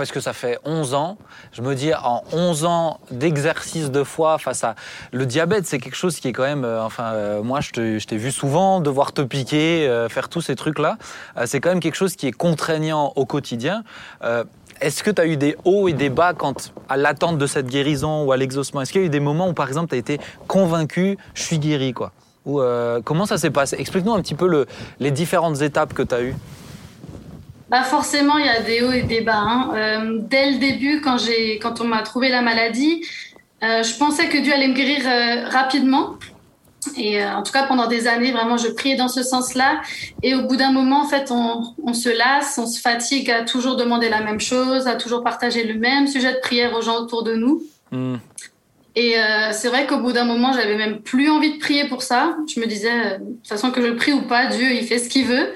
parce 0.02 0.10
que 0.10 0.18
ça 0.18 0.32
fait 0.32 0.58
11 0.64 0.94
ans, 0.94 1.16
je 1.52 1.62
me 1.62 1.76
dis, 1.76 1.94
en 1.94 2.24
11 2.32 2.64
ans 2.64 2.98
d'exercice 3.12 3.88
de 3.92 4.02
foi 4.02 4.36
face 4.38 4.64
à... 4.64 4.74
Le 5.12 5.26
diabète, 5.26 5.64
c'est 5.64 5.78
quelque 5.78 5.94
chose 5.94 6.18
qui 6.18 6.26
est 6.26 6.32
quand 6.32 6.42
même... 6.42 6.64
euh, 6.64 6.82
enfin, 6.82 7.12
euh, 7.12 7.40
moi, 7.44 7.60
je 7.60 7.70
t'ai 8.04 8.16
vu 8.16 8.32
souvent 8.32 8.80
devoir 8.80 9.12
te 9.12 9.22
piquer, 9.22 9.86
euh, 9.86 10.08
faire 10.08 10.28
tous 10.28 10.40
ces 10.40 10.56
trucs-là. 10.56 10.98
C'est 11.44 11.60
quand 11.60 11.68
même 11.68 11.78
quelque 11.78 11.94
chose 11.94 12.16
qui 12.16 12.26
est 12.26 12.32
contraignant 12.32 13.12
au 13.14 13.26
quotidien. 13.26 13.84
Est-ce 14.80 15.04
que 15.04 15.12
tu 15.12 15.22
as 15.22 15.26
eu 15.26 15.36
des 15.36 15.56
hauts 15.64 15.86
et 15.86 15.92
des 15.92 16.10
bas 16.10 16.32
quand, 16.34 16.72
à 16.88 16.96
l'attente 16.96 17.38
de 17.38 17.46
cette 17.46 17.68
guérison 17.68 18.24
ou 18.24 18.32
à 18.32 18.36
l'exaucement? 18.36 18.80
Est-ce 18.80 18.90
qu'il 18.90 19.02
y 19.02 19.04
a 19.04 19.06
eu 19.06 19.10
des 19.10 19.20
moments 19.20 19.50
où, 19.50 19.52
par 19.52 19.68
exemple, 19.68 19.90
tu 19.90 19.94
as 19.94 19.98
été 19.98 20.18
convaincu, 20.48 21.16
je 21.34 21.42
suis 21.44 21.60
guéri, 21.60 21.92
quoi? 21.92 22.10
Ou, 22.44 22.60
Comment 23.04 23.26
ça 23.26 23.38
s'est 23.38 23.50
passé? 23.52 23.76
Explique-nous 23.78 24.14
un 24.14 24.20
petit 24.20 24.34
peu 24.34 24.48
le- 24.48 24.66
les 24.98 25.12
différentes 25.12 25.62
étapes 25.62 25.94
que 25.94 26.02
tu 26.02 26.12
as 26.16 26.22
eues. 26.22 26.34
Bah 27.72 27.84
forcément, 27.84 28.36
il 28.36 28.44
y 28.44 28.48
a 28.50 28.60
des 28.60 28.82
hauts 28.82 28.92
et 28.92 29.00
des 29.00 29.22
bas. 29.22 29.38
hein. 29.38 29.70
Euh, 29.74 30.18
dès 30.20 30.50
le 30.50 30.58
début, 30.58 31.00
quand, 31.00 31.16
j'ai, 31.16 31.58
quand 31.58 31.80
on 31.80 31.84
m'a 31.84 32.02
trouvé 32.02 32.28
la 32.28 32.42
maladie, 32.42 33.02
euh, 33.64 33.82
je 33.82 33.96
pensais 33.96 34.28
que 34.28 34.36
Dieu 34.36 34.52
allait 34.52 34.68
me 34.68 34.74
guérir 34.74 35.00
euh, 35.06 35.48
rapidement. 35.48 36.16
Et 36.98 37.24
en 37.24 37.42
tout 37.42 37.52
cas, 37.52 37.62
pendant 37.62 37.86
des 37.86 38.08
années, 38.08 38.30
vraiment, 38.30 38.58
je 38.58 38.68
priais 38.68 38.96
dans 38.96 39.08
ce 39.08 39.22
sens-là. 39.22 39.80
Et 40.22 40.34
au 40.34 40.42
bout 40.42 40.56
d'un 40.56 40.70
moment, 40.70 41.00
en 41.00 41.08
fait, 41.08 41.30
on, 41.30 41.62
on 41.82 41.94
se 41.94 42.10
lasse, 42.10 42.58
on 42.58 42.66
se 42.66 42.78
fatigue 42.78 43.30
à 43.30 43.42
toujours 43.42 43.76
demander 43.76 44.10
la 44.10 44.20
même 44.20 44.40
chose, 44.40 44.86
à 44.86 44.96
toujours 44.96 45.24
partager 45.24 45.64
le 45.64 45.78
même 45.78 46.06
sujet 46.06 46.32
de 46.34 46.40
prière 46.40 46.74
aux 46.74 46.82
gens 46.82 46.98
autour 46.98 47.22
de 47.22 47.34
nous. 47.34 47.62
Hmm. 47.90 48.16
Et 48.96 49.18
euh, 49.18 49.52
c'est 49.52 49.68
vrai 49.68 49.86
qu'au 49.86 49.98
bout 49.98 50.12
d'un 50.12 50.24
moment, 50.24 50.52
j'avais 50.52 50.76
même 50.76 51.00
plus 51.00 51.30
envie 51.30 51.54
de 51.54 51.58
prier 51.58 51.88
pour 51.88 52.02
ça. 52.02 52.36
Je 52.52 52.60
me 52.60 52.66
disais, 52.66 52.90
euh, 52.90 53.18
de 53.18 53.34
toute 53.36 53.48
façon, 53.48 53.70
que 53.70 53.80
je 53.80 53.92
prie 53.92 54.12
ou 54.12 54.22
pas, 54.22 54.48
Dieu, 54.48 54.72
il 54.72 54.84
fait 54.84 54.98
ce 54.98 55.08
qu'il 55.08 55.24
veut. 55.24 55.54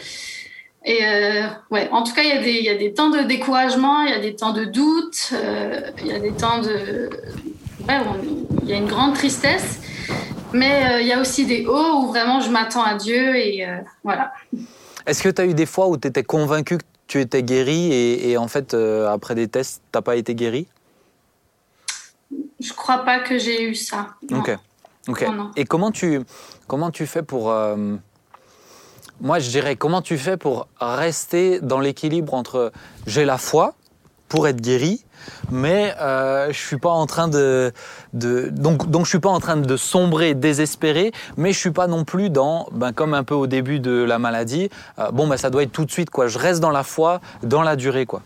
Et 0.88 1.04
euh, 1.04 1.48
ouais, 1.72 1.88
en 1.90 2.04
tout 2.04 2.14
cas, 2.14 2.22
il 2.22 2.28
y, 2.28 2.32
a 2.32 2.40
des, 2.40 2.52
il 2.52 2.64
y 2.64 2.68
a 2.68 2.76
des 2.76 2.94
temps 2.94 3.10
de 3.10 3.18
découragement, 3.22 4.02
il 4.02 4.10
y 4.10 4.14
a 4.14 4.20
des 4.20 4.36
temps 4.36 4.52
de 4.52 4.64
doute, 4.64 5.30
euh, 5.32 5.80
il 5.98 6.06
y 6.06 6.12
a 6.12 6.20
des 6.20 6.30
temps 6.30 6.60
de. 6.60 7.10
Ouais, 7.88 8.00
il 8.62 8.68
y 8.68 8.72
a 8.72 8.76
une 8.76 8.86
grande 8.86 9.14
tristesse. 9.14 9.80
Mais 10.52 10.86
euh, 10.88 11.00
il 11.00 11.08
y 11.08 11.12
a 11.12 11.20
aussi 11.20 11.44
des 11.44 11.66
hauts 11.66 12.02
où 12.02 12.06
vraiment 12.06 12.40
je 12.40 12.50
m'attends 12.50 12.84
à 12.84 12.94
Dieu 12.94 13.34
et 13.34 13.66
voilà. 14.04 14.32
Est-ce 15.04 15.22
que 15.22 15.28
tu 15.28 15.42
as 15.42 15.44
eu 15.44 15.54
des 15.54 15.66
fois 15.66 15.88
où 15.88 15.96
tu 15.96 16.06
étais 16.06 16.22
convaincu 16.22 16.78
que 16.78 16.84
tu 17.08 17.20
étais 17.20 17.42
guéri 17.42 17.92
et, 17.92 18.30
et 18.30 18.38
en 18.38 18.46
fait, 18.46 18.74
après 18.74 19.34
des 19.34 19.48
tests, 19.48 19.82
t'as 19.90 20.02
pas 20.02 20.14
été 20.14 20.36
guéri? 20.36 20.68
Je 22.60 22.72
crois 22.72 22.98
pas 22.98 23.18
que 23.18 23.38
j'ai 23.38 23.64
eu 23.64 23.74
ça. 23.74 24.14
non. 24.30 24.38
Ok. 24.38 24.56
Ok. 25.08 25.22
Non, 25.22 25.32
non. 25.32 25.50
Et 25.56 25.64
comment 25.64 25.90
tu, 25.90 26.20
comment 26.68 26.92
tu 26.92 27.06
fais 27.06 27.22
pour. 27.22 27.52
Moi, 29.20 29.38
je 29.38 29.48
dirais, 29.48 29.76
comment 29.76 30.02
tu 30.02 30.18
fais 30.18 30.36
pour 30.36 30.68
rester 30.80 31.60
dans 31.60 31.80
l'équilibre 31.80 32.34
entre 32.34 32.72
j'ai 33.06 33.24
la 33.24 33.38
foi 33.38 33.74
pour 34.28 34.48
être 34.48 34.60
guéri, 34.60 35.04
mais 35.50 35.94
euh, 36.00 36.48
je 36.52 36.58
suis 36.58 36.78
pas 36.78 36.90
en 36.90 37.06
train 37.06 37.28
de, 37.28 37.72
donc 38.12 39.04
je 39.04 39.08
suis 39.08 39.20
pas 39.20 39.30
en 39.30 39.38
train 39.40 39.56
de 39.56 39.76
sombrer, 39.76 40.34
désespérer, 40.34 41.12
mais 41.36 41.52
je 41.52 41.58
suis 41.58 41.70
pas 41.70 41.86
non 41.86 42.04
plus 42.04 42.28
dans 42.28 42.66
ben 42.72 42.92
comme 42.92 43.14
un 43.14 43.22
peu 43.22 43.34
au 43.34 43.46
début 43.46 43.78
de 43.78 44.02
la 44.02 44.18
maladie. 44.18 44.68
euh, 44.98 45.10
bon 45.12 45.28
ben 45.28 45.36
ça 45.36 45.48
doit 45.48 45.62
être 45.62 45.72
tout 45.72 45.84
de 45.84 45.92
suite 45.92 46.10
quoi. 46.10 46.26
Je 46.26 46.38
reste 46.38 46.60
dans 46.60 46.70
la 46.70 46.82
foi, 46.82 47.20
dans 47.42 47.62
la 47.62 47.76
durée 47.76 48.04
quoi. 48.04 48.22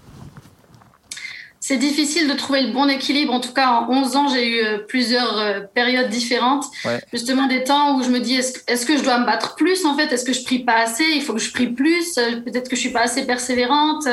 C'est 1.63 1.77
difficile 1.77 2.27
de 2.27 2.33
trouver 2.33 2.63
le 2.63 2.73
bon 2.73 2.89
équilibre. 2.89 3.35
En 3.35 3.41
tout 3.41 3.53
cas, 3.53 3.69
en 3.69 3.91
11 3.91 4.17
ans, 4.17 4.29
j'ai 4.29 4.49
eu 4.49 4.65
euh, 4.65 4.79
plusieurs 4.79 5.39
euh, 5.39 5.61
périodes 5.75 6.09
différentes. 6.09 6.65
Ouais. 6.87 7.01
Justement, 7.13 7.47
des 7.49 7.65
temps 7.65 7.99
où 7.99 8.03
je 8.03 8.09
me 8.09 8.19
dis, 8.19 8.35
est-ce 8.37 8.87
que 8.87 8.97
je 8.97 9.03
dois 9.03 9.19
me 9.19 9.27
battre 9.27 9.57
plus 9.57 9.85
en 9.85 9.95
fait? 9.95 10.11
Est-ce 10.11 10.25
que 10.25 10.33
je 10.33 10.43
prie 10.43 10.61
pas 10.61 10.79
assez? 10.79 11.05
Il 11.15 11.21
faut 11.23 11.35
que 11.35 11.39
je 11.39 11.53
prie 11.53 11.67
plus. 11.69 12.17
Euh, 12.17 12.41
Peut-être 12.41 12.69
que 12.71 12.77
je 12.77 12.81
suis 12.81 12.91
pas 12.93 13.03
assez 13.03 13.27
persévérante. 13.27 14.05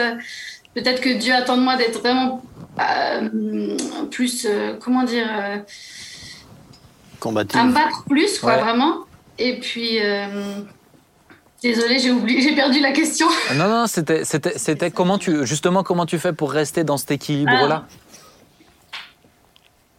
Peut-être 0.73 0.99
que 1.01 1.09
Dieu 1.17 1.33
attend 1.33 1.55
de 1.57 1.61
moi 1.63 1.77
d'être 1.77 1.99
vraiment 2.01 2.43
euh, 2.79 3.77
plus, 4.11 4.45
euh, 4.45 4.73
comment 4.79 5.03
dire, 5.03 5.27
euh, 5.31 5.57
Combatif. 7.19 7.59
à 7.59 7.63
me 7.63 7.73
battre 7.73 8.03
plus, 8.09 8.39
quoi, 8.39 8.55
Ouais. 8.57 8.61
vraiment. 8.61 8.97
Et 9.39 9.59
puis, 9.59 9.99
désolée, 11.61 11.99
j'ai 11.99 12.11
oublié, 12.11 12.41
j'ai 12.41 12.55
perdu 12.55 12.79
la 12.79 12.91
question. 12.91 13.27
Non 13.55 13.67
non, 13.67 13.87
c'était 13.87 14.23
c'était 14.25 14.57
c'était 14.57 14.91
comment 14.91 15.17
tu 15.17 15.45
justement 15.45 15.83
comment 15.83 16.05
tu 16.05 16.19
fais 16.19 16.33
pour 16.33 16.51
rester 16.51 16.83
dans 16.83 16.97
cet 16.97 17.11
équilibre 17.11 17.67
là 17.67 17.85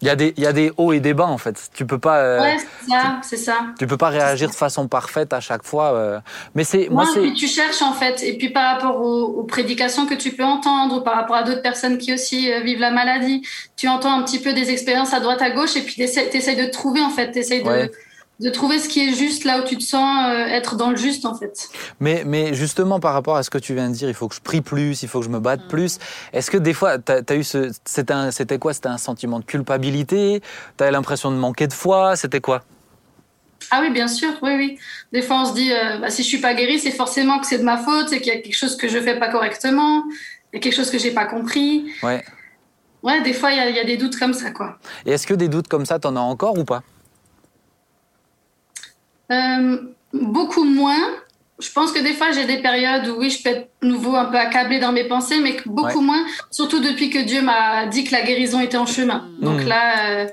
Il 0.01 0.07
y, 0.07 0.11
a 0.11 0.15
des, 0.15 0.33
il 0.37 0.45
y 0.45 0.47
a 0.47 0.53
des 0.53 0.71
hauts 0.77 0.93
et 0.93 1.01
des 1.01 1.13
bas 1.13 1.27
en 1.27 1.39
fait. 1.39 1.71
Tu 1.75 1.85
peux 1.85 1.99
pas. 1.99 2.19
euh, 2.19 2.41
Ouais, 2.41 2.57
c'est 2.85 2.91
ça, 2.91 3.19
c'est 3.23 3.37
ça. 3.37 3.57
Tu 3.81 3.87
peux 3.89 3.97
pas 3.97 4.11
réagir 4.11 4.49
de 4.49 4.55
façon 4.55 4.87
parfaite 4.87 5.33
à 5.33 5.41
chaque 5.41 5.65
fois. 5.65 5.93
euh. 5.93 6.21
Mais 6.55 6.63
c'est 6.63 6.89
moi 6.89 7.05
Ouais, 7.05 7.21
puis 7.23 7.35
tu 7.35 7.49
cherches 7.49 7.83
en 7.83 7.93
fait. 7.93 8.23
Et 8.23 8.39
puis 8.39 8.51
par 8.51 8.75
rapport 8.77 9.01
aux, 9.01 9.25
aux 9.25 9.43
prédications 9.43 10.07
que 10.07 10.15
tu 10.15 10.31
peux 10.31 10.45
entendre, 10.45 10.99
ou 10.99 11.01
par 11.01 11.17
rapport 11.17 11.35
à 11.35 11.43
d'autres 11.43 11.63
personnes 11.63 11.99
qui 11.99 12.15
aussi 12.15 12.53
euh, 12.53 12.61
vivent 12.61 12.79
la 12.79 12.93
maladie, 12.93 13.43
tu 13.77 13.89
entends 13.89 14.13
un 14.17 14.23
petit 14.23 14.39
peu 14.39 14.53
des 14.53 14.71
expériences 14.71 15.13
à 15.15 15.19
droite 15.19 15.43
à 15.43 15.51
gauche 15.51 15.75
et 15.75 15.83
puis 15.83 15.95
tu 15.97 16.03
essaies 16.03 16.55
de 16.55 16.71
trouver 16.71 17.01
en 17.01 17.11
fait, 17.11 17.33
tu 17.33 17.41
essaies 17.41 17.63
de, 17.63 17.69
Ouais. 17.69 17.91
De 18.41 18.51
trouver 18.51 18.79
ce 18.79 18.89
qui 18.89 19.01
est 19.01 19.15
juste 19.15 19.45
là 19.45 19.61
où 19.61 19.65
tu 19.65 19.77
te 19.77 19.83
sens 19.83 20.27
euh, 20.29 20.47
être 20.47 20.77
dans 20.77 20.91
le 20.91 20.97
juste 20.97 21.27
en 21.27 21.35
fait. 21.35 21.69
Mais, 21.99 22.23
mais 22.25 22.55
justement, 22.55 23.01
par 23.01 23.13
rapport 23.13 23.37
à 23.37 23.43
ce 23.43 23.51
que 23.51 23.59
tu 23.59 23.75
viens 23.75 23.89
de 23.91 23.95
dire, 23.95 24.09
il 24.09 24.15
faut 24.15 24.29
que 24.29 24.35
je 24.37 24.41
prie 24.41 24.61
plus, 24.61 25.03
il 25.03 25.09
faut 25.09 25.19
que 25.19 25.25
je 25.25 25.31
me 25.31 25.41
batte 25.41 25.65
Mm. 25.65 25.69
plus. 25.69 25.99
Est-ce 26.33 26.51
que 26.51 26.57
des 26.57 26.73
fois, 26.75 26.99
tu 26.99 27.13
as, 27.13 27.35
eu 27.35 27.43
ce. 27.43 27.71
C'était 27.85 28.59
quoi? 28.59 28.73
C'était 28.73 28.89
un 28.89 28.99
sentiment 28.99 29.41
de 29.41 29.45
culpabilité? 29.45 30.41
Tu 30.77 30.85
as 30.85 30.91
l'impression 30.93 31.31
de 31.33 31.37
manquer 31.37 31.67
de 31.67 31.73
foi? 31.73 32.15
C'était 32.15 32.41
quoi? 32.41 32.63
Ah 33.73 33.81
oui, 33.83 33.91
bien 33.91 34.07
sûr, 34.09 34.31
oui, 34.43 34.55
oui. 34.57 34.79
Des 35.13 35.21
fois 35.21 35.43
on 35.43 35.45
se 35.45 35.55
dit, 35.55 35.73
euh, 35.73 35.99
bah, 35.99 36.11
si 36.11 36.23
je 36.23 36.29
suis 36.29 36.39
pas 36.39 36.55
guérie, 36.55 36.79
c'est 36.79 36.93
forcément 36.93 37.41
que 37.41 37.47
c'est 37.47 37.59
de 37.59 37.65
ma 37.65 37.77
faute, 37.77 38.09
c'est 38.09 38.21
qu'il 38.21 38.33
y 38.33 38.37
a 38.37 38.41
quelque 38.41 38.57
chose 38.57 38.77
que 38.77 38.89
je 38.89 38.99
fais 39.01 39.19
pas 39.19 39.29
correctement, 39.29 40.05
il 40.53 40.57
y 40.57 40.59
a 40.59 40.61
quelque 40.61 40.75
chose 40.77 40.91
que 40.91 40.99
j'ai 40.99 41.11
pas 41.11 41.27
compris. 41.27 41.85
Ouais. 42.05 42.25
Ouais, 43.03 43.21
des 43.23 43.33
fois 43.33 43.53
il 43.53 43.73
y, 43.73 43.77
y 43.77 43.79
a 43.81 43.85
des 43.85 43.97
doutes 43.97 44.17
comme 44.17 44.33
ça 44.33 44.53
quoi. 44.53 44.79
Et 45.05 45.11
est-ce 45.11 45.27
que 45.27 45.35
des 45.35 45.49
doutes 45.49 45.69
comme 45.69 45.85
ça, 45.87 45.99
t'en 45.99 46.17
as 46.17 46.21
encore 46.21 46.57
ou 46.57 46.65
pas? 46.65 46.83
Euh, 49.31 49.77
beaucoup 50.13 50.65
moins. 50.65 51.01
Je 51.61 51.71
pense 51.73 51.91
que 51.91 51.99
des 52.01 52.15
fois, 52.15 52.31
j'ai 52.31 52.45
des 52.47 52.59
périodes 52.63 53.09
où, 53.09 53.19
oui, 53.19 53.31
je 53.31 53.43
peux 53.43 53.51
être 53.51 53.69
nouveau 53.83 54.15
un 54.15 54.27
peu 54.27 54.39
accablée 54.39 54.79
dans 54.79 54.93
mes 54.93 55.05
pensées, 55.05 55.41
mais 55.41 55.57
beaucoup 55.67 55.99
Ouais. 55.99 56.05
moins, 56.05 56.25
surtout 56.53 56.79
depuis 56.81 57.11
que 57.11 57.19
Dieu 57.19 57.43
m'a 57.43 57.87
dit 57.87 58.05
que 58.05 58.13
la 58.13 58.23
guérison 58.23 58.61
était 58.61 58.77
en 58.77 58.87
chemin. 58.87 59.29
Donc 59.41 59.61
Mhm. 59.63 59.69
là, 59.69 60.11
euh, 60.11 60.29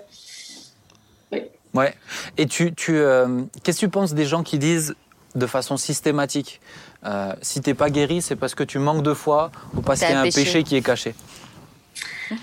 Ouais. 1.74 1.94
Et 2.38 2.46
tu, 2.46 2.74
tu, 2.74 2.96
euh, 2.96 3.42
qu'est-ce 3.64 3.82
que 3.82 3.86
tu 3.88 3.90
penses 3.92 4.14
des 4.14 4.24
gens 4.26 4.44
qui 4.44 4.58
disent 4.58 4.96
de 5.36 5.46
façon 5.46 5.76
systématique 5.76 6.62
euh, 7.06 7.34
si 7.42 7.60
t'es 7.62 7.74
pas 7.74 7.90
guéri, 7.90 8.22
c'est 8.22 8.38
parce 8.38 8.56
que 8.56 8.64
tu 8.64 8.80
manques 8.80 9.04
de 9.04 9.14
foi 9.14 9.52
ou 9.76 9.82
parce 9.82 10.00
qu'il 10.00 10.10
y 10.10 10.14
a 10.14 10.18
un 10.18 10.22
un 10.22 10.24
péché. 10.24 10.44
péché 10.44 10.64
qui 10.64 10.76
est 10.78 10.82
caché? 10.82 11.14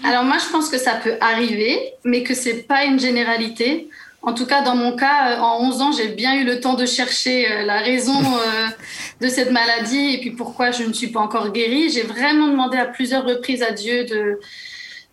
Alors 0.04 0.22
moi, 0.22 0.36
je 0.38 0.52
pense 0.52 0.68
que 0.68 0.76
ça 0.78 0.94
peut 1.02 1.14
arriver, 1.20 1.94
mais 2.04 2.22
que 2.22 2.34
c'est 2.34 2.62
pas 2.68 2.84
une 2.84 3.00
généralité. 3.00 3.88
En 4.24 4.34
tout 4.34 4.46
cas, 4.46 4.62
dans 4.62 4.76
mon 4.76 4.94
cas, 4.94 5.32
euh, 5.32 5.40
en 5.40 5.60
11 5.68 5.82
ans, 5.82 5.92
j'ai 5.92 6.08
bien 6.08 6.36
eu 6.36 6.44
le 6.44 6.60
temps 6.60 6.74
de 6.74 6.86
chercher 6.86 7.50
euh, 7.50 7.64
la 7.64 7.78
raison 7.78 8.20
euh, 8.20 8.68
de 9.20 9.28
cette 9.28 9.50
maladie 9.50 10.14
et 10.14 10.20
puis 10.20 10.30
pourquoi 10.30 10.70
je 10.70 10.84
ne 10.84 10.92
suis 10.92 11.08
pas 11.08 11.20
encore 11.20 11.50
guérie. 11.50 11.90
J'ai 11.90 12.02
vraiment 12.02 12.46
demandé 12.46 12.76
à 12.76 12.86
plusieurs 12.86 13.24
reprises 13.24 13.64
à 13.64 13.72
Dieu 13.72 14.04
de, 14.04 14.38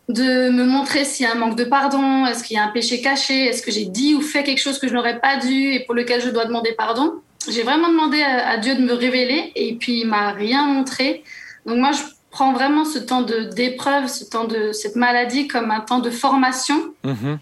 de 0.09 0.51
me 0.51 0.63
montrer 0.63 1.05
s'il 1.05 1.25
y 1.25 1.29
a 1.29 1.33
un 1.33 1.35
manque 1.35 1.57
de 1.57 1.63
pardon, 1.63 2.27
est-ce 2.27 2.43
qu'il 2.43 2.55
y 2.55 2.59
a 2.59 2.63
un 2.63 2.69
péché 2.69 3.01
caché, 3.01 3.45
est-ce 3.45 3.63
que 3.63 3.71
j'ai 3.71 3.85
dit 3.85 4.13
ou 4.13 4.21
fait 4.21 4.43
quelque 4.43 4.61
chose 4.61 4.77
que 4.77 4.87
je 4.87 4.93
n'aurais 4.93 5.19
pas 5.19 5.37
dû 5.37 5.73
et 5.73 5.79
pour 5.85 5.95
lequel 5.95 6.21
je 6.21 6.29
dois 6.29 6.45
demander 6.45 6.73
pardon. 6.73 7.15
J'ai 7.49 7.63
vraiment 7.63 7.89
demandé 7.89 8.21
à, 8.21 8.57
Dieu 8.57 8.75
de 8.75 8.81
me 8.81 8.93
révéler 8.93 9.51
et 9.55 9.73
puis 9.75 10.01
il 10.01 10.07
m'a 10.07 10.31
rien 10.33 10.65
montré. 10.65 11.23
Donc 11.65 11.77
moi, 11.77 11.93
je 11.93 12.01
prends 12.29 12.53
vraiment 12.53 12.85
ce 12.85 12.99
temps 12.99 13.23
d'épreuve, 13.23 14.07
ce 14.07 14.23
temps 14.23 14.43
de 14.43 14.71
cette 14.71 14.95
maladie 14.95 15.47
comme 15.47 15.71
un 15.71 15.79
temps 15.79 15.99
de 15.99 16.11
formation 16.11 16.93
Mhm. 17.03 17.39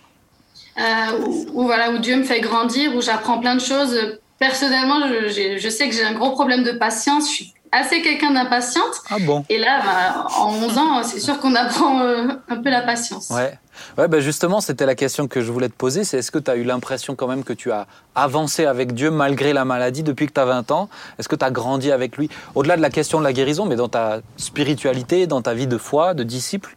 Euh, 0.78 1.26
où, 1.26 1.46
où, 1.54 1.63
voilà 1.66 1.92
où 1.92 1.98
Dieu 1.98 2.16
me 2.18 2.24
fait 2.24 2.42
grandir, 2.42 2.96
où 2.96 3.02
j'apprends 3.02 3.40
plein 3.40 3.56
de 3.56 3.62
choses. 3.62 3.98
Personnellement, 4.40 5.00
je 5.08 5.70
sais 5.70 5.90
que 5.90 5.96
j'ai 5.96 6.04
un 6.04 6.13
gros 6.13 6.32
problème 6.32 6.63
de 6.63 6.72
patience. 6.72 7.30
Je 7.30 7.34
suis 7.34 7.54
assez 7.72 8.02
quelqu'un 8.02 8.32
d'impatiente. 8.32 9.02
Ah 9.10 9.18
bon? 9.20 9.44
Et 9.50 9.58
là, 9.58 9.82
bah, 9.84 10.28
en 10.38 10.54
11 10.54 10.78
ans, 10.78 11.04
c'est 11.04 11.20
sûr 11.20 11.40
qu'on 11.40 11.56
apprend 11.56 12.02
euh, 12.02 12.28
un 12.50 12.58
peu 12.58 12.70
la 12.70 12.82
patience. 12.82 13.30
Ouais. 13.30 13.58
Ouais, 13.98 14.08
bah 14.08 14.20
justement, 14.20 14.60
c'était 14.60 14.88
la 14.88 14.96
question 14.96 15.28
que 15.28 15.42
je 15.42 15.52
voulais 15.52 15.70
te 15.70 15.76
poser. 15.76 16.04
C'est 16.04 16.18
est-ce 16.18 16.32
que 16.32 16.40
tu 16.40 16.50
as 16.50 16.56
eu 16.56 16.63
l'impression 16.63 17.16
quand 17.16 17.28
même 17.28 17.44
que 17.44 17.54
tu 17.54 17.72
as 17.72 17.86
avancé 18.16 18.66
avec 18.66 18.94
Dieu 18.94 19.12
malgré 19.12 19.54
la 19.54 19.66
maladie 19.66 20.02
depuis 20.02 20.26
que 20.26 20.34
tu 20.34 20.40
as 20.40 20.46
20 20.46 20.72
ans? 20.72 20.90
Est-ce 21.20 21.30
que 21.30 21.36
tu 21.36 21.46
as 21.46 21.52
grandi 21.52 21.92
avec 21.92 22.18
lui? 22.18 22.30
Au-delà 22.56 22.76
de 22.76 22.82
la 22.82 22.90
question 22.90 23.20
de 23.20 23.24
la 23.24 23.34
guérison, 23.34 23.66
mais 23.66 23.76
dans 23.76 23.88
ta 23.88 24.22
spiritualité, 24.38 25.28
dans 25.28 25.44
ta 25.44 25.54
vie 25.54 25.68
de 25.68 25.78
foi, 25.78 26.16
de 26.16 26.24
disciple? 26.24 26.76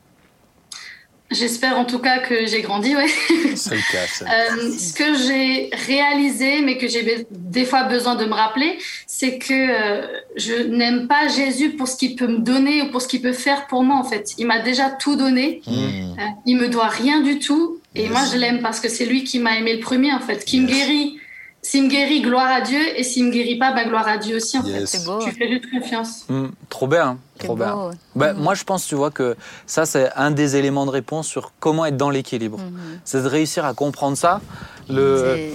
J'espère 1.31 1.79
en 1.79 1.85
tout 1.85 2.01
cas 2.01 2.19
que 2.19 2.47
j'ai 2.47 2.61
grandi, 2.61 2.97
ouais. 2.97 3.07
C'est 3.55 3.77
le 3.77 3.93
cas. 3.93 4.07
ça. 4.09 4.25
Euh, 4.25 4.73
ce 4.77 4.93
que 4.93 5.15
j'ai 5.15 5.71
réalisé, 5.87 6.61
mais 6.63 6.77
que 6.77 6.89
j'ai 6.89 7.27
des 7.31 7.65
fois 7.65 7.85
besoin 7.85 8.17
de 8.17 8.25
me 8.25 8.33
rappeler, 8.33 8.79
c'est 9.07 9.39
que 9.39 9.53
euh, 9.53 10.07
je 10.37 10.55
n'aime 10.55 11.07
pas 11.07 11.29
Jésus 11.29 11.71
pour 11.71 11.87
ce 11.87 11.97
qu'il 11.97 12.17
peut 12.17 12.27
me 12.27 12.39
donner 12.39 12.83
ou 12.83 12.91
pour 12.91 13.01
ce 13.01 13.07
qu'il 13.07 13.23
peut 13.23 13.33
faire 13.33 13.67
pour 13.69 13.85
moi, 13.85 13.97
en 13.97 14.05
fait. 14.05 14.33
Il 14.39 14.47
m'a 14.49 14.59
déjà 14.59 14.91
tout 14.91 15.15
donné. 15.15 15.63
Mm. 15.67 15.73
Euh, 15.73 16.23
il 16.47 16.57
me 16.57 16.69
doit 16.69 16.89
rien 16.89 17.21
du 17.21 17.39
tout. 17.39 17.79
Et 17.95 18.03
Yes. 18.03 18.11
moi, 18.11 18.21
je 18.33 18.37
l'aime 18.39 18.61
parce 18.61 18.81
que 18.81 18.89
c'est 18.89 19.05
lui 19.07 19.25
qui 19.25 19.39
m'a 19.39 19.57
aimé 19.57 19.75
le 19.75 19.81
premier, 19.81 20.13
en 20.13 20.21
fait. 20.21 20.45
Qui 20.45 20.61
me 20.61 20.67
guérit. 20.67 21.19
S'il 21.63 21.85
me 21.85 21.89
guérit, 21.89 22.23
gloire 22.23 22.51
à 22.51 22.61
Dieu. 22.63 22.81
Et 22.97 23.03
s'il 23.03 23.27
me 23.27 23.31
guérit 23.31 23.59
pas, 23.59 23.73
bah, 23.73 23.85
gloire 23.85 24.09
à 24.09 24.17
Dieu 24.17 24.37
aussi, 24.37 24.57
en 24.59 24.63
Yes. 24.65 24.89
C'est 24.91 25.05
beau. 25.05 25.21
fait. 25.21 25.31
Je 25.33 25.37
lui 25.37 25.37
fais 25.37 25.49
juste 25.53 25.71
confiance. 25.71 26.25
Hmm, 26.29 26.47
Trop 26.71 26.87
bien, 26.87 27.19
C'est 27.39 27.45
trop 27.47 27.55
bien. 27.57 27.75
beau. 27.75 27.91
Ben, 28.15 28.33
Moi, 28.35 28.55
je 28.55 28.65
pense, 28.65 28.87
tu 28.87 28.95
vois, 28.95 29.11
que 29.11 29.37
ça, 29.67 29.85
c'est 29.85 30.11
un 30.17 30.31
des 30.31 30.57
éléments 30.57 30.87
de 30.87 30.91
réponse 30.91 31.27
sur 31.27 31.53
comment 31.61 31.85
être 31.85 31.97
dans 31.99 32.09
l'équilibre. 32.11 32.59
Mhm. 32.59 33.01
C'est 33.05 33.23
de 33.23 33.29
réussir 33.29 33.65
à 33.67 33.75
comprendre 33.75 34.17
ça. 34.17 34.41
Le, 34.89 35.51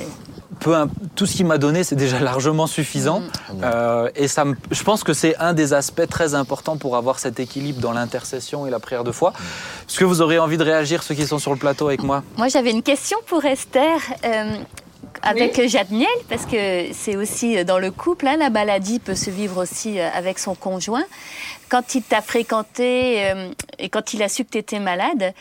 peu, 0.59 0.73
tout 1.15 1.25
ce 1.25 1.35
qu'il 1.35 1.45
m'a 1.47 1.57
donné, 1.57 1.83
c'est 1.83 1.95
déjà 1.95 2.19
largement 2.31 2.67
suffisant. 2.67 3.19
Mhm. 3.21 3.61
Euh, 3.63 4.09
et 4.15 4.27
ça 4.27 4.45
me- 4.45 4.55
je 4.71 4.83
pense 4.83 5.03
que 5.03 5.13
c'est 5.13 5.35
un 5.37 5.53
des 5.53 5.73
aspects 5.73 6.07
très 6.07 6.35
importants 6.35 6.77
pour 6.77 6.95
avoir 6.97 7.17
cet 7.17 7.39
équilibre 7.39 7.81
dans 7.81 7.91
l'intercession 7.91 8.67
et 8.67 8.69
la 8.69 8.79
prière 8.79 9.03
de 9.03 9.11
foi. 9.11 9.33
Est-ce 9.89 9.97
que 9.97 10.05
vous 10.05 10.21
aurez 10.21 10.37
envie 10.37 10.57
de 10.57 10.63
réagir, 10.63 11.01
ceux 11.01 11.15
qui 11.15 11.25
sont 11.25 11.39
sur 11.39 11.51
le 11.51 11.57
plateau 11.57 11.87
avec 11.87 12.03
moi? 12.03 12.23
Moi, 12.37 12.47
j'avais 12.47 12.71
une 12.71 12.83
question 12.83 13.17
pour 13.25 13.43
Esther. 13.43 13.99
euh, 14.23 14.57
avec 15.21 15.67
Jadniel, 15.67 16.07
parce 16.29 16.45
que 16.45 16.91
c'est 16.93 17.15
aussi 17.15 17.63
dans 17.65 17.79
le 17.79 17.91
couple, 17.91 18.27
hein, 18.27 18.37
la 18.37 18.49
maladie 18.49 18.99
peut 18.99 19.15
se 19.15 19.29
vivre 19.29 19.61
aussi 19.61 19.99
euh, 19.99 20.09
avec 20.13 20.39
son 20.39 20.55
conjoint. 20.55 21.05
Quand 21.69 21.95
il 21.95 22.03
t'a 22.03 22.21
fréquenté 22.21 23.25
euh, 23.25 23.49
et 23.79 23.89
quand 23.89 24.13
il 24.13 24.21
a 24.23 24.29
su 24.29 24.45
que 24.45 24.51
tu 24.51 24.57
étais 24.57 24.79
malade, 24.79 25.33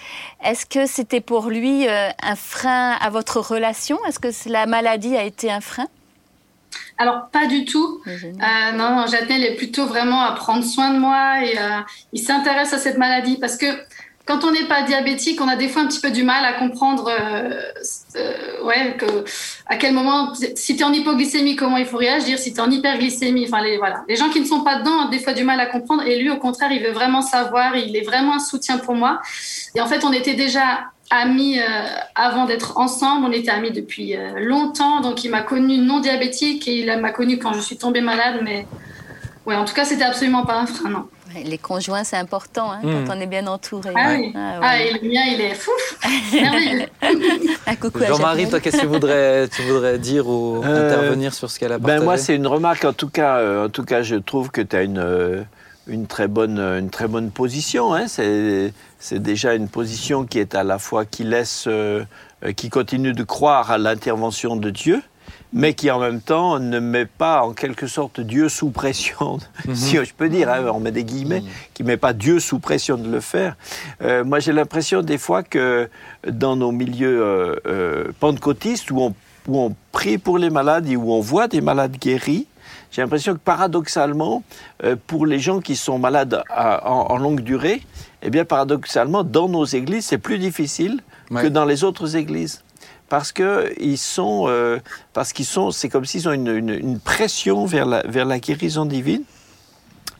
est-ce 0.45 0.67
que 0.67 0.87
c'était 0.87 1.21
pour 1.21 1.51
lui 1.51 1.87
euh, 1.87 2.09
un 2.23 2.37
frein 2.37 2.93
à 3.01 3.11
votre 3.11 3.41
relation? 3.41 3.99
Est-ce 4.07 4.19
que 4.19 4.29
la 4.49 4.67
maladie 4.67 5.17
a 5.17 5.25
été 5.25 5.51
un 5.51 5.61
frein? 5.61 5.89
Alors, 6.97 7.29
pas 7.33 7.47
du 7.47 7.65
tout. 7.65 8.01
Euh, 8.07 8.73
non, 8.73 9.07
Jatnel 9.07 9.43
est 9.43 9.57
plutôt 9.57 9.87
vraiment 9.87 10.23
à 10.23 10.33
prendre 10.33 10.65
soin 10.65 10.95
de 10.95 10.99
moi 10.99 11.45
et 11.45 11.59
euh, 11.59 11.81
il 12.13 12.21
s'intéresse 12.21 12.73
à 12.73 12.79
cette 12.79 12.99
maladie 12.99 13.37
parce 13.37 13.57
que 13.57 13.67
quand 14.27 14.43
on 14.45 14.53
n'est 14.53 14.65
pas 14.65 14.83
diabétique, 14.83 15.41
on 15.43 15.49
a 15.49 15.57
des 15.57 15.69
fois 15.69 15.83
un 15.83 15.87
petit 15.87 16.01
peu 16.01 16.11
du 16.11 16.23
mal 16.23 16.45
à 16.47 16.55
comprendre 16.55 17.11
euh, 17.11 17.61
euh, 18.17 18.65
ouais, 18.65 18.97
que, 18.97 19.25
à 19.67 19.77
quel 19.77 19.93
moment, 19.93 20.33
si 20.35 20.77
tu 20.77 20.83
es 20.83 20.85
en 20.85 20.93
hypoglycémie, 20.95 21.57
comment 21.57 21.77
il 21.77 21.85
faut 21.85 21.99
réagir, 21.99 22.39
si 22.39 22.55
tu 22.55 22.59
es 22.59 22.63
en 22.63 22.71
hyperglycémie. 22.71 23.45
Enfin, 23.47 23.63
les, 23.63 23.77
voilà. 23.77 24.03
les 24.09 24.17
gens 24.17 24.31
qui 24.31 24.41
ne 24.41 24.47
sont 24.47 24.63
pas 24.63 24.77
dedans 24.77 25.07
ont 25.07 25.09
des 25.11 25.19
fois 25.19 25.35
du 25.35 25.45
mal 25.45 25.61
à 25.61 25.67
comprendre 25.67 26.05
et 26.05 26.19
lui, 26.19 26.31
au 26.31 26.39
contraire, 26.39 26.73
il 26.73 26.83
veut 26.83 26.93
vraiment 26.93 27.21
savoir, 27.21 27.77
il 27.77 27.95
est 27.97 28.03
vraiment 28.03 28.37
un 28.37 28.39
soutien 28.39 28.79
pour 28.79 28.95
moi. 28.95 29.21
Et 29.75 29.83
en 29.83 29.87
fait, 29.87 30.05
on 30.05 30.13
était 30.13 30.35
déjà 30.35 30.91
amis 31.11 31.59
euh, 31.59 31.63
avant 32.15 32.47
d'être 32.47 32.79
ensemble. 32.79 33.27
On 33.27 33.33
était 33.33 33.51
amis 33.51 33.73
depuis 33.73 34.17
longtemps. 34.39 35.03
Donc, 35.03 35.23
il 35.25 35.31
m'a 35.31 35.43
connue 35.43 35.77
non 35.77 36.01
diabétique 36.01 36.67
et 36.67 36.79
il 36.79 36.99
m'a 36.99 37.11
connue 37.11 37.39
quand 37.39 37.53
je 37.53 37.61
suis 37.61 37.77
tombée 37.77 38.01
malade. 38.01 38.41
Mais 38.43 38.67
ouais, 39.45 39.55
en 39.55 39.67
tout 39.67 39.75
cas, 39.75 39.85
c'était 39.85 40.05
absolument 40.05 40.47
pas 40.47 40.55
un 40.55 40.67
frein, 40.67 40.89
non. 40.89 41.09
Les 41.45 41.59
conjoints, 41.59 42.05
c'est 42.05 42.17
important 42.17 42.71
hein, 42.73 42.81
quand 42.83 43.17
on 43.17 43.21
est 43.21 43.27
bien 43.27 43.47
entouré. 43.47 43.91
Ah 43.97 44.15
oui. 44.17 44.33
Ah, 44.35 44.39
ouais. 44.39 44.61
Ah, 44.63 44.83
et 44.83 44.93
le 44.93 45.09
mien, 45.09 45.23
il 45.27 45.41
est 45.41 45.55
fou. 45.55 45.71
Merveilleux. 46.33 46.87
À 47.67 48.07
Jean-Marie, 48.07 48.49
toi, 48.49 48.61
qu'est-ce 48.61 48.77
que 48.77 48.83
tu 48.83 48.87
voudrais, 48.87 49.49
tu 49.49 49.63
voudrais 49.63 49.99
dire 49.99 50.27
ou 50.29 50.63
Euh, 50.65 50.89
intervenir 50.91 51.33
sur 51.35 51.51
ce 51.51 51.59
qu'elle 51.59 51.73
a 51.73 51.79
partagé 51.79 51.99
Ben 51.99 52.05
moi, 52.05 52.17
c'est 52.19 52.35
une 52.37 52.47
remarque. 52.47 52.85
En 52.85 52.93
tout 52.93 53.09
cas, 53.09 53.39
euh, 53.39 53.67
en 53.67 53.69
tout 53.69 53.85
cas, 53.85 54.03
je 54.03 54.17
trouve 54.17 54.51
que 54.51 54.61
tu 54.61 54.77
as 54.77 54.83
une, 54.83 54.99
euh, 54.99 55.43
une 55.87 56.07
très 56.07 56.29
bonne, 56.29 56.59
une 56.59 56.91
très 56.91 57.09
bonne 57.09 57.31
position. 57.31 57.95
Hein. 57.95 58.07
C'est, 58.09 58.73
c'est 58.99 59.19
déjà 59.23 59.55
une 59.55 59.69
position 59.69 60.25
qui 60.25 60.39
est 60.39 60.55
à 60.55 60.63
la 60.65 60.79
fois 60.79 61.05
qui 61.05 61.25
laisse, 61.25 61.65
euh, 61.67 62.05
qui 62.57 62.69
continue 62.71 63.13
de 63.13 63.23
croire 63.25 63.71
à 63.71 63.79
l'intervention 63.79 64.57
de 64.57 64.71
Dieu, 64.71 65.03
mais 65.55 65.73
qui 65.73 65.91
en 65.91 66.01
même 66.01 66.21
temps 66.21 66.59
ne 66.59 66.81
met 66.81 67.07
pas 67.07 67.43
en 67.43 67.53
quelque 67.53 67.87
sorte 67.87 68.21
Dieu 68.21 68.49
sous 68.49 68.71
pression, 68.71 69.39
si 69.73 69.97
je 69.97 70.13
peux 70.13 70.29
dire, 70.29 70.49
hein, 70.51 70.65
on 70.75 70.81
met 70.81 70.91
des 70.93 71.05
guillemets, 71.05 71.43
qui 71.73 71.85
met 71.85 71.97
pas 71.97 72.13
Dieu 72.13 72.41
sous 72.41 72.59
pression 72.59 72.97
de 72.99 73.09
le 73.09 73.21
faire. 73.21 73.57
Euh, 74.03 74.25
moi, 74.25 74.41
j'ai 74.41 74.53
l'impression 74.53 75.01
des 75.03 75.17
fois 75.19 75.43
que 75.45 75.89
dans 76.29 76.57
nos 76.57 76.73
milieux 76.73 77.23
euh, 77.23 77.57
euh, 77.67 78.05
pentecôtistes 78.19 78.91
où 78.91 79.01
on, 79.01 79.15
où 79.47 79.59
on 79.61 79.75
prie 79.93 80.19
pour 80.19 80.39
les 80.39 80.51
malades 80.51 80.89
et 80.89 80.97
où 80.97 81.13
on 81.13 81.21
voit 81.21 81.47
des 81.49 81.61
malades 81.61 81.97
guéris, 81.99 82.47
j'ai 82.91 83.03
l'impression 83.03 83.33
que 83.35 83.39
paradoxalement, 83.39 84.43
pour 85.07 85.27
les 85.27 85.39
gens 85.39 85.61
qui 85.61 85.75
sont 85.77 85.99
malades 85.99 86.43
à- 86.49 86.89
en, 86.91 87.11
en 87.13 87.17
longue 87.17 87.41
durée, 87.41 87.83
eh 88.23 88.31
bien 88.31 88.45
paradoxalement, 88.45 89.23
dans 89.25 89.49
nos 89.49 89.65
églises, 89.65 90.07
c'est 90.07 90.19
plus 90.19 90.39
difficile 90.39 91.01
Ouais. 91.31 91.43
que 91.43 91.47
dans 91.49 91.65
les 91.65 91.85
autres 91.85 92.17
églises. 92.17 92.63
Parce 93.15 93.31
que 93.31 93.73
ils 93.79 93.97
sont, 93.97 94.47
euh, 94.49 94.81
parce 95.13 95.33
qu'ils 95.33 95.45
sont, 95.45 95.71
c'est 95.71 95.89
comme 95.89 96.05
s'ils 96.05 96.29
ont 96.29 96.33
une, 96.33 96.49
une- 96.49 96.71
une 96.71 96.99
pression 96.99 97.65
vers 97.65 97.87
la, 97.87 98.03
vers 98.09 98.25
la 98.25 98.41
guérison 98.41 98.87
divine. 98.87 99.23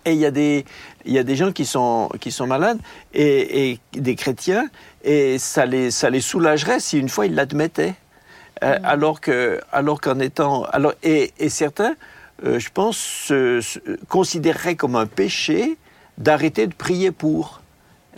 Et 0.05 0.13
il 0.13 0.19
y 0.21 0.25
a 0.25 0.31
des, 0.31 0.65
il 1.05 1.13
y 1.13 1.19
a 1.19 1.25
des 1.25 1.35
gens 1.35 1.51
qui 1.51 1.65
sont, 1.67 2.09
qui 2.21 2.31
sont 2.31 2.47
malades 2.47 2.79
et, 3.13 3.71
et 3.73 3.81
des 3.95 4.15
chrétiens, 4.15 4.69
et 5.03 5.39
ça 5.41 5.67
les, 5.67 5.91
ça 5.91 6.09
les 6.09 6.21
soulagerait 6.21 6.79
si 6.79 6.97
une 7.01 7.09
fois 7.09 7.27
ils 7.27 7.35
l'admettaient. 7.35 7.97
Euh, 8.63 8.79
alors 8.85 9.21
que, 9.21 9.61
alors 9.73 10.01
qu'en 10.01 10.21
étant, 10.21 10.63
alors 10.67 10.95
et, 11.03 11.33
et 11.41 11.49
certains, 11.49 11.97
euh, 12.45 12.61
je 12.61 12.71
pense, 12.73 12.97
se, 12.97 13.61
se- 13.61 13.81
considéreraient 14.09 14.77
comme 14.77 14.95
un 14.95 15.07
péché 15.07 15.79
d'arrêter 16.17 16.69
de 16.69 16.75
prier 16.75 17.11
pour. 17.11 17.61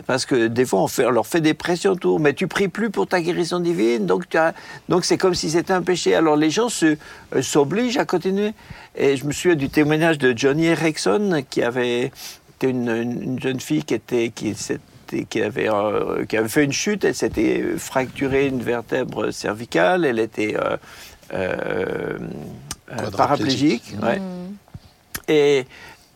Parce 0.05 0.25
que 0.25 0.47
des 0.47 0.65
fois, 0.65 0.83
on, 0.83 0.87
fait, 0.87 1.05
on 1.05 1.09
leur 1.11 1.25
fait 1.27 1.41
des 1.41 1.53
pressions 1.53 1.91
autour. 1.91 2.19
Mais 2.19 2.33
tu 2.33 2.47
pries 2.47 2.67
plus 2.67 2.89
pour 2.89 3.07
ta 3.07 3.19
guérison 3.19 3.59
divine, 3.59 4.05
donc 4.05 4.29
tu 4.29 4.37
as- 4.37 4.53
donc 4.89 5.03
c'est 5.05 5.17
comme 5.17 5.33
si 5.33 5.49
c'était 5.49 5.73
un 5.73 5.81
péché. 5.81 6.13
Alors 6.15 6.35
les 6.35 6.49
gens 6.51 6.69
se 6.69 6.95
euh, 7.35 7.41
s'obligent 7.41 7.97
à 7.97 8.05
continuer. 8.05 8.53
Et 8.95 9.17
je 9.17 9.25
me 9.25 9.31
souviens 9.31 9.55
du 9.55 9.69
témoignage 9.69 10.17
de 10.19 10.37
Johnny 10.37 10.65
Erickson, 10.67 11.43
qui 11.49 11.63
avait 11.63 12.11
était 12.59 12.69
une, 12.69 12.89
une- 12.89 13.21
une 13.23 13.39
jeune 13.41 13.59
fille 13.59 13.83
qui 13.83 13.93
était 13.95 14.29
qui 14.29 14.53
s'était- 14.55 15.25
qui 15.29 15.41
avait, 15.41 15.69
euh, 15.69 16.25
qui 16.25 16.37
avait 16.37 16.49
fait 16.49 16.63
une 16.63 16.73
chute, 16.73 17.03
elle 17.05 17.15
s'était 17.15 17.63
fracturé 17.77 18.47
une 18.47 18.61
vertèbre 18.61 19.31
cervicale, 19.31 20.05
elle 20.05 20.19
était 20.19 20.55
euh, 20.57 20.77
euh, 21.33 22.17
euh, 22.91 23.11
paraplégique. 23.11 23.95
ouais. 24.03 24.21
Et 25.29 25.65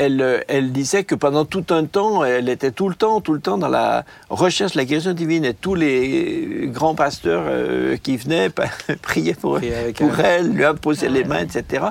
elle, 0.02 0.22
euh, 0.22 0.40
elle 0.48 0.72
disait 0.72 1.04
que 1.04 1.14
pendant 1.14 1.46
tout 1.46 1.66
un 1.70 1.86
temps, 1.86 2.24
elle 2.24 2.50
était 2.50 2.72
tout 2.72 2.90
le 2.90 2.96
temps, 2.96 3.22
tout 3.22 3.34
le 3.34 3.40
temps 3.40 3.60
dans 3.60 3.68
la 3.68 4.04
recherche 4.32 4.72
de 4.72 4.78
la 4.80 4.86
guérison 4.86 5.14
divine. 5.14 5.46
Et 5.46 5.54
tous 5.54 5.76
les 5.76 6.68
grands 6.74 6.96
pasteurs 6.96 7.44
euh, 7.46 7.98
qui 7.98 8.18
venaient 8.18 8.50
priaient 9.04 9.36
pour, 9.36 9.60
elle. 9.60 9.94
elle, 10.26 10.48
lui 10.54 10.66
imposaient 10.66 11.08
les 11.10 11.24
mains, 11.24 11.42
etc. 11.44 11.86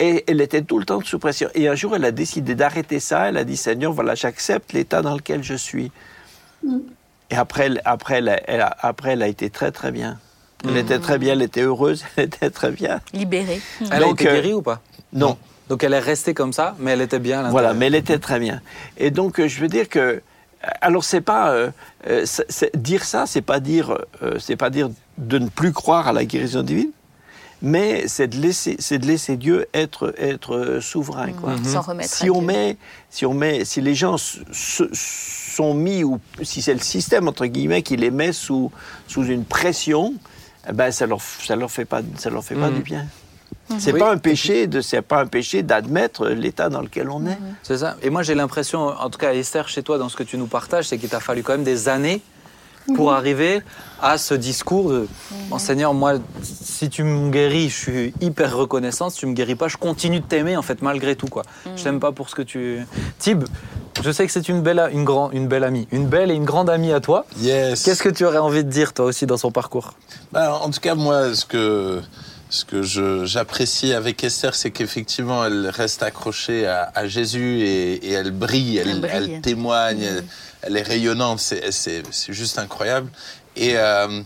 Et 0.00 0.24
elle 0.26 0.40
était 0.40 0.62
tout 0.62 0.80
le 0.80 0.84
temps 0.84 1.00
sous 1.04 1.20
pression. 1.20 1.48
Et 1.54 1.68
un 1.68 1.76
jour, 1.76 1.94
elle 1.94 2.04
a 2.04 2.10
décidé 2.10 2.56
d'arrêter 2.56 2.98
ça. 2.98 3.28
Elle 3.28 3.36
a 3.36 3.44
dit, 3.44 3.56
Seigneur, 3.56 3.92
voilà, 3.92 4.16
j'accepte 4.16 4.72
l'état 4.72 5.00
dans 5.02 5.14
lequel 5.14 5.44
je 5.44 5.54
suis. 5.54 5.92
Et 7.30 7.36
après, 7.36 7.66
elle, 7.66 7.80
après, 7.84 8.16
elle, 8.16 8.28
a- 8.30 8.40
elle 8.50 8.62
a, 8.62 8.76
après, 8.80 9.12
elle 9.12 9.22
a 9.22 9.28
été 9.28 9.48
très, 9.48 9.70
très 9.70 9.92
bien. 9.92 10.18
Elle 10.66 10.78
était 10.78 10.98
très 10.98 11.18
bien, 11.18 11.34
elle 11.34 11.42
était 11.42 11.60
heureuse, 11.62 12.04
elle 12.16 12.24
était 12.24 12.50
très 12.50 12.72
bien. 12.72 13.00
Libérée. 13.12 13.60
Elle 13.92 14.00
Donc, 14.00 14.20
a 14.20 14.24
été 14.24 14.28
euh, 14.28 14.34
guérie 14.34 14.54
ou 14.54 14.62
pas? 14.62 14.80
Non. 15.12 15.36
Donc 15.68 15.82
elle 15.82 15.94
est 15.94 15.98
restée 15.98 16.34
comme 16.34 16.52
ça, 16.52 16.74
mais 16.78 16.90
elle 16.92 17.00
était 17.00 17.18
bien 17.18 17.44
à. 17.44 17.50
Voilà, 17.50 17.72
mais 17.74 17.86
elle 17.86 17.94
était 17.94 18.18
très 18.18 18.38
bien. 18.38 18.60
Et 18.98 19.10
donc, 19.10 19.40
euh, 19.40 19.48
je 19.48 19.60
veux 19.60 19.68
dire 19.68 19.88
que, 19.88 19.98
euh, 19.98 20.20
alors 20.80 21.04
c'est 21.04 21.20
pas 21.22 21.50
euh, 21.52 21.70
dire 22.74 23.04
ça, 23.04 23.26
c'est 23.26 23.40
pas 23.42 23.60
dire, 23.60 23.96
euh, 24.22 24.38
c'est 24.38 24.56
pas 24.56 24.70
dire 24.70 24.90
de 25.18 25.38
ne 25.38 25.48
plus 25.48 25.72
croire 25.72 26.08
à 26.08 26.12
la 26.12 26.24
guérison 26.24 26.62
divine, 26.62 26.90
mais 27.62 28.08
c'est 28.08 28.28
de 28.28 28.36
laisser, 28.38 28.76
c'est 28.78 28.98
de 28.98 29.06
laisser 29.06 29.36
Dieu 29.36 29.66
être 29.72 30.14
être 30.18 30.80
souverain, 30.82 31.32
quoi. 31.32 31.52
Mhm. 31.56 31.64
S'en 31.64 31.80
remettre 31.80 32.10
Si 32.10 32.28
on 32.28 32.38
Dieu. 32.40 32.46
met, 32.46 32.76
si 33.08 33.24
on 33.24 33.32
met, 33.34 33.64
si 33.64 33.80
les 33.80 33.94
gens 33.94 34.18
se- 34.18 34.38
se- 34.52 34.90
sont 34.92 35.72
mis 35.72 36.04
ou 36.04 36.20
si 36.42 36.60
c'est 36.60 36.74
le 36.74 36.80
système 36.80 37.26
entre 37.28 37.46
guillemets 37.46 37.82
qui 37.82 37.96
les 37.96 38.10
met 38.10 38.32
sous 38.32 38.70
sous 39.06 39.24
une 39.24 39.44
pression, 39.44 40.12
eh 40.68 40.72
ben 40.72 40.90
ça 40.90 41.06
leur 41.06 41.20
ça 41.22 41.56
leur 41.56 41.70
fait 41.70 41.84
pas 41.86 42.02
ça 42.18 42.28
leur 42.28 42.44
fait 42.44 42.54
pas 42.56 42.68
Mhm. 42.68 42.76
du 42.76 42.82
bien. 42.82 43.06
C'est 43.78 43.92
Oui. 43.92 43.98
pas 43.98 44.12
un 44.12 44.18
péché 44.18 44.66
de 44.66 44.80
c'est 44.80 45.00
pas 45.02 45.20
un 45.20 45.26
péché 45.26 45.62
d'admettre 45.62 46.28
l'état 46.28 46.68
dans 46.68 46.80
lequel 46.82 47.08
on 47.10 47.26
est. 47.26 47.38
C'est 47.62 47.78
ça. 47.78 47.96
Et 48.02 48.10
moi, 48.10 48.22
j'ai 48.22 48.34
l'impression, 48.34 48.88
en 48.88 49.10
tout 49.10 49.18
cas, 49.18 49.32
Esther, 49.32 49.68
chez 49.68 49.82
toi, 49.82 49.98
dans 49.98 50.08
ce 50.08 50.16
que 50.16 50.22
tu 50.22 50.36
nous 50.36 50.46
partages, 50.46 50.86
c'est 50.88 50.98
qu'il 50.98 51.08
t'a 51.08 51.20
fallu 51.20 51.42
quand 51.42 51.52
même 51.52 51.64
des 51.64 51.88
années 51.88 52.20
pour 52.94 53.14
arriver 53.14 53.62
à 54.02 54.18
ce 54.18 54.34
discours 54.34 54.90
de 54.90 55.08
Bon, 55.48 55.58
Seigneur, 55.58 55.94
moi, 55.94 56.14
si 56.42 56.90
tu 56.90 57.02
me 57.02 57.30
guéris, 57.30 57.70
je 57.70 57.74
suis 57.74 58.14
hyper 58.20 58.54
reconnaissant. 58.54 59.08
Si 59.08 59.20
tu 59.20 59.26
me 59.26 59.32
guéris 59.32 59.54
pas, 59.54 59.68
je 59.68 59.78
continue 59.78 60.20
de 60.20 60.26
t'aimer, 60.26 60.58
en 60.58 60.62
fait, 60.62 60.82
malgré 60.82 61.16
tout. 61.16 61.28
Quoi. 61.28 61.42
Je 61.76 61.82
t'aime 61.82 61.98
pas 62.00 62.12
pour 62.12 62.28
ce 62.28 62.34
que 62.34 62.42
tu. 62.42 62.80
Tib, 63.18 63.44
je 64.02 64.10
sais 64.10 64.26
que 64.26 64.32
c'est 64.32 64.50
une 64.50 64.60
belle, 64.60 64.86
une, 64.92 65.04
grand, 65.04 65.30
une 65.30 65.48
belle 65.48 65.64
amie, 65.64 65.88
une 65.92 66.06
belle 66.06 66.30
et 66.30 66.34
une 66.34 66.44
grande 66.44 66.68
amie 66.68 66.92
à 66.92 67.00
toi. 67.00 67.24
Yes. 67.38 67.82
Qu'est-ce 67.82 68.02
que 68.02 68.10
tu 68.10 68.26
aurais 68.26 68.36
envie 68.36 68.62
de 68.64 68.68
dire, 68.70 68.92
toi 68.92 69.06
aussi, 69.06 69.24
dans 69.24 69.38
son 69.38 69.50
parcours? 69.50 69.94
Bah, 70.32 70.60
en 70.62 70.68
tout 70.70 70.80
cas, 70.80 70.94
moi, 70.94 71.34
ce 71.34 71.46
que, 71.46 72.02
ce 72.54 72.64
que 72.64 72.82
je- 72.82 73.24
j'apprécie 73.24 73.92
avec 73.92 74.22
Esther, 74.22 74.54
c'est 74.54 74.70
qu'effectivement, 74.70 75.44
elle 75.44 75.66
reste 75.68 76.02
accrochée 76.02 76.66
à, 76.66 76.90
à 76.94 77.06
Jésus 77.08 77.60
et, 77.62 77.94
et 78.06 78.12
elle 78.12 78.30
brille, 78.30 78.76
elle, 78.78 78.88
Elle 78.90 79.00
brille. 79.00 79.32
elle 79.34 79.40
témoigne, 79.40 80.02
elle, 80.02 80.24
elle 80.62 80.76
est 80.76 80.82
rayonnante, 80.82 81.40
c'est 81.40 81.72
c'est- 81.72 82.02
c'est 82.12 82.32
juste 82.32 82.58
incroyable. 82.58 83.10
Et 83.56 83.72
euh, 83.76 84.22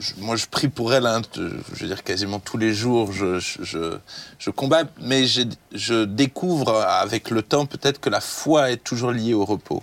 je- 0.00 0.14
moi, 0.18 0.34
je 0.36 0.46
prie 0.46 0.68
pour 0.68 0.92
elle, 0.92 1.06
hein, 1.06 1.22
je 1.36 1.80
veux 1.80 1.86
dire, 1.86 2.02
quasiment 2.02 2.40
tous 2.40 2.58
les 2.58 2.72
jours, 2.74 3.12
je, 3.12 3.38
je, 3.38 4.50
combats, 4.50 4.84
mais 5.00 5.24
je 5.72 6.04
découvre 6.04 6.74
avec 6.82 7.30
le 7.30 7.42
temps 7.42 7.66
peut-être 7.66 8.00
que 8.00 8.10
la 8.10 8.20
foi 8.20 8.70
est 8.72 8.82
toujours 8.82 9.12
liée 9.12 9.34
au 9.34 9.44
repos 9.44 9.82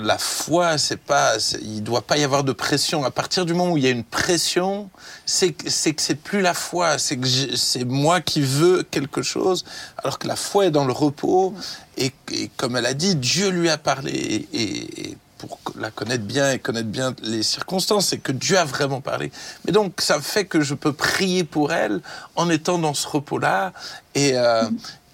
la 0.00 0.18
foi, 0.18 0.78
c'est 0.78 0.96
pas, 0.96 1.34
il 1.62 1.82
doit 1.82 2.02
pas 2.02 2.16
y 2.18 2.24
avoir 2.24 2.44
de 2.44 2.52
pression. 2.52 3.04
À 3.04 3.10
partir 3.10 3.44
du 3.46 3.54
moment 3.54 3.72
où 3.72 3.76
il 3.76 3.84
y 3.84 3.86
a 3.86 3.90
une 3.90 4.04
pression, 4.04 4.90
c'est 5.26 5.52
que 5.52 5.68
c'est 5.70 6.14
plus 6.14 6.40
la 6.40 6.54
foi, 6.54 6.98
c'est 6.98 7.16
que 7.16 7.26
c'est 7.56 7.84
moi 7.84 8.20
qui 8.20 8.40
veux 8.40 8.82
quelque 8.82 9.22
chose, 9.22 9.64
alors 9.98 10.18
que 10.18 10.26
la 10.28 10.36
foi 10.36 10.66
est 10.66 10.70
dans 10.70 10.84
le 10.84 10.92
repos. 10.92 11.54
Et, 11.96 12.12
et 12.32 12.50
comme 12.56 12.76
elle 12.76 12.86
a 12.86 12.94
dit, 12.94 13.16
Dieu 13.16 13.48
lui 13.50 13.68
a 13.68 13.78
parlé. 13.78 14.12
Et, 14.12 14.48
et- 14.62 15.00
et 15.10 15.18
pour 15.38 15.58
la 15.76 15.90
connaître 15.90 16.22
bien 16.22 16.52
et 16.52 16.60
connaître 16.60 16.86
bien 16.88 17.16
les 17.24 17.42
circonstances, 17.42 18.06
c'est 18.06 18.18
que 18.18 18.30
Dieu 18.30 18.56
a 18.58 18.64
vraiment 18.64 19.00
parlé. 19.00 19.32
Mais 19.64 19.72
donc, 19.72 20.00
ça 20.00 20.20
fait 20.20 20.44
que 20.44 20.60
je 20.60 20.74
peux 20.74 20.92
prier 20.92 21.42
pour 21.42 21.72
elle 21.72 22.00
en 22.36 22.48
étant 22.48 22.78
dans 22.78 22.94
ce 22.94 23.08
repos-là. 23.08 23.72
Et, 24.14 24.36
euh, 24.36 24.62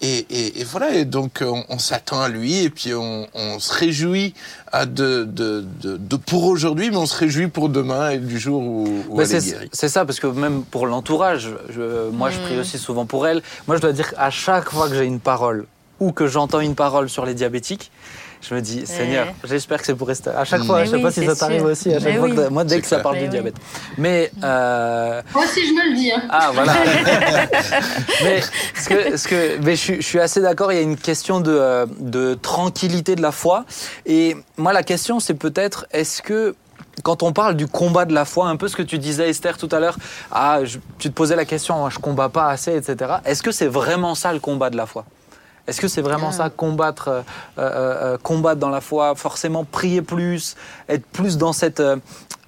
et, 0.01 0.25
et- 0.29 0.61
et 0.61 0.63
voilà, 0.63 0.95
et 0.95 1.05
donc 1.05 1.39
on, 1.45 1.63
on 1.69 1.77
s'attend 1.79 2.21
à 2.21 2.29
lui 2.29 2.63
et 2.63 2.69
puis 2.69 2.93
on, 2.93 3.27
on 3.33 3.59
se 3.59 3.73
réjouit 3.73 4.33
à 4.71 4.85
de, 4.85 5.23
de, 5.25 5.65
de, 5.81 5.97
de- 5.97 6.15
pour 6.15 6.45
aujourd'hui, 6.45 6.89
mais 6.89 6.97
on 6.97 7.05
se 7.05 7.17
réjouit 7.17 7.47
pour 7.47 7.69
demain 7.69 8.11
et 8.11 8.17
du 8.17 8.39
jour 8.39 8.61
où, 8.61 9.03
où 9.09 9.21
elle 9.21 9.31
est 9.31 9.39
c'est 9.41 9.51
guérie. 9.51 9.69
c'est 9.73 9.89
ça, 9.89 10.05
parce 10.05 10.19
que 10.19 10.27
même 10.27 10.63
pour 10.63 10.87
l'entourage, 10.87 11.49
je- 11.69 12.09
moi 12.11 12.29
je 12.29 12.39
prie 12.39 12.55
Mm. 12.55 12.59
aussi 12.59 12.77
souvent 12.77 13.05
pour 13.05 13.27
elle. 13.27 13.41
Moi 13.67 13.75
je 13.77 13.81
dois 13.81 13.91
dire 13.93 14.11
qu'à 14.13 14.29
chaque 14.29 14.69
fois 14.69 14.87
que 14.89 14.95
j'ai 14.95 15.05
une 15.05 15.19
parole 15.19 15.65
ou 15.99 16.11
que 16.13 16.27
j'entends 16.27 16.61
une 16.61 16.75
parole 16.75 17.09
sur 17.09 17.25
les 17.25 17.33
diabétiques, 17.33 17.91
je 18.41 18.55
me 18.55 18.61
dis, 18.61 18.85
Seigneur, 18.87 19.27
j'espère 19.43 19.79
que 19.79 19.85
c'est 19.85 19.95
pour 19.95 20.07
rester. 20.07 20.29
À 20.29 20.45
chaque 20.45 20.61
Mm. 20.61 20.65
fois, 20.65 20.79
Mais 20.79 20.85
je 20.85 20.89
sais 20.91 20.95
oui, 20.97 21.01
pas 21.03 21.11
si 21.11 21.25
ça 21.25 21.35
t'arrive 21.35 21.65
aussi. 21.65 21.89
À 21.93 21.99
chaque 21.99 22.13
Mais 22.13 22.17
fois 22.17 22.27
oui. 22.29 22.35
que- 22.35 22.47
moi, 22.49 22.63
dès 22.63 22.79
que 22.81 22.87
ça 22.87 22.95
clair. 22.97 23.03
parle 23.03 23.15
Mais 23.15 23.21
du 23.21 23.25
oui. 23.27 23.31
diabète. 23.31 23.55
Mais 23.97 24.31
euh, 24.43 25.21
Moi 25.33 25.43
aussi, 25.43 25.67
je 25.67 25.73
me 25.73 25.89
le 25.89 25.95
dis. 25.95 26.11
hein. 26.11 26.21
ah 26.29 26.51
voilà. 26.53 26.73
mais 28.23 28.41
ce 28.75 28.89
que, 28.89 29.17
ce 29.17 29.27
que, 29.27 29.57
mais 29.63 29.75
je, 29.75 29.81
suis- 29.81 30.01
je 30.01 30.07
suis 30.07 30.19
assez 30.19 30.41
d'accord. 30.41 30.71
Il 30.71 30.75
y 30.75 30.79
a 30.79 30.83
une 30.83 30.97
question 30.97 31.39
de, 31.41 31.51
euh, 31.51 31.85
de 31.99 32.33
tranquillité 32.35 33.15
de 33.15 33.21
la 33.21 33.31
foi. 33.31 33.65
Et 34.05 34.35
moi, 34.57 34.73
la 34.73 34.83
question, 34.83 35.19
c'est 35.19 35.33
peut-être 35.33 35.85
est-ce 35.91 36.21
que 36.21 36.55
quand 37.03 37.23
on 37.23 37.31
parle 37.33 37.55
du 37.55 37.67
combat 37.67 38.05
de 38.05 38.13
la 38.13 38.25
foi, 38.25 38.47
un 38.47 38.55
peu 38.57 38.67
ce 38.67 38.75
que 38.75 38.83
tu 38.83 38.97
disais 38.97 39.29
Esther 39.29 39.57
tout 39.57 39.69
à 39.71 39.79
l'heure, 39.79 39.97
ah, 40.31 40.59
je- 40.63 40.79
tu 40.97 41.09
te 41.09 41.13
posais 41.13 41.35
la 41.35 41.45
question, 41.45 41.89
je 41.89 41.99
combats 41.99 42.29
pas 42.29 42.49
assez, 42.49 42.75
etc. 42.75 43.15
Est-ce 43.25 43.41
que 43.43 43.51
c'est 43.51 43.67
vraiment 43.67 44.15
ça 44.15 44.33
le 44.33 44.39
combat 44.39 44.69
de 44.69 44.77
la 44.77 44.85
foi? 44.85 45.05
Est-ce 45.69 45.79
que 45.79 45.87
c'est 45.87 46.01
vraiment 46.01 46.29
Ah. 46.29 46.33
ça 46.33 46.49
combattre, 46.49 47.07
euh, 47.07 47.21
euh, 47.59 48.13
euh, 48.13 48.17
combattre 48.17 48.59
dans 48.59 48.69
la 48.69 48.81
foi, 48.81 49.15
forcément 49.15 49.63
prier 49.63 50.01
plus, 50.01 50.55
être 50.87 51.05
plus 51.05 51.37
dans 51.37 51.53
cette 51.53 51.79
euh, 51.79 51.97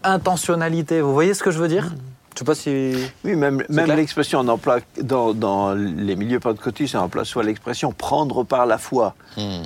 intentionnalité? 0.03 1.01
Vous 1.01 1.13
voyez 1.13 1.33
ce 1.33 1.43
que 1.43 1.51
je 1.51 1.59
veux 1.59 1.67
dire? 1.67 1.91
Je 2.33 2.39
sais 2.39 2.45
pas 2.45 2.55
si. 2.55 2.93
Oui, 3.23 3.35
même, 3.35 3.63
même 3.69 3.91
l'expression, 3.91 4.39
on 4.39 4.47
emploie, 4.47 4.79
dans, 5.01 5.33
dans 5.33 5.73
les 5.73 6.15
milieux 6.15 6.39
pentecôtistes, 6.39 6.95
on 6.95 6.99
emploie 6.99 7.25
soit 7.25 7.43
l'expression 7.43 7.91
prendre 7.91 8.43
par 8.43 8.65
la 8.65 8.77
foi. 8.77 9.15
Hmm. 9.37 9.63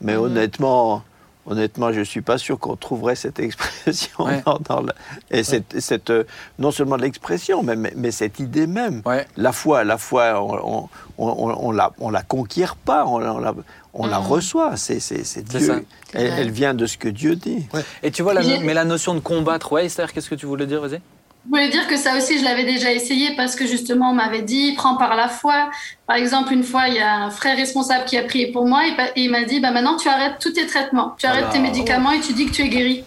Mais 0.00 0.16
honnêtement, 0.16 1.02
honnêtement, 1.46 1.92
je 1.92 2.00
ne 2.00 2.04
suis 2.04 2.20
pas 2.22 2.38
sûr 2.38 2.58
qu'on 2.58 2.76
trouverait 2.76 3.14
cette 3.16 3.38
expression 3.40 4.24
Ouais. 4.24 4.42
dans, 4.44 4.58
dans 4.68 4.80
le- 4.82 4.92
et 5.30 5.44
cette, 5.44 5.80
cette, 5.80 6.10
euh, 6.10 6.24
non 6.58 6.70
seulement 6.70 6.96
l'expression, 6.96 7.62
mais, 7.62 7.76
mais, 7.76 7.92
mais 7.96 8.10
cette 8.10 8.38
idée 8.40 8.66
même. 8.66 9.02
Ouais. 9.06 9.26
La 9.36 9.52
foi, 9.52 9.84
la 9.84 9.96
foi, 9.98 10.42
on, 10.42 10.88
on, 11.18 11.26
on, 11.28 11.66
on 11.68 11.70
la, 11.72 11.92
on 12.00 12.10
la 12.10 12.22
conquiert 12.22 12.76
pas, 12.76 13.06
on, 13.06 13.14
on 13.22 13.38
la, 13.38 13.54
on 13.94 14.06
la 14.06 14.18
reçoit. 14.18 14.76
C'est, 14.76 15.00
c'est, 15.00 15.24
c'est 15.24 15.48
C'est 15.50 15.58
Dieu. 15.58 15.66
ça. 15.66 15.76
Elle, 16.12 16.26
elle 16.38 16.50
vient 16.50 16.74
de 16.74 16.86
ce 16.86 16.98
que 16.98 17.08
Dieu 17.08 17.36
dit. 17.36 17.66
Et 18.02 18.10
tu 18.10 18.22
vois, 18.22 18.34
la, 18.34 18.42
mais 18.60 18.74
la 18.74 18.84
notion 18.84 19.14
de 19.14 19.20
combattre, 19.20 19.72
ouais, 19.72 19.86
Esther, 19.86 20.12
qu'est-ce 20.12 20.28
que 20.30 20.34
tu 20.34 20.46
voulais 20.46 20.66
dire, 20.66 20.80
vas-y? 20.80 21.00
Je 21.46 21.50
voulais 21.50 21.68
dire 21.68 21.86
que 21.86 21.96
ça 21.96 22.16
aussi, 22.16 22.38
je 22.38 22.44
l'avais 22.44 22.64
déjà 22.64 22.90
essayé 22.92 23.34
parce 23.36 23.54
que 23.54 23.66
justement, 23.66 24.10
on 24.10 24.14
m'avait 24.14 24.42
dit, 24.42 24.72
prends 24.76 24.96
par 24.96 25.14
la 25.14 25.28
foi. 25.28 25.70
Par 26.06 26.16
exemple, 26.16 26.52
une 26.52 26.64
fois, 26.64 26.88
il 26.88 26.94
y 26.94 26.98
a 27.00 27.14
un 27.14 27.30
frère 27.30 27.56
responsable 27.56 28.04
qui 28.04 28.16
a 28.18 28.24
prié 28.24 28.50
pour 28.50 28.66
moi 28.66 28.82
et, 28.86 28.92
il 29.16 29.30
m'a 29.30 29.44
dit, 29.44 29.60
bah, 29.60 29.70
maintenant, 29.70 29.96
tu 29.96 30.08
arrêtes 30.08 30.38
tous 30.40 30.52
tes 30.52 30.66
traitements. 30.66 31.14
Tu 31.18 31.26
arrêtes 31.26 31.44
Voilà. 31.44 31.54
tes 31.54 31.60
médicaments 31.60 32.10
et 32.10 32.20
tu 32.20 32.32
dis 32.32 32.46
que 32.46 32.52
tu 32.52 32.62
es 32.62 32.68
guéri. 32.68 33.04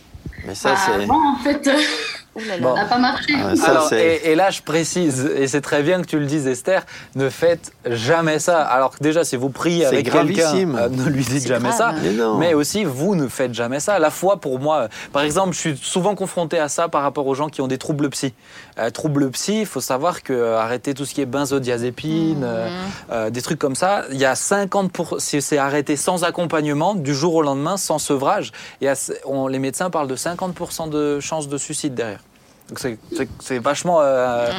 Mais 0.48 0.56
ça, 0.56 0.72
Bah, 0.72 0.78
c'est. 1.00 1.06
bon, 1.06 1.22
en 1.22 1.36
fait, 1.36 1.68
euh, 1.68 1.78
là 2.48 2.58
là. 2.58 2.62
Bon. 2.62 2.76
Ça 2.76 2.82
n'a 2.84 2.88
pas 2.90 2.98
marché. 2.98 3.34
Ah, 3.36 3.56
ça, 3.56 3.72
Alors, 3.72 3.88
c'est- 3.90 4.02
et, 4.24 4.32
et 4.32 4.36
là, 4.36 4.50
je 4.50 4.62
précise, 4.62 5.30
et 5.36 5.48
c'est 5.48 5.62
très 5.62 5.84
bien 5.84 6.02
que 6.02 6.08
tu 6.08 6.20
le 6.20 6.26
dises, 6.26 6.48
Esther, 6.48 6.86
ne 7.16 7.30
faites 7.30 7.72
jamais 7.86 8.40
ça. 8.40 8.62
Alors 8.62 8.98
que 8.98 9.04
déjà, 9.04 9.24
si 9.24 9.36
vous 9.36 9.50
priez 9.50 9.86
avec 9.86 10.10
quelqu'un, 10.12 10.54
euh, 10.76 10.90
ne 10.90 11.04
lui 11.10 11.24
dites 11.24 11.42
C'est 11.42 11.48
jamais 11.48 11.70
grave. 11.70 11.78
ça. 11.78 11.96
Mais 12.02 12.12
non. 12.12 12.38
Mais 12.38 12.54
aussi, 12.54 12.84
vous 12.84 13.16
ne 13.16 13.28
faites 13.28 13.54
jamais 13.54 13.80
ça. 13.80 14.00
La 14.00 14.10
foi, 14.12 14.38
pour 14.38 14.60
moi, 14.60 14.78
euh, 14.84 14.88
par 15.14 15.22
exemple, 15.24 15.54
je 15.54 15.60
suis 15.60 15.78
souvent 15.82 16.16
confronté 16.16 16.60
à 16.60 16.70
ça 16.70 16.88
par 16.90 17.02
rapport 17.04 17.28
aux 17.28 17.36
gens 17.36 17.50
qui 17.50 17.62
ont 17.62 17.68
des 17.68 17.78
troubles 17.78 18.10
psy. 18.10 18.34
Euh, 18.80 18.90
troubles 18.90 19.30
psy, 19.32 19.62
il 19.62 19.66
faut 19.66 19.82
savoir 19.82 20.24
que 20.24 20.34
euh, 20.34 20.58
arrêter 20.60 20.94
tout 20.94 21.06
ce 21.06 21.14
qui 21.14 21.22
est 21.22 21.26
benzodiazépine, 21.26 22.44
euh, 22.44 22.70
euh, 23.12 23.30
des 23.30 23.42
trucs 23.42 23.60
comme 23.60 23.76
ça, 23.76 24.04
il 24.12 24.18
y 24.18 24.26
a 24.26 24.36
50 24.36 24.92
pour, 24.92 25.16
si 25.20 25.42
c'est 25.42 25.58
arrêté 25.58 25.96
sans 25.96 26.24
accompagnement, 26.24 26.96
du 26.96 27.14
jour 27.14 27.36
au 27.36 27.42
lendemain, 27.42 27.78
sans 27.78 28.00
sevrage, 28.00 28.52
il 28.82 28.86
y 28.86 28.88
a, 28.88 29.12
on, 29.26 29.48
les 29.48 29.60
médecins 29.60 29.90
parlent 29.90 30.08
de 30.08 30.16
50% 30.16 30.90
de 30.90 31.20
chances 31.20 31.48
de 31.48 31.58
suicide 31.58 31.94
derrière. 31.94 32.20
Donc 32.70 32.80
c'est- 33.42 33.58
vachement 33.60 34.00
euh, 34.02 34.50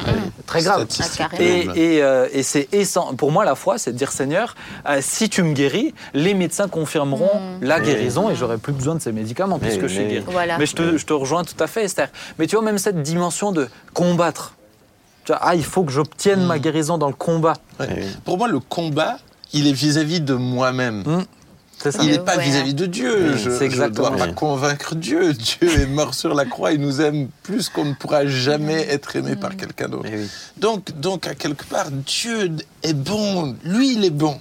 très 0.45 0.61
grave. 0.63 0.85
Ah. 1.19 1.27
Et, 1.39 1.59
et, 1.75 2.03
euh, 2.03 2.27
et 2.33 2.43
c'est 2.43 2.67
essentiel. 2.73 3.15
Pour 3.15 3.31
moi, 3.31 3.45
la 3.45 3.55
foi, 3.55 3.77
c'est 3.77 3.93
de 3.93 3.97
dire 3.97 4.11
Seigneur, 4.11 4.55
euh, 4.89 4.99
si 5.01 5.29
tu 5.29 5.43
me 5.43 5.53
guéris, 5.53 5.93
les 6.13 6.33
médecins 6.33 6.67
confirmeront 6.67 7.29
la 7.61 7.79
guérison 7.79 8.29
et 8.29 8.35
j'aurai 8.35 8.57
plus 8.57 8.73
besoin 8.73 8.95
de 8.95 9.01
ces 9.01 9.11
médicaments 9.13 9.59
puisque 9.59 9.81
Mais- 9.83 9.87
je 9.87 9.93
suis 9.93 10.03
mais- 10.03 10.09
guéri. 10.11 10.25
Voilà. 10.27 10.57
Mais 10.57 10.65
je 10.65 10.75
te, 10.75 10.97
je 10.97 11.05
te 11.05 11.13
rejoins 11.13 11.43
tout 11.45 11.55
à 11.63 11.67
fait, 11.67 11.85
Esther. 11.85 12.09
Mais 12.37 12.47
tu 12.47 12.55
vois, 12.57 12.65
même 12.65 12.77
cette 12.77 13.01
dimension 13.01 13.51
de 13.53 13.69
combattre. 13.93 14.55
Tu 15.23 15.31
vois, 15.31 15.39
ah, 15.41 15.55
il 15.55 15.63
faut 15.63 15.83
que 15.83 15.91
j'obtienne 15.91 16.43
ma 16.45 16.59
guérison 16.59 16.97
dans 16.97 17.07
le 17.07 17.13
combat. 17.13 17.53
Ouais. 17.79 17.87
Oui. 17.95 18.03
Pour 18.25 18.37
moi, 18.37 18.47
le 18.47 18.59
combat, 18.59 19.17
il 19.53 19.67
est 19.67 19.73
vis-à-vis 19.73 20.19
de 20.19 20.33
moi-même. 20.33 21.03
Ça. 21.89 22.03
Il 22.03 22.11
n'est 22.11 22.19
pas 22.19 22.37
vis-à-vis 22.37 22.73
de 22.75 22.85
Dieu. 22.85 23.35
Je 23.37 23.49
ne 23.49 23.87
dois 23.87 24.15
pas 24.15 24.27
convaincre 24.33 24.95
Dieu. 24.95 25.33
Dieu 25.33 25.79
est 25.79 25.87
mort 25.87 26.13
sur 26.13 26.35
la 26.35 26.45
croix. 26.45 26.73
Il 26.73 26.81
nous 26.81 27.01
aime 27.01 27.29
plus 27.43 27.69
qu'on 27.69 27.85
ne 27.85 27.93
pourra 27.93 28.27
jamais 28.27 28.87
être 28.89 29.15
aimé 29.15 29.35
par 29.35 29.55
quelqu'un 29.57 29.89
d'autre. 29.89 30.09
Eh 30.11 30.17
oui. 30.17 30.29
Donc, 30.57 30.91
donc, 30.99 31.27
à 31.27 31.33
quelque 31.33 31.63
part, 31.65 31.89
Dieu 31.89 32.51
est 32.83 32.93
bon. 32.93 33.55
Lui, 33.63 33.93
il 33.93 34.05
est 34.05 34.11
bon. 34.11 34.39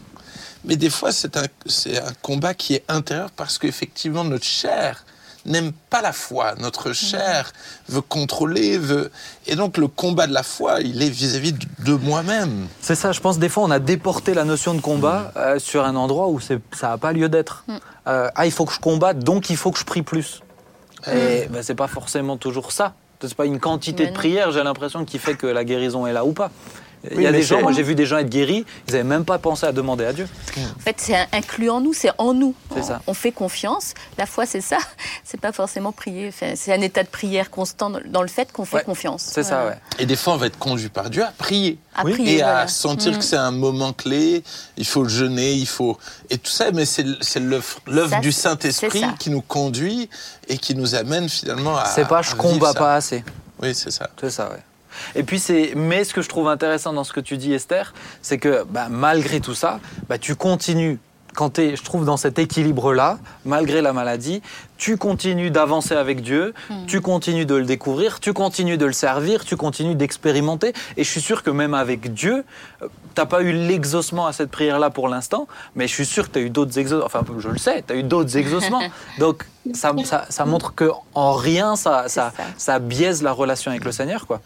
Mais 0.65 0.77
des 0.77 0.91
fois, 0.91 1.13
c'est 1.13 1.37
un, 1.39 1.47
c'est 1.65 1.99
un 1.99 2.13
combat 2.21 2.53
qui 2.53 2.75
est 2.75 2.85
intérieur 2.89 3.31
parce 3.31 3.59
qu'effectivement, 3.59 4.25
notre 4.25 4.45
chair 4.45 5.07
n'aime 5.47 5.73
pas 5.91 6.03
la 6.03 6.13
foi. 6.13 6.55
Notre 6.59 6.93
chair 6.93 7.53
veut 7.89 8.01
contrôler, 8.01 8.79
veut... 8.79 9.11
Et 9.47 9.57
donc, 9.57 9.77
le 9.79 9.87
combat 9.89 10.27
de 10.27 10.33
la 10.35 10.43
foi, 10.43 10.81
il 10.81 11.03
est 11.03 11.09
vis-à-vis 11.11 11.53
de 11.53 11.67
de 11.81 11.93
moi-même. 11.95 12.67
C'est 12.83 12.95
ça, 12.95 13.13
je 13.13 13.21
pense 13.21 13.39
des 13.39 13.49
fois 13.49 13.63
on 13.65 13.71
a 13.71 13.79
déporté 13.79 14.35
la 14.35 14.45
notion 14.45 14.75
de 14.75 14.81
combat 14.81 15.33
euh, 15.37 15.59
sur 15.59 15.85
un 15.85 15.97
endroit 15.97 16.29
où 16.29 16.39
c'est- 16.41 16.61
ça 16.73 16.89
n'a 16.89 16.99
pas 16.99 17.13
lieu 17.13 17.29
d'être. 17.31 17.65
Euh, 18.07 18.29
ah, 18.35 18.45
il 18.47 18.53
faut 18.53 18.65
que 18.67 18.73
je 18.75 18.81
combatte, 18.81 19.21
donc 19.21 19.49
il 19.51 19.57
faut 19.57 19.71
que 19.71 19.79
je 19.79 19.85
prie 19.85 20.03
plus. 20.03 20.43
Et 21.11 21.47
ben, 21.49 21.63
c'est 21.63 21.75
pas 21.75 21.89
forcément 21.89 22.37
toujours 22.37 22.73
ça. 22.73 22.93
C'est 23.23 23.35
pas 23.35 23.47
une 23.47 23.59
quantité 23.61 24.05
Mais 24.05 24.11
de 24.11 24.15
prière, 24.15 24.51
j'ai 24.53 24.63
l'impression, 24.63 25.05
qui 25.07 25.19
fait 25.19 25.35
que 25.35 25.47
la 25.47 25.65
guérison 25.65 26.07
est 26.07 26.13
là 26.13 26.25
ou 26.25 26.33
pas. 26.33 26.51
Il 27.11 27.23
y 27.23 27.27
a 27.27 27.33
des 27.33 27.43
gens, 27.43 27.63
moi 27.63 27.73
j'ai 27.73 27.83
vu 27.83 27.95
des 27.95 28.05
gens 28.05 28.19
être 28.19 28.29
guéris, 28.29 28.65
ils 28.87 28.93
n'avaient 28.93 29.05
même 29.05 29.25
pas 29.25 29.39
pensé 29.39 29.65
à 29.67 29.73
demander 29.73 30.05
à 30.05 30.13
Dieu. 30.13 30.29
En 30.59 30.81
fait, 30.81 30.97
c'est 30.99 31.17
inclus 31.33 31.71
en 31.71 31.81
nous, 31.81 31.95
c'est 31.95 32.11
en 32.19 32.35
nous. 32.35 32.55
C'est 32.75 32.81
on, 32.81 32.83
ça. 32.85 33.03
on 33.07 33.15
fait 33.15 33.33
confiance. 33.33 33.95
La 34.19 34.27
foi, 34.27 34.45
c'est 34.47 34.61
ça. 34.61 34.77
C'est 35.25 35.41
pas 35.41 35.53
forcément 35.53 35.93
prier. 35.93 36.29
Enfin, 36.29 36.55
c'est 36.57 36.73
un 36.75 36.81
état 36.81 37.05
de 37.05 37.09
prière 37.09 37.51
constant 37.51 37.89
dans- 37.91 38.23
le 38.23 38.29
fait 38.29 38.51
qu'on 38.53 38.65
fait 38.65 38.79
Ouais, 38.79 38.83
confiance. 38.83 39.23
C'est 39.33 39.45
ça, 39.45 39.65
ouais. 39.67 39.77
Et 40.01 40.07
des 40.07 40.17
fois, 40.17 40.33
on 40.35 40.37
va 40.37 40.47
être 40.47 40.59
conduit 40.59 40.89
par 40.89 41.09
Dieu 41.09 41.23
à 41.23 41.31
prier. 41.31 41.79
À 41.95 42.05
Oui. 42.05 42.13
prier, 42.15 42.39
et 42.39 42.43
à 42.43 42.67
sentir 42.67 43.13
Mm. 43.13 43.19
que 43.19 43.25
c'est 43.25 43.37
un 43.37 43.53
moment 43.53 43.93
clé, 43.93 44.43
il 44.77 44.85
faut 44.87 45.05
jeûner, 45.09 45.53
il 45.53 45.69
faut... 45.69 45.97
Et 46.31 46.37
tout 46.39 46.51
ça, 46.51 46.73
mais 46.73 46.85
c'est 46.85 47.05
l'œuvre 47.87 48.21
du 48.21 48.33
Saint-Esprit 48.33 49.05
qui 49.21 49.31
nous 49.31 49.41
conduit 49.43 50.11
et 50.49 50.59
qui 50.59 50.75
nous 50.75 50.97
amène 50.97 51.29
finalement 51.29 51.77
à... 51.77 51.85
C'est 51.87 52.09
pas 52.09 52.23
je 52.23 52.35
combats 52.35 52.75
pas 52.75 52.97
assez. 52.97 53.23
Oui, 53.63 53.73
c'est 53.75 53.93
ça. 53.93 54.11
C'est 54.21 54.31
ça, 54.31 54.51
ouais. 54.51 54.59
Et 55.15 55.23
puis 55.23 55.39
c'est, 55.39 55.73
mais 55.77 56.05
ce 56.05 56.15
que 56.15 56.23
je 56.23 56.29
trouve 56.29 56.49
intéressant 56.49 56.93
dans 56.93 57.05
ce 57.05 57.13
que 57.13 57.21
tu 57.21 57.37
dis, 57.37 57.53
Esther, 57.53 57.93
c'est 58.23 58.39
que 58.39 58.65
bah, 58.69 58.89
malgré 58.91 59.41
tout 59.41 59.55
ça, 59.55 59.81
bah, 60.09 60.19
tu 60.19 60.35
continues. 60.35 60.99
Quand 61.35 61.51
tu 61.51 61.63
es, 61.63 61.77
je 61.77 61.83
trouve, 61.83 62.05
dans 62.05 62.17
cet 62.17 62.39
équilibre-là, 62.39 63.19
malgré 63.45 63.83
la 63.83 63.93
maladie, 63.93 64.43
tu 64.77 64.97
continues 64.97 65.51
d'avancer 65.51 65.95
avec 65.95 66.23
Dieu, 66.23 66.55
tu 66.87 67.01
continues 67.01 67.47
de 67.47 67.55
le 67.55 67.65
découvrir, 67.65 68.19
tu 68.19 68.33
continues 68.33 68.79
de 68.79 68.87
le 68.87 68.93
servir, 68.93 69.45
tu 69.45 69.57
continues 69.57 69.95
d'expérimenter. 69.95 70.73
Et 70.97 71.05
je 71.05 71.11
suis 71.11 71.21
sûr 71.21 71.43
que 71.43 71.51
même 71.51 71.75
avec 71.75 72.15
Dieu, 72.15 72.45
euh, 72.83 72.89
t'as 73.15 73.27
pas 73.27 73.43
eu 73.43 73.53
l'exaucement 73.53 74.27
à 74.27 74.33
cette 74.33 74.51
prière-là 74.51 74.91
pour 74.91 75.09
l'instant, 75.09 75.47
mais 75.75 75.87
je 75.87 75.95
suis 75.95 76.07
sûr 76.07 76.29
que 76.29 76.33
tu 76.33 76.39
as 76.39 76.43
eu 76.43 76.51
d'autres 76.51 76.79
exaucements. 76.79 77.07
Enfin, 77.07 77.25
je 77.39 77.49
le 77.49 77.59
sais, 77.59 77.85
tu 77.87 77.93
as 77.93 77.97
eu 77.97 78.03
d'autres 78.03 78.37
exaucements. 78.37 78.83
Donc, 79.19 79.45
ça, 79.75 79.93
ça, 80.05 80.25
ça 80.31 80.45
montre 80.47 80.75
que 80.75 80.91
en 81.15 81.35
rien, 81.35 81.77
ça, 81.77 82.09
ça, 82.09 82.33
ça. 82.37 82.45
ça 82.57 82.79
biaise 82.79 83.23
la 83.23 83.33
relation 83.33 83.71
avec 83.71 83.85
le 83.85 83.93
Seigneur, 83.93 84.27
quoi. 84.27 84.41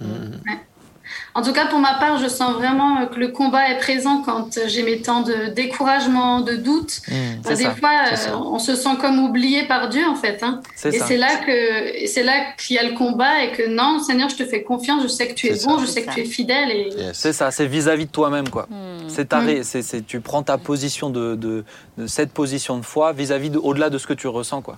En 1.36 1.42
tout 1.42 1.52
cas, 1.52 1.66
pour 1.66 1.80
ma 1.80 1.94
part, 1.94 2.18
je 2.18 2.28
sens 2.28 2.54
vraiment 2.54 3.06
que 3.06 3.18
le 3.18 3.26
combat 3.28 3.68
est 3.70 3.78
présent 3.78 4.22
quand 4.24 4.56
j'ai 4.68 4.84
mes 4.84 5.00
temps 5.02 5.22
de 5.22 5.48
découragement, 5.52 6.40
de 6.40 6.54
doute. 6.54 7.00
c'est 7.06 7.38
Bah, 7.42 7.54
des 7.56 7.64
ça, 7.64 7.74
fois, 7.74 7.90
euh, 8.12 8.36
on 8.36 8.60
se 8.60 8.76
sent 8.76 8.96
comme 9.00 9.18
oublié 9.18 9.64
par 9.66 9.88
Dieu, 9.88 10.06
en 10.08 10.14
fait. 10.14 10.44
hein. 10.44 10.60
C'est 10.76 10.94
Et 10.94 10.98
ça. 11.00 11.06
c'est 11.06 11.16
là 11.16 11.34
que 11.44 11.96
et 12.02 12.06
c'est 12.06 12.22
là 12.22 12.34
qu'il 12.56 12.76
y 12.76 12.78
a 12.78 12.84
le 12.84 12.94
combat 12.96 13.42
et 13.42 13.50
que 13.50 13.66
non, 13.68 13.98
Seigneur, 13.98 14.28
je 14.28 14.36
te 14.36 14.44
fais 14.44 14.62
confiance. 14.62 15.02
Je 15.02 15.08
sais 15.08 15.26
que 15.26 15.34
tu 15.34 15.48
es 15.48 15.54
bon, 15.64 15.76
ça. 15.78 15.84
je 15.84 15.86
sais 15.86 16.02
que 16.02 16.06
ça. 16.08 16.14
tu 16.14 16.20
es 16.20 16.24
fidèle. 16.24 16.70
Et 16.70 16.88
Yes. 16.96 17.18
C'est 17.18 17.32
ça, 17.32 17.50
c'est 17.50 17.66
vis-à-vis 17.66 18.06
de 18.06 18.12
toi-même, 18.12 18.48
quoi. 18.48 18.68
C'est 19.08 19.30
ta 19.30 19.40
ré- 19.40 19.64
c'est- 19.64 19.82
c'est- 19.82 20.06
tu 20.06 20.20
prends 20.20 20.44
ta 20.44 20.56
position 20.56 21.10
de, 21.10 21.34
de- 21.34 21.64
de 21.98 22.06
cette 22.06 22.30
position 22.32 22.78
de 22.78 22.84
foi 22.84 23.12
vis-à-vis 23.12 23.50
de, 23.50 23.58
au-delà 23.58 23.90
de 23.90 23.98
ce 23.98 24.06
que 24.06 24.14
tu 24.14 24.28
ressens, 24.28 24.62
quoi. 24.62 24.76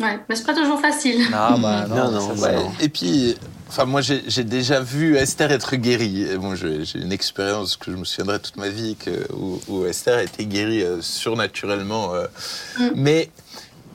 ouais, 0.00 0.18
mais 0.28 0.34
c'est 0.34 0.46
pas 0.46 0.54
toujours 0.54 0.80
facile. 0.80 1.20
Non, 1.30 1.58
bah, 1.60 1.84
Non, 1.88 2.10
non, 2.10 2.20
ça, 2.20 2.28
bah, 2.28 2.36
ça, 2.36 2.52
non. 2.54 2.72
Et 2.80 2.88
puis, 2.88 3.36
enfin, 3.68 3.84
moi, 3.84 4.00
j'ai 4.02 4.44
déjà 4.44 4.80
vu 4.80 5.16
Esther 5.16 5.50
être 5.52 5.76
guérie. 5.76 6.26
Bon, 6.38 6.54
j'ai 6.54 6.82
une 6.94 7.12
expérience 7.12 7.76
que 7.76 7.90
je 7.90 7.96
me 7.96 8.04
souviendrai 8.04 8.38
toute 8.40 8.56
ma 8.56 8.68
vie 8.68 8.96
que, 8.96 9.26
où, 9.32 9.60
où 9.68 9.86
Esther 9.86 10.18
a 10.18 10.22
été 10.22 10.46
guérie 10.46 10.82
euh, 10.82 11.00
surnaturellement. 11.00 12.14
euh. 12.14 12.26
Mm. 12.78 12.90
Mais 12.94 13.30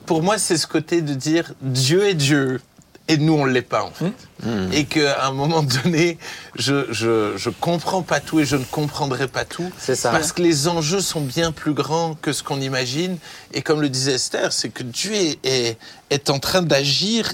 pour 0.06 0.22
moi, 0.22 0.38
c'est 0.38 0.56
ce 0.56 0.66
côté 0.66 1.02
de 1.02 1.14
dire 1.14 1.52
Dieu 1.60 2.06
est 2.08 2.14
Dieu. 2.14 2.60
Et 3.08 3.16
nous, 3.16 3.32
on 3.32 3.44
ne 3.44 3.50
l'est 3.50 3.62
pas, 3.62 3.82
en 3.82 3.90
fait. 3.90 4.12
Mm. 4.46 4.72
Et 4.72 4.84
qu'à 4.84 5.26
un 5.26 5.32
moment 5.32 5.64
donné, 5.64 6.16
je, 6.54 6.86
je, 6.92 7.32
je 7.36 7.50
comprends 7.50 8.02
pas 8.02 8.20
tout 8.20 8.38
et 8.38 8.44
je 8.44 8.54
ne 8.54 8.62
comprendrai 8.62 9.26
pas 9.26 9.44
tout. 9.44 9.68
C'est 9.78 9.96
ça. 9.96 10.12
Parce 10.12 10.30
que 10.30 10.42
les 10.42 10.68
enjeux 10.68 11.00
sont 11.00 11.20
bien 11.20 11.50
plus 11.50 11.72
grands 11.74 12.14
que 12.14 12.32
ce 12.32 12.44
qu'on 12.44 12.60
imagine. 12.60 13.18
Et 13.52 13.62
comme 13.62 13.80
le 13.80 13.88
disait 13.88 14.12
Esther, 14.14 14.52
c'est 14.52 14.68
que 14.68 14.84
Dieu 14.84 15.12
est, 15.12 15.44
est, 15.44 15.78
est 16.10 16.30
en 16.30 16.38
train 16.38 16.62
d'agir 16.62 17.32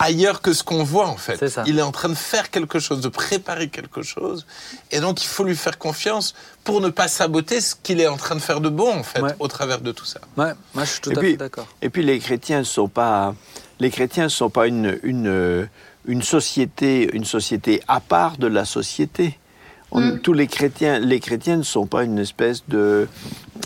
ailleurs 0.00 0.40
que 0.40 0.52
ce 0.52 0.64
qu'on 0.64 0.82
voit 0.82 1.06
en 1.06 1.16
fait. 1.16 1.44
Il 1.66 1.78
est 1.78 1.82
en 1.82 1.92
train 1.92 2.08
de 2.08 2.14
faire 2.14 2.50
quelque 2.50 2.78
chose, 2.80 3.00
de 3.00 3.08
préparer 3.08 3.68
quelque 3.68 4.02
chose. 4.02 4.46
Et 4.90 4.98
donc 5.00 5.22
il 5.22 5.26
faut 5.28 5.44
lui 5.44 5.54
faire 5.54 5.78
confiance 5.78 6.34
pour 6.64 6.80
ne 6.80 6.88
pas 6.88 7.06
saboter 7.06 7.60
ce 7.60 7.74
qu'il 7.80 8.00
est 8.00 8.08
en 8.08 8.16
train 8.16 8.34
de 8.34 8.40
faire 8.40 8.60
de 8.60 8.68
bon 8.70 8.92
en 8.92 9.02
fait 9.02 9.20
Ouais. 9.20 9.34
au 9.38 9.46
travers 9.46 9.80
de 9.80 9.92
tout 9.92 10.06
ça. 10.06 10.20
Ouais, 10.36 10.52
moi 10.74 10.84
je 10.84 10.90
suis 10.90 11.00
tout 11.00 11.12
Et 11.12 11.16
à 11.16 11.20
puis- 11.20 11.30
fait 11.32 11.36
d'accord. 11.36 11.68
Et 11.82 11.90
puis 11.90 12.02
les 12.02 12.18
chrétiens 12.18 12.58
ne 12.60 12.64
sont 12.64 12.88
pas, 12.88 13.34
les 13.78 13.90
chrétiens 13.90 14.28
sont 14.28 14.50
pas 14.50 14.66
une, 14.66 14.98
une, 15.02 15.68
une 16.06 16.22
société, 16.22 17.08
une 17.14 17.24
société 17.26 17.82
à 17.86 18.00
part 18.00 18.38
de 18.38 18.46
la 18.46 18.64
société. 18.64 19.38
On- 19.92 20.00
Mm. 20.00 20.20
Tous 20.20 20.32
les 20.32 20.46
chrétiens, 20.46 20.98
les 21.00 21.18
chrétiens 21.20 21.56
ne 21.56 21.62
sont 21.64 21.84
pas 21.86 22.04
une 22.04 22.18
espèce 22.20 22.62
de, 22.68 23.08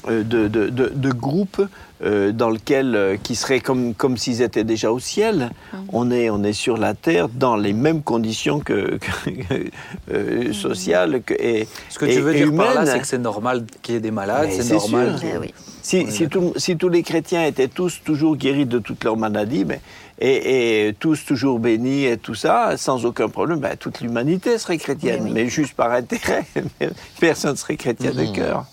euh, 0.08 0.22
de, 0.24 0.48
de, 0.48 0.68
de- 0.70 0.88
de 0.94 1.12
groupe 1.12 1.60
euh, 2.02 2.32
dans 2.32 2.50
lequel, 2.50 2.94
euh, 2.96 3.16
qui 3.22 3.34
serait 3.36 3.60
comme, 3.60 3.94
comme 3.94 4.16
s'ils 4.16 4.42
étaient 4.42 4.64
déjà 4.64 4.90
au 4.90 4.98
ciel. 4.98 5.50
On, 5.92 6.10
est, 6.10 6.28
on 6.30 6.42
est 6.42 6.52
sur 6.52 6.76
la 6.76 6.94
terre 6.94 7.28
dans 7.28 7.56
les 7.56 7.72
mêmes 7.72 8.02
conditions 8.02 8.58
que, 8.60 8.98
que- 8.98 9.70
euh, 10.12 10.52
sociales 10.52 11.22
que, 11.24 11.34
et, 11.34 11.68
Ce 11.88 11.98
que 11.98 12.06
et- 12.06 12.14
tu 12.14 12.20
veux 12.20 12.34
dire 12.34 12.52
par 12.54 12.66
là, 12.66 12.72
humaines. 12.82 12.86
c'est 12.92 13.00
que 13.00 13.06
c'est 13.06 13.18
normal 13.18 13.64
qu'il 13.82 13.94
y 13.94 13.98
ait 13.98 14.00
des 14.00 14.10
malades, 14.10 14.48
c'est 14.50 14.72
normal. 14.72 15.18
sûr. 15.18 15.28
Eh 15.34 15.38
oui. 15.38 15.54
Si, 15.82 16.10
si, 16.10 16.28
tout- 16.28 16.52
si 16.56 16.76
tous 16.76 16.88
les 16.88 17.02
chrétiens 17.02 17.44
étaient 17.44 17.68
tous 17.68 18.00
toujours 18.04 18.36
guéris 18.36 18.66
de 18.66 18.78
toutes 18.78 19.04
leurs 19.04 19.16
maladies, 19.18 19.64
mais, 19.66 19.80
et, 20.18 20.88
et 20.88 20.94
tous 20.94 21.24
toujours 21.24 21.58
bénis 21.58 22.06
et 22.06 22.16
tout 22.16 22.34
ça, 22.34 22.76
sans 22.76 23.04
aucun 23.04 23.28
problème, 23.28 23.58
ben, 23.60 23.76
toute 23.78 24.00
l'humanité 24.00 24.56
serait 24.58 24.78
chrétienne, 24.78 25.20
Oui, 25.24 25.28
oui. 25.28 25.32
mais 25.34 25.48
juste 25.48 25.74
par 25.74 25.92
intérêt. 25.92 26.44
Personne 27.20 27.52
ne 27.52 27.56
serait 27.56 27.76
chrétien 27.76 28.12
de 28.12 28.22
Mhm. 28.22 28.32
cœur. 28.32 28.64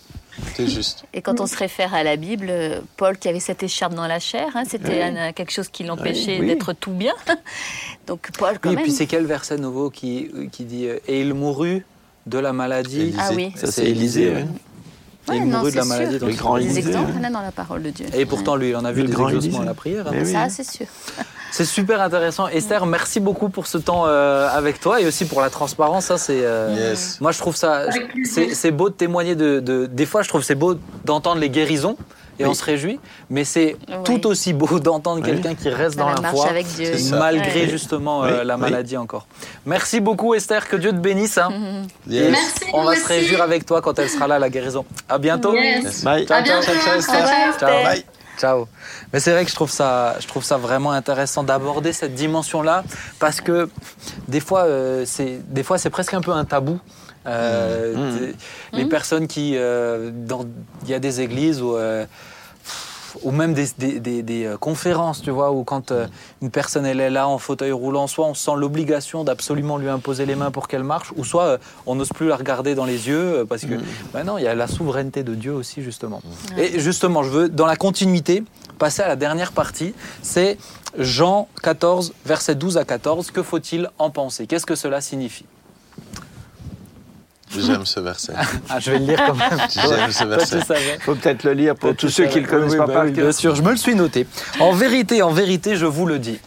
C'est 0.56 0.68
juste. 0.68 1.06
Et 1.14 1.22
quand 1.22 1.40
on 1.40 1.48
se 1.48 1.56
réfère 1.58 1.94
à 1.94 2.04
la 2.04 2.16
Bible, 2.16 2.52
Paul 2.98 3.18
qui 3.18 3.28
avait 3.30 3.40
cette 3.40 3.64
écharpe 3.64 3.94
dans 3.94 4.08
la 4.08 4.20
chair, 4.20 4.50
hein, 4.56 4.64
c'était 4.68 5.04
Oui. 5.10 5.18
un- 5.18 5.32
quelque 5.34 5.52
chose 5.52 5.70
qui 5.70 5.84
l'empêchait 5.84 6.34
Oui, 6.36 6.42
oui. 6.42 6.48
d'être 6.48 6.74
tout 6.74 6.92
bien. 6.92 7.14
Donc 8.08 8.30
Paul, 8.38 8.60
quand 8.60 8.70
Oui, 8.70 8.76
et 8.80 8.84
puis 8.84 8.92
c'est 8.92 9.06
quel 9.08 9.26
verset 9.26 9.58
nouveau 9.58 9.90
qui, 9.90 10.30
qui 10.52 10.66
dit 10.66 10.88
euh, 10.88 11.00
Et 11.08 11.22
il 11.22 11.34
mourut 11.34 11.86
de 12.26 12.38
la 12.38 12.54
maladie 12.54 13.02
Élisée. 13.02 13.18
Ah 13.20 13.32
oui. 13.36 13.52
Ça, 13.56 13.72
c'est 13.72 13.86
Élisée. 13.86 14.34
Ouais. 15.30 15.36
hein. 15.36 15.38
Et 15.38 15.38
il 15.38 15.46
mourut 15.46 15.72
de 15.72 15.76
la 15.78 15.86
maladie. 15.86 16.20
sûr. 16.20 16.30
il 16.30 16.36
grand 16.38 16.58
des 16.58 16.78
exemples, 16.80 17.12
hein. 17.16 17.20
on 17.22 17.24
a 17.24 17.30
dans 17.30 17.42
la 17.42 17.52
parole 17.52 17.84
de 17.84 17.90
Dieu. 17.90 18.06
Et 18.14 18.26
pourtant, 18.26 18.56
lui, 18.56 18.70
il 18.70 18.76
en 18.76 18.86
a 18.86 18.92
vu 18.92 19.02
Le 19.02 19.08
des 19.08 19.14
grand 19.14 19.30
exaucements 19.30 19.62
à 19.62 19.66
la 19.66 19.74
prière. 19.74 20.06
hein. 20.08 20.26
Ça, 20.26 20.50
c'est 20.50 20.70
sûr. 20.70 20.86
C'est 21.54 21.66
super 21.66 22.00
intéressant. 22.00 22.48
Esther, 22.48 22.86
merci 22.86 23.20
beaucoup 23.20 23.50
pour 23.50 23.68
ce 23.68 23.78
temps 23.78 24.04
euh, 24.08 24.48
avec 24.50 24.80
toi 24.80 25.02
et 25.02 25.06
aussi 25.06 25.26
pour 25.26 25.42
la 25.42 25.50
transparence. 25.50 26.06
Ça, 26.06 26.18
c'est. 26.18 26.40
euh, 26.46 26.74
Yes. 26.92 27.20
Moi, 27.20 27.34
je 27.34 27.40
trouve 27.40 27.58
ça. 27.58 27.88
C'est 28.54 28.72
beau 28.72 28.88
de 28.88 28.94
témoigner 28.94 29.36
de, 29.36 29.60
de- 29.60 29.86
Des 29.86 30.06
fois, 30.06 30.22
je 30.22 30.30
trouve 30.30 30.44
c'est 30.44 30.56
beau 30.56 30.76
d'entendre 31.04 31.42
les 31.42 31.50
guérisons 31.50 31.98
et 32.42 32.46
on 32.46 32.54
se 32.54 32.64
réjouit, 32.64 33.00
mais 33.30 33.44
c'est 33.46 33.76
Oui. 33.88 33.96
tout 34.04 34.28
aussi 34.28 34.54
beau 34.54 34.80
d'entendre 34.88 35.24
quelqu'un 35.24 35.56
qui 35.56 35.70
reste 35.70 35.98
dans, 35.98 36.14
Dans 36.14 36.22
la 36.22 36.30
foi, 36.32 36.48
avec 36.50 36.68
Dieu. 36.68 36.92
Malgré 37.18 37.62
Ouais. 37.62 37.70
justement 37.70 38.24
euh, 38.24 38.44
la 38.44 38.56
oui. 38.56 38.62
maladie 38.62 38.98
encore. 38.98 39.28
Merci 39.66 40.00
beaucoup 40.00 40.34
Esther, 40.34 40.68
que 40.68 40.76
Dieu 40.76 40.92
te 40.92 40.98
bénisse. 40.98 41.38
hein. 41.38 41.52
Yes. 42.08 42.28
Et 42.28 42.32
Merci, 42.32 42.60
on 42.74 42.84
va 42.84 42.96
se 42.96 43.08
réjouir 43.08 43.42
avec 43.42 43.66
toi 43.66 43.82
quand 43.82 43.98
elle 44.00 44.10
sera 44.10 44.28
là, 44.28 44.40
la 44.40 44.50
guérison. 44.50 44.86
À 45.08 45.18
bientôt. 45.18 45.54
Yes. 45.54 46.04
Bye. 46.04 46.26
À 46.30 46.42
bientôt. 46.42 46.64
ciao, 46.66 46.76
ciao, 46.82 46.98
Esther. 46.98 47.16
Ciao, 47.28 47.28
ciao. 47.28 47.60
Ciao. 47.60 47.84
Bye. 47.84 48.06
Ciao. 48.40 48.68
Mais 49.14 49.20
c'est 49.20 49.32
vrai 49.32 49.44
que 49.46 49.52
je 49.52 49.56
trouve 49.56 49.70
ça, 49.70 50.16
je 50.20 50.26
trouve 50.28 50.44
ça 50.44 50.58
vraiment 50.58 50.92
intéressant 50.92 51.44
d'aborder 51.44 51.94
cette 51.94 52.16
dimension-là 52.16 52.84
parce 53.20 53.40
que 53.40 53.70
des 54.28 54.40
fois, 54.40 54.62
euh, 54.64 55.04
c'est, 55.06 55.40
des 55.54 55.62
fois, 55.64 55.78
c'est 55.78 55.92
presque 55.92 56.14
un 56.16 56.22
peu 56.22 56.32
un 56.32 56.46
tabou. 56.46 56.80
Euh, 57.28 57.94
Mmh. 57.96 58.18
des- 58.18 58.36
Les 58.80 58.86
personnes 58.86 59.28
qui, 59.28 59.54
euh, 59.56 60.10
dans, 60.12 60.46
il 60.84 60.90
y 60.90 60.94
a 60.96 61.00
des 61.00 61.22
églises 61.22 61.62
où, 61.62 61.76
euh, 61.76 62.06
ou 63.24 63.32
même 63.32 63.54
des, 63.54 63.68
des- 63.78 64.00
des- 64.00 64.24
des, 64.24 64.46
euh, 64.46 64.58
conférences, 64.58 65.22
tu 65.22 65.32
vois, 65.32 65.52
où 65.52 65.64
quand 65.64 65.92
euh, 65.92 66.08
une 66.42 66.50
personne 66.52 66.86
elle 66.86 67.00
est 67.00 67.10
là 67.10 67.28
en 67.28 67.38
fauteuil 67.38 67.72
roulant, 67.72 68.08
soit 68.08 68.26
on 68.28 68.34
sent 68.34 68.52
l'obligation 68.58 69.24
d'absolument 69.24 69.78
lui 69.78 69.90
imposer 69.90 70.26
les 70.26 70.36
mains 70.36 70.52
pour 70.52 70.68
qu'elle 70.68 70.84
marche, 70.84 71.12
ou 71.16 71.24
soit 71.26 71.44
euh, 71.44 71.58
on 71.86 71.96
n'ose 71.96 72.10
plus 72.10 72.28
la 72.28 72.36
regarder 72.36 72.76
dans 72.76 72.86
les 72.86 73.08
yeux 73.08 73.46
parce 73.48 73.64
que 73.64 73.76
maintenant 74.14 74.38
il 74.38 74.44
y 74.44 74.48
a 74.48 74.56
la 74.56 74.68
souveraineté 74.68 75.24
de 75.24 75.36
Dieu 75.36 75.54
aussi 75.54 75.82
justement. 75.84 76.22
Et 76.58 76.80
justement, 76.80 77.24
je 77.24 77.30
veux 77.30 77.50
dans 77.50 77.66
la 77.66 77.76
continuité 77.76 78.44
passer 78.80 79.02
à 79.02 79.08
la 79.08 79.16
dernière 79.16 79.52
partie, 79.52 79.94
c'est 80.22 80.58
Jean 80.98 81.48
14 81.64 82.14
versets 82.26 82.56
12 82.56 82.78
à 82.78 82.84
14. 82.86 83.32
Que 83.32 83.44
faut-il 83.44 83.90
en 84.00 84.10
penser? 84.10 84.48
Qu'est-ce 84.48 84.66
que 84.66 84.76
cela 84.76 85.02
signifie? 85.02 85.46
J'aime 87.58 87.86
ce 87.86 88.00
verset. 88.00 88.34
Ah, 88.70 88.80
je 88.80 88.92
vais 88.92 89.00
le 89.00 89.06
lire 89.06 89.24
quand 89.26 89.36
même. 89.36 89.60
J'aime 89.70 90.12
ce 90.12 90.24
verset. 90.26 90.62
savais. 90.62 91.00
faut 91.02 91.16
peut-être 91.16 91.44
le 91.44 91.54
lire 91.54 91.76
pour 91.76 91.96
tous 91.96 92.10
ceux 92.10 92.26
qui 92.26 92.38
ne 92.38 92.44
le 92.44 92.48
connaissent 92.48 92.72
Oui, 92.72 92.78
pas 92.78 92.88
bah 92.88 92.94
par 92.94 93.06
oui, 93.06 93.14
cœur. 93.14 93.26
Bien 93.26 93.32
sûr, 93.32 93.56
je 93.56 93.62
me 93.62 93.72
le 93.72 93.78
suis 93.78 93.96
noté. 93.96 94.28
En 94.60 94.72
vérité, 94.72 95.22
en 95.22 95.32
vérité, 95.32 95.76
je 95.76 95.86
vous 95.86 96.06
le 96.06 96.20
dis. 96.20 96.40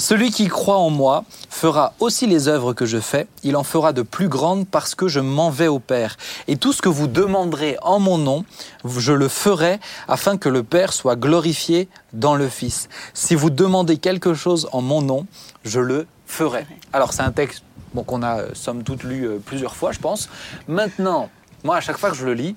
Celui 0.00 0.30
qui 0.30 0.46
croit 0.46 0.78
en 0.78 0.90
moi 0.90 1.24
fera 1.50 1.92
aussi 1.98 2.28
les 2.28 2.46
œuvres 2.46 2.72
que 2.72 2.86
je 2.86 2.98
fais. 2.98 3.26
Il 3.42 3.56
en 3.56 3.64
fera 3.64 3.92
de 3.92 4.02
plus 4.02 4.28
grandes 4.28 4.68
parce 4.68 4.94
que 4.94 5.08
je 5.08 5.18
m'en 5.18 5.50
vais 5.50 5.66
au 5.66 5.80
Père. 5.80 6.16
Et 6.46 6.56
tout 6.56 6.72
ce 6.72 6.80
que 6.80 6.88
vous 6.88 7.08
demanderez 7.08 7.76
en 7.82 7.98
mon 7.98 8.16
nom, 8.16 8.44
je 8.84 9.12
le 9.12 9.26
ferai 9.26 9.80
afin 10.06 10.36
que 10.36 10.48
le 10.48 10.62
Père 10.62 10.92
soit 10.92 11.16
glorifié 11.16 11.88
dans 12.12 12.36
le 12.36 12.48
Fils. 12.48 12.88
Si 13.12 13.34
vous 13.34 13.50
demandez 13.50 13.96
quelque 13.96 14.34
chose 14.34 14.68
en 14.70 14.82
mon 14.82 15.02
nom, 15.02 15.26
je 15.64 15.80
le 15.80 16.06
ferai. 16.26 16.64
Alors 16.92 17.12
c'est 17.12 17.22
un 17.22 17.32
texte 17.32 17.64
bon, 17.94 18.02
qu'on 18.02 18.22
a 18.22 18.40
euh, 18.40 18.48
somme 18.54 18.82
toute 18.82 19.02
lu 19.04 19.24
euh, 19.24 19.38
plusieurs 19.44 19.76
fois, 19.76 19.92
je 19.92 19.98
pense. 19.98 20.28
Maintenant, 20.66 21.28
moi, 21.64 21.76
à 21.76 21.80
chaque 21.80 21.98
fois 21.98 22.10
que 22.10 22.16
je 22.16 22.24
le 22.24 22.34
lis, 22.34 22.56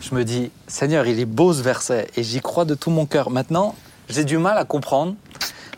je 0.00 0.14
me 0.14 0.24
dis, 0.24 0.50
Seigneur, 0.66 1.06
il 1.06 1.20
est 1.20 1.26
beau 1.26 1.52
ce 1.52 1.62
verset 1.62 2.08
et 2.16 2.22
j'y 2.22 2.40
crois 2.40 2.64
de 2.64 2.74
tout 2.74 2.90
mon 2.90 3.06
cœur. 3.06 3.30
Maintenant, 3.30 3.74
j'ai 4.08 4.24
du 4.24 4.38
mal 4.38 4.58
à 4.58 4.64
comprendre 4.64 5.14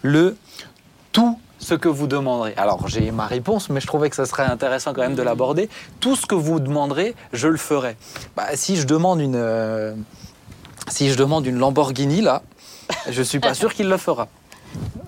le 0.02 0.36
tout 1.12 1.38
ce 1.58 1.74
que 1.74 1.88
vous 1.88 2.06
demanderez. 2.06 2.54
Alors, 2.56 2.88
j'ai 2.88 3.10
ma 3.10 3.26
réponse, 3.26 3.70
mais 3.70 3.80
je 3.80 3.86
trouvais 3.86 4.10
que 4.10 4.16
ça 4.16 4.26
serait 4.26 4.44
intéressant 4.44 4.92
quand 4.92 5.00
même 5.00 5.14
de 5.14 5.22
l'aborder. 5.22 5.70
Tout 6.00 6.16
ce 6.16 6.26
que 6.26 6.34
vous 6.34 6.60
demanderez, 6.60 7.14
je 7.32 7.48
le 7.48 7.56
ferai. 7.56 7.96
Bah, 8.36 8.48
si 8.54 8.76
je 8.76 8.86
demande 8.86 9.20
une, 9.20 9.36
euh, 9.36 9.94
si 10.88 11.10
je 11.10 11.16
demande 11.16 11.46
une 11.46 11.58
Lamborghini 11.58 12.20
là, 12.20 12.42
je 13.08 13.22
suis 13.22 13.40
pas 13.40 13.54
sûr 13.54 13.72
qu'il 13.72 13.88
le 13.88 13.96
fera. 13.96 14.28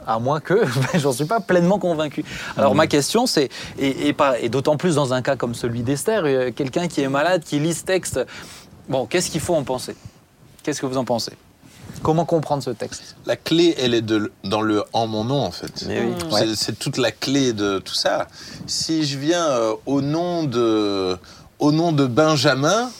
À 0.07 0.19
moins 0.19 0.41
que, 0.41 0.55
ben, 0.93 1.01
j'en 1.01 1.13
suis 1.13 1.25
pas 1.25 1.41
pleinement 1.41 1.79
convaincu. 1.79 2.25
Alors 2.57 2.75
ma 2.75 2.87
question 2.87 3.27
c'est, 3.27 3.49
et, 3.79 4.09
et 4.09 4.13
pas- 4.13 4.39
et 4.39 4.49
d'autant 4.49 4.77
plus 4.77 4.95
dans 4.95 5.13
un 5.13 5.23
cas 5.23 5.37
comme 5.37 5.55
celui 5.55 5.83
d'Esther, 5.83 6.23
euh, 6.25 6.51
quelqu'un 6.53 6.87
qui 6.89 7.01
est 7.01 7.09
malade, 7.09 7.43
qui 7.45 7.59
lit 7.59 7.75
ce 7.75 7.85
texte, 7.85 8.21
bon, 8.89 9.07
qu'est-ce 9.07 9.31
qu'il 9.31 9.41
faut 9.41 9.55
en 9.55 9.65
penser? 9.65 9.97
Qu'est-ce 10.63 10.81
que 10.81 10.87
vous 10.87 10.97
en 10.97 11.05
pensez? 11.05 11.33
Comment 12.03 12.25
comprendre 12.25 12.63
ce 12.63 12.71
texte? 12.71 13.17
La 13.27 13.37
clé, 13.37 13.75
elle 13.79 13.95
est 13.95 14.03
de, 14.03 14.31
dans 14.45 14.61
le 14.61 14.85
en 14.93 15.07
mon 15.07 15.25
nom, 15.25 15.41
en 15.43 15.51
fait. 15.51 15.87
Oui. 15.89 15.95
C'est- 16.31 16.35
Ouais. 16.35 16.47
C'est 16.55 16.79
toute 16.79 16.99
la 16.99 17.11
clé 17.11 17.53
de 17.53 17.79
tout 17.79 17.95
ça. 17.95 18.27
Si 18.67 19.05
je 19.05 19.19
viens 19.19 19.47
euh, 19.47 19.73
au, 19.87 20.03
nom 20.03 20.45
de, 20.45 21.17
au 21.59 21.73
nom 21.73 21.93
de 21.93 22.07
Benjamin, 22.07 22.91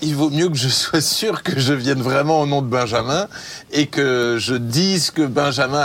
il 0.00 0.14
vaut 0.14 0.30
mieux 0.30 0.48
que 0.48 0.56
je 0.56 0.68
sois 0.68 1.00
sûr 1.00 1.42
que 1.42 1.58
je 1.58 1.72
vienne 1.72 2.00
vraiment 2.00 2.40
au 2.40 2.46
nom 2.46 2.62
de 2.62 2.68
Benjamin 2.68 3.26
et 3.72 3.86
que 3.86 4.36
je 4.38 4.54
dise 4.54 5.06
ce 5.06 5.10
que 5.12 5.22
Benjamin 5.26 5.84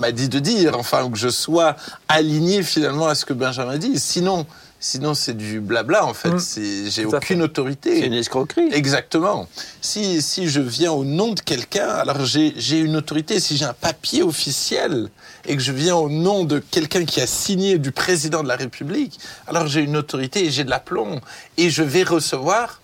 m'a 0.00 0.12
dit 0.12 0.28
de 0.28 0.38
dire. 0.38 0.78
Enfin, 0.78 1.02
ou 1.04 1.10
que 1.10 1.18
je 1.18 1.28
sois 1.28 1.74
aligné 2.08 2.62
finalement 2.62 3.08
à 3.08 3.14
ce 3.14 3.24
que 3.24 3.32
Benjamin 3.32 3.78
dit. 3.78 3.98
Sinon, 3.98 4.46
sinon 4.78 5.14
c'est 5.14 5.36
du 5.36 5.60
blabla, 5.60 6.04
en 6.04 6.14
fait. 6.14 6.30
Mm. 6.30 6.38
C'est- 6.38 6.90
J'ai 6.90 7.04
aucune 7.04 7.38
fait. 7.38 7.42
autorité. 7.42 8.00
C'est 8.00 8.06
une 8.06 8.12
escroquerie. 8.12 8.68
Exactement. 8.72 9.48
Si, 9.80 10.22
si 10.22 10.48
je 10.48 10.60
viens 10.60 10.92
au 10.92 11.04
nom 11.04 11.32
de 11.32 11.40
quelqu'un, 11.40 11.88
alors 11.88 12.24
j'ai 12.24 12.54
j'ai 12.56 12.78
une 12.78 12.94
autorité. 12.94 13.40
Si 13.40 13.56
j'ai 13.56 13.64
un 13.64 13.72
papier 13.74 14.22
officiel 14.22 15.08
et 15.48 15.56
que 15.56 15.62
je 15.62 15.72
viens 15.72 15.96
au 15.96 16.08
nom 16.08 16.44
de 16.44 16.60
quelqu'un 16.60 17.04
qui 17.04 17.20
a 17.20 17.26
signé 17.26 17.78
du 17.78 17.90
président 17.90 18.44
de 18.44 18.48
la 18.48 18.56
République, 18.56 19.18
alors 19.48 19.66
j'ai 19.66 19.80
une 19.80 19.96
autorité 19.96 20.44
et 20.44 20.50
j'ai 20.52 20.62
de 20.62 20.70
l'aplomb. 20.70 21.20
Et 21.58 21.70
je 21.70 21.82
vais 21.82 22.04
recevoir 22.04 22.80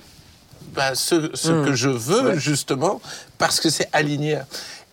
bah, 0.75 0.95
ce, 0.95 1.31
ce 1.35 1.51
Mm. 1.53 1.64
que 1.66 1.73
je 1.75 1.89
veux, 1.89 2.23
Ouais. 2.31 2.39
justement, 2.41 3.01
parce 3.39 3.61
que 3.61 3.70
c'est 3.70 3.89
aligné. 3.93 4.39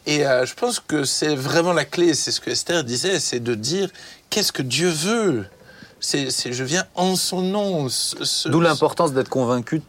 Et 0.05 0.25
euh, 0.25 0.45
je 0.45 0.53
pense 0.55 0.80
que 0.80 1.03
c'est 1.03 1.36
vraiment 1.36 1.73
la 1.73 1.86
clé, 1.86 2.13
c'est 2.13 2.32
ce 2.32 2.39
que 2.41 2.49
Esther 2.49 2.84
disait, 2.84 3.19
c'est 3.19 3.39
de 3.39 3.53
dire 3.55 3.89
qu'est-ce 4.30 4.51
que 4.51 4.61
Dieu 4.61 4.89
veut? 4.89 5.45
C'est, 5.99 6.30
je 6.32 6.63
viens 6.63 6.86
en 6.95 7.15
son 7.17 7.41
nom. 7.41 7.88
D'où 8.45 8.61
l'importance 8.61 9.11
d'être 9.13 9.27
convaincu 9.30 9.82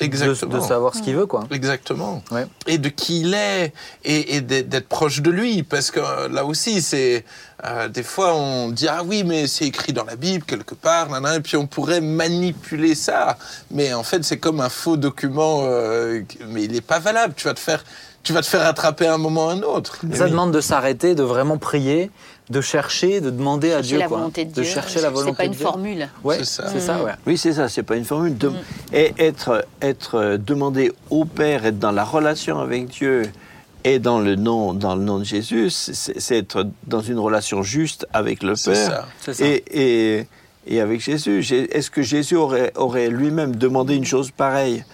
Exactement. 0.00 0.58
de 0.58 0.60
savoir 0.60 0.94
ce 0.94 1.02
qu'il 1.02 1.14
veut, 1.14 1.26
quoi. 1.26 1.44
Exactement. 1.50 2.22
Ouais. 2.30 2.46
Et 2.66 2.78
de 2.78 2.88
qui 2.88 3.20
il 3.20 3.34
est, 3.34 3.72
et, 4.04 4.36
et 4.36 4.40
d'être 4.40 4.88
proche 4.88 5.20
de 5.20 5.30
lui, 5.30 5.62
parce 5.62 5.90
que 5.90 6.00
euh, 6.00 6.28
là 6.28 6.44
aussi, 6.44 6.80
c'est 6.80 7.24
euh, 7.64 7.88
des 7.88 8.02
fois 8.02 8.34
on 8.34 8.70
dit 8.70 8.88
ah 8.88 9.02
oui, 9.04 9.22
mais 9.24 9.46
c'est 9.46 9.66
écrit 9.66 9.92
dans 9.92 10.04
la 10.04 10.16
Bible 10.16 10.44
quelque 10.44 10.74
part, 10.74 11.10
nanana, 11.10 11.36
et 11.36 11.40
puis 11.40 11.56
on 11.56 11.66
pourrait 11.66 12.00
manipuler 12.00 12.94
ça, 12.94 13.36
mais 13.70 13.92
en 13.92 14.02
fait 14.02 14.24
c'est 14.24 14.38
comme 14.38 14.60
un 14.60 14.70
faux 14.70 14.96
document, 14.96 15.62
euh, 15.64 16.22
mais 16.48 16.64
il 16.64 16.72
n'est 16.72 16.80
pas 16.80 16.98
valable. 16.98 17.34
Tu 17.36 17.44
vas 17.44 17.54
te 17.54 17.60
faire, 17.60 17.84
tu 18.22 18.32
vas 18.32 18.40
te 18.40 18.46
faire 18.46 18.66
attraper 18.66 19.06
à 19.06 19.14
un 19.14 19.18
moment 19.18 19.46
ou 19.46 19.50
à 19.50 19.52
un 19.52 19.62
autre. 19.62 19.98
Ça 20.14 20.28
demande 20.28 20.52
de 20.52 20.60
s'arrêter, 20.60 21.14
de 21.14 21.22
vraiment 21.22 21.58
prier, 21.58 22.10
de 22.50 22.60
chercher, 22.60 23.20
de 23.20 23.30
demander 23.30 23.70
à 23.72 23.76
Chercher 23.76 23.88
Dieu, 23.88 23.98
la 24.00 24.08
quoi. 24.08 24.18
volonté 24.18 24.44
de 24.44 24.52
Dieu. 24.52 24.64
chercher 24.64 25.00
la 25.00 25.10
volonté 25.10 25.30
C'est 25.30 25.36
pas 25.36 25.44
une 25.44 25.50
de 25.52 25.56
Dieu. 25.56 25.64
formule. 25.64 26.08
Ouais, 26.24 26.38
C'est 26.38 26.44
ça. 26.44 26.68
c'est 26.68 26.80
ça, 26.80 27.02
ouais. 27.02 27.12
Oui, 27.26 27.38
c'est 27.38 27.52
ça, 27.52 27.68
c'est 27.68 27.82
pas 27.84 27.96
une 27.96 28.04
formule. 28.04 28.36
De- 28.36 28.52
Et 28.92 29.12
être, 29.18 29.64
être 29.80 30.16
euh, 30.16 30.36
demandé 30.36 30.92
au 31.10 31.24
Père, 31.24 31.64
être 31.64 31.78
dans 31.78 31.92
la 31.92 32.04
relation 32.04 32.58
avec 32.58 32.88
Dieu 32.88 33.30
et 33.84 33.98
dans 33.98 34.18
le 34.18 34.34
nom, 34.34 34.74
dans 34.74 34.94
le 34.96 35.02
nom 35.02 35.18
de 35.20 35.24
Jésus, 35.24 35.70
c'est 35.70 36.36
être 36.36 36.66
dans 36.86 37.00
une 37.00 37.18
relation 37.18 37.62
juste 37.62 38.06
avec 38.12 38.42
le 38.42 38.54
Père 38.54 38.76
ça. 38.76 39.08
C'est 39.20 39.34
ça. 39.34 39.44
et, 39.46 39.64
et, 39.70 40.26
et 40.66 40.80
avec 40.80 41.00
Jésus. 41.00 41.38
Est-ce 41.70 41.90
que 41.90 42.02
Jésus 42.02 42.36
aurait, 42.36 42.72
aurait 42.74 43.08
lui-même 43.08 43.54
demandé 43.56 43.94
une 43.94 44.04
chose 44.04 44.30
pareille? 44.32 44.84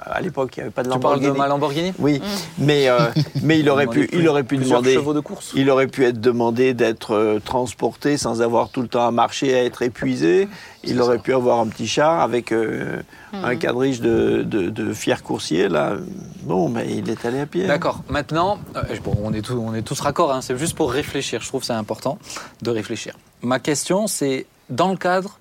À 0.00 0.20
l'époque, 0.20 0.56
il 0.56 0.60
n'y 0.60 0.62
avait 0.64 0.70
pas 0.70 0.82
de 0.82 0.90
Tu 0.92 0.98
parles 0.98 1.20
de 1.20 1.26
Lamborghini. 1.26 1.38
ma 1.38 1.48
Lamborghini? 1.48 1.92
Oui, 1.98 2.20
mais, 2.58 2.88
euh, 2.88 2.98
mais 3.42 3.58
il 3.58 3.68
aurait 3.70 3.86
pu, 3.86 4.08
il 4.12 4.28
aurait 4.28 4.42
pu 4.44 4.58
demander. 4.58 4.94
chevaux 4.94 5.14
de 5.14 5.20
course. 5.20 5.52
Il 5.56 5.70
aurait 5.70 5.86
pu 5.86 6.04
être 6.04 6.20
demandé 6.20 6.74
d'être 6.74 7.14
euh, 7.14 7.40
transporté 7.40 8.16
sans 8.18 8.42
avoir 8.42 8.68
tout 8.68 8.82
le 8.82 8.88
temps 8.88 9.06
à 9.06 9.10
marcher, 9.10 9.54
à 9.54 9.64
être 9.64 9.82
épuisé. 9.82 10.48
Il 10.84 11.00
aurait 11.00 11.16
ça. 11.16 11.22
pu 11.22 11.34
avoir 11.34 11.58
un 11.60 11.66
petit 11.68 11.86
char 11.88 12.20
avec 12.20 12.52
euh, 12.52 13.00
un 13.32 13.56
quadrige 13.56 14.00
de, 14.00 14.42
de, 14.42 14.68
de 14.68 14.92
fiers 14.92 15.22
coursiers. 15.24 15.68
Là. 15.68 15.94
Bon, 16.42 16.68
mais 16.68 16.86
il 16.94 17.08
est 17.08 17.24
allé 17.24 17.40
à 17.40 17.46
pied. 17.46 17.66
D'accord. 17.66 18.02
Maintenant, 18.08 18.58
euh, 18.76 18.82
bon, 19.02 19.16
on, 19.24 19.32
est 19.32 19.42
tous, 19.42 19.54
on 19.54 19.74
est 19.74 19.82
tous 19.82 19.98
raccords, 20.00 20.32
hein, 20.32 20.42
c'est 20.42 20.56
juste 20.58 20.76
pour 20.76 20.92
réfléchir. 20.92 21.40
Je 21.40 21.48
trouve 21.48 21.60
que 21.62 21.66
c'est 21.66 21.72
important 21.72 22.18
de 22.62 22.70
réfléchir. 22.70 23.14
Ma 23.42 23.58
question, 23.58 24.06
c'est 24.06 24.46
dans 24.70 24.90
le 24.90 24.96
cadre, 24.96 25.38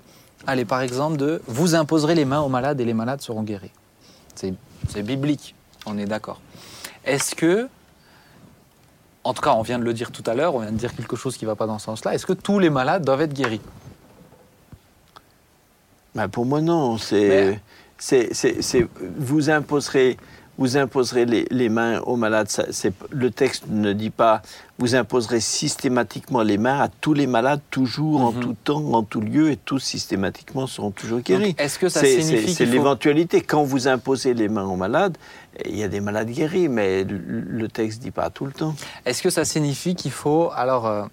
allez, 0.48 0.66
par 0.66 0.82
exemple, 0.82 1.18
de 1.18 1.42
vous 1.48 1.76
imposerez 1.76 2.16
les 2.16 2.26
mains 2.26 2.42
aux 2.42 2.50
malades 2.50 2.80
et 2.80 2.86
les 2.86 2.94
malades 2.94 3.22
seront 3.22 3.44
guéris. 3.44 3.72
C'est 4.36 5.02
biblique, 5.04 5.56
on 5.86 5.98
est 5.98 6.06
d'accord. 6.06 6.42
Est-ce 7.06 7.36
que, 7.36 7.68
en 9.24 9.34
tout 9.34 9.42
cas, 9.42 9.54
on 9.54 9.62
vient 9.62 9.80
de 9.80 9.84
le 9.84 9.94
dire 9.94 10.12
tout 10.12 10.24
à 10.28 10.34
l'heure, 10.34 10.56
on 10.56 10.60
vient 10.60 10.72
de 10.72 10.78
dire 10.78 10.96
quelque 10.96 11.16
chose 11.16 11.38
qui 11.38 11.46
ne 11.46 11.50
va 11.50 11.56
pas 11.56 11.68
dans 11.68 11.80
ce 11.80 11.86
sens-là, 11.86 12.14
est-ce 12.14 12.26
que 12.26 12.34
tous 12.34 12.60
les 12.60 12.70
malades 12.70 13.04
doivent 13.06 13.22
être 13.22 13.34
guéris? 13.34 13.62
Ben, 16.14 16.28
pour 16.30 16.46
moi, 16.46 16.62
non. 16.62 16.98
C'est- 16.98 17.60
vous 19.18 19.50
imposerez, 19.50 20.18
vous 20.58 20.78
imposerez 20.78 21.26
les, 21.26 21.46
les 21.52 21.70
mains 21.70 22.00
aux 22.02 22.16
malades. 22.16 22.50
Ça, 22.50 22.64
le 23.12 23.32
texte 23.32 23.66
ne 23.70 23.92
dit 23.94 24.10
pas 24.10 24.42
vous 24.78 24.96
imposerez 24.96 25.40
systématiquement 25.40 26.42
les 26.42 26.58
mains 26.58 26.80
à 26.82 26.90
tous 26.90 27.14
les 27.14 27.28
malades, 27.28 27.62
toujours, 27.72 28.22
en 28.22 28.32
Mhm. 28.34 28.40
tout 28.42 28.56
temps, 28.64 28.94
en 28.94 29.04
tout 29.04 29.22
lieu, 29.22 29.52
et 29.52 29.58
tous 29.58 29.80
systématiquement 29.80 30.68
seront 30.68 30.92
toujours 30.92 31.20
guéris. 31.22 31.56
Est-ce 31.58 31.80
que 31.80 31.88
ça 31.90 32.02
C'est, 32.02 32.22
signifie 32.22 32.54
c'est, 32.54 32.66
faut... 32.66 32.72
l'éventualité. 32.74 33.42
Quand 33.42 33.64
vous 33.64 33.88
imposez 33.88 34.34
les 34.34 34.50
mains 34.50 34.66
aux 34.66 34.76
malades, 34.76 35.18
il 35.66 35.78
y 35.78 35.84
a 35.84 35.88
des 35.88 36.02
malades 36.02 36.30
guéris, 36.30 36.68
mais 36.68 37.04
le, 37.06 37.18
le 37.18 37.68
texte 37.70 38.00
ne 38.00 38.04
dit 38.06 38.12
pas 38.12 38.30
tout 38.30 38.46
le 38.46 38.52
temps. 38.52 38.76
Est-ce 39.06 39.22
que 39.22 39.30
ça 39.30 39.46
signifie 39.46 39.96
qu'il 39.96 40.12
faut 40.12 40.52
alors 40.56 40.86
euh, 40.88 41.06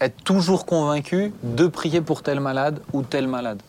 être 0.00 0.22
toujours 0.22 0.64
convaincu 0.66 1.32
de 1.42 1.66
prier 1.66 2.00
pour 2.00 2.22
tel 2.22 2.38
malade 2.40 2.80
ou 2.92 3.02
tel 3.02 3.26
malade? 3.26 3.60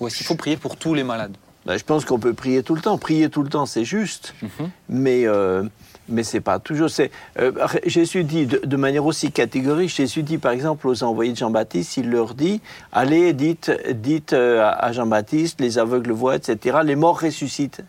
Ou 0.00 0.06
est-ce 0.08 0.16
qu'il 0.16 0.26
faut 0.26 0.34
prier 0.34 0.56
pour 0.56 0.76
tous 0.76 0.94
les 0.94 1.04
malades? 1.04 1.36
Ben, 1.66 1.76
je 1.76 1.84
pense 1.84 2.04
qu'on 2.06 2.18
peut 2.18 2.32
prier 2.32 2.62
tout 2.62 2.74
le 2.74 2.80
temps. 2.80 2.96
Prier 2.98 3.28
tout 3.28 3.42
le 3.42 3.48
temps, 3.50 3.66
c'est 3.66 3.84
juste, 3.84 4.34
Mhm. 4.42 4.70
mais 4.88 5.26
euh, 5.26 5.62
mais 6.08 6.22
c'est 6.24 6.40
pas 6.40 6.58
toujours. 6.58 6.88
C'est 6.90 7.10
euh, 7.38 7.52
Jésus 7.84 8.24
dit 8.24 8.46
de, 8.46 8.58
de 8.64 8.76
manière 8.76 9.04
aussi 9.04 9.30
catégorique. 9.30 9.90
Jésus 9.90 10.22
dit 10.22 10.38
par 10.38 10.52
exemple 10.52 10.88
aux 10.88 11.02
envoyés 11.04 11.32
de 11.32 11.36
Jean-Baptiste, 11.36 11.98
il 11.98 12.10
leur 12.10 12.34
dit 12.34 12.60
allez, 12.92 13.34
dites 13.34 13.70
dites 13.90 14.32
euh, 14.32 14.62
à 14.74 14.90
Jean-Baptiste, 14.92 15.60
les 15.60 15.78
aveugles 15.78 16.12
voient, 16.12 16.36
etc. 16.36 16.78
Les 16.82 16.96
morts 16.96 17.20
ressuscitent. 17.20 17.82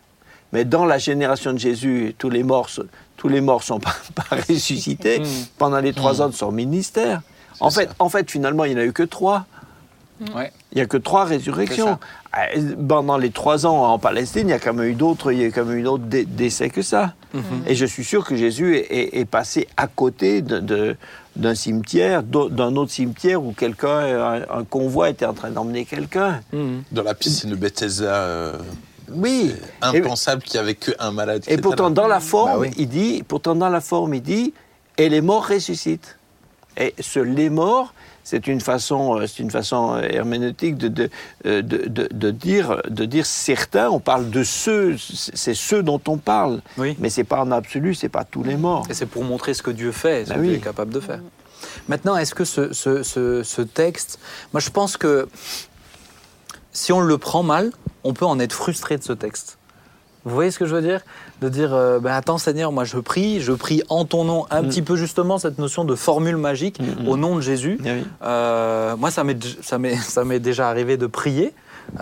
Mais 0.54 0.66
dans 0.66 0.84
la 0.86 0.98
génération 0.98 1.54
de 1.54 1.58
Jésus, 1.58 2.14
tous 2.18 2.30
les 2.30 2.44
morts, 2.44 2.70
tous 3.16 3.30
les 3.30 3.40
morts 3.40 3.64
sont 3.64 3.80
pas, 3.80 3.96
pas 4.16 4.36
ressuscités 4.36 5.20
Mhm. 5.20 5.26
pendant 5.58 5.80
les 5.80 5.94
trois 5.94 6.22
ans 6.22 6.28
de 6.28 6.34
son 6.36 6.52
ministère. 6.52 7.22
En 7.62 7.70
fait, 7.70 7.86
ça. 7.88 7.96
en 8.00 8.10
fait, 8.10 8.30
finalement, 8.30 8.66
il 8.66 8.74
n'y 8.76 8.82
en 8.82 8.84
a 8.84 8.86
eu 8.86 8.92
que 8.92 9.04
trois. 9.04 9.46
Ouais. 10.36 10.52
Il 10.72 10.76
n'y 10.76 10.82
a 10.82 10.86
que 10.86 10.98
trois 10.98 11.24
résurrections. 11.26 11.98
Euh, 12.38 12.76
Pendant 12.88 13.18
les 13.18 13.30
trois 13.32 13.66
ans 13.66 13.84
en 13.92 14.00
Palestine, 14.00 14.48
il 14.48 14.52
y 14.52 14.54
a 14.54 14.60
quand 14.60 14.74
même 14.74 14.88
eu 14.90 14.94
d'autres, 14.94 15.32
il 15.34 15.42
y 15.42 15.46
a 15.46 15.52
quand 15.52 15.66
même 15.66 15.78
eu 15.78 15.84
d'autres 15.84 16.06
dé- 16.06 16.26
décès 16.26 16.70
que 16.70 16.82
ça. 16.82 17.14
Et 17.68 17.76
je 17.76 17.86
suis 17.86 18.04
sûr 18.04 18.26
que 18.26 18.36
Jésus 18.36 18.76
est, 18.76 18.88
est- 18.92 19.20
est 19.20 19.26
passé 19.26 19.68
à 19.78 19.88
côté 19.88 20.42
de- 20.42 20.60
de- 20.60 20.96
d'un 21.38 21.56
cimetière, 21.56 22.24
d'un 22.24 22.76
autre 22.76 22.92
cimetière 22.92 23.42
où 23.44 23.54
quelqu'un, 23.54 24.00
un, 24.00 24.60
un 24.60 24.64
convoi 24.66 25.10
était 25.10 25.26
en 25.26 25.34
train 25.34 25.50
d'emmener 25.50 25.86
quelqu'un. 25.86 26.42
Mhm. 26.52 26.84
Dans 26.92 27.04
la 27.04 27.14
piscine 27.14 27.50
de 27.52 27.56
Bethesda, 27.56 28.16
euh, 28.16 28.58
Oui. 29.14 29.54
impensable 29.82 30.42
qu'il 30.44 30.60
n'y 30.60 30.64
avait 30.66 30.76
qu'un 30.76 31.12
malade. 31.12 31.42
qui 31.44 31.50
Et 31.50 31.54
était 31.54 31.62
pourtant, 31.62 31.88
là. 31.90 31.96
dans 31.96 32.08
la 32.08 32.20
forme, 32.20 32.52
Bah 32.52 32.58
oui. 32.60 32.72
il 32.78 32.88
dit, 32.90 33.24
pourtant 33.28 33.56
dans 33.56 33.70
la 33.70 33.82
forme, 33.82 34.14
il 34.14 34.22
dit, 34.22 34.54
et 34.98 35.08
les 35.10 35.22
morts 35.22 35.48
ressuscitent. 35.48 36.18
Et 36.78 36.94
ce 37.00 37.20
les 37.20 37.50
morts, 37.50 37.94
c'est 38.24 38.48
une 38.48 38.62
façon, 38.62 39.18
euh, 39.20 39.28
c'est 39.28 39.42
une 39.44 39.52
façon 39.52 39.96
euh, 39.96 40.02
herméneutique 40.10 40.78
de, 40.78 40.88
de, 40.88 41.10
euh, 41.46 41.62
de, 41.62 41.88
de- 41.88 42.08
de 42.12 42.32
dire, 42.32 42.82
de 42.90 43.06
dire 43.06 43.26
certains. 43.26 43.90
On 43.90 44.00
parle 44.00 44.30
de 44.30 44.44
ceux, 44.44 44.96
c'est 44.98 45.54
ceux 45.56 45.84
dont 45.84 46.02
on 46.08 46.18
parle. 46.18 46.62
Oui. 46.78 46.96
Mais 47.00 47.10
c'est 47.10 47.24
pas 47.24 47.42
en 47.42 47.52
absolu, 47.52 47.96
c'est 47.96 48.10
pas 48.10 48.24
tous 48.24 48.44
les 48.44 48.58
morts. 48.58 48.86
Et 48.90 48.94
c'est 48.94 49.06
pour 49.06 49.24
montrer 49.24 49.54
ce 49.54 49.64
que 49.64 49.72
Dieu 49.72 49.92
fait, 49.92 50.26
ce 50.26 50.30
Bah 50.30 50.36
que 50.36 50.42
oui. 50.42 50.48
Dieu 50.50 50.58
est 50.58 50.62
capable 50.62 50.94
de 50.94 51.00
faire. 51.00 51.20
Maintenant, 51.88 52.16
est-ce 52.18 52.34
que 52.36 52.44
ce, 52.46 52.74
ce- 52.74 53.04
ce- 53.04 53.44
ce 53.44 53.62
texte, 53.62 54.20
moi 54.54 54.60
je 54.60 54.70
pense 54.70 54.98
que 54.98 55.28
si 56.72 56.92
on 56.94 57.02
le 57.02 57.18
prend 57.18 57.44
mal, 57.44 57.72
on 58.04 58.14
peut 58.14 58.26
en 58.26 58.40
être 58.40 58.54
frustré 58.54 58.98
de 58.98 59.04
ce 59.04 59.14
texte. 59.14 59.58
Vous 60.24 60.34
voyez 60.34 60.52
ce 60.52 60.60
que 60.60 60.66
je 60.66 60.76
veux 60.76 60.82
dire? 60.82 61.02
De 61.42 61.50
dire, 61.50 61.74
euh, 61.74 62.00
ben, 62.00 62.12
attends 62.12 62.38
Seigneur, 62.38 62.72
moi 62.72 62.84
je 62.84 62.98
prie, 62.98 63.42
je 63.42 63.52
prie 63.52 63.82
en 63.90 64.06
ton 64.06 64.24
nom, 64.24 64.46
un 64.52 64.62
Mm. 64.62 64.68
petit 64.70 64.82
peu 64.84 64.96
justement 64.96 65.40
cette 65.40 65.58
notion 65.58 65.84
de 65.86 65.96
formule 65.96 66.38
magique 66.38 66.80
Mm, 66.80 67.04
mm. 67.04 67.08
au 67.08 67.18
nom 67.18 67.36
de 67.36 67.42
Jésus. 67.42 67.80
Oui. 67.84 67.90
Euh, 68.24 68.96
moi, 68.96 69.10
ça 69.10 69.24
m'est, 69.24 69.44
ça, 69.64 69.80
m'est, 69.80 69.96
ça 70.16 70.24
m'est 70.24 70.40
déjà 70.40 70.70
arrivé 70.70 70.98
de 70.98 71.08
prier, 71.08 71.52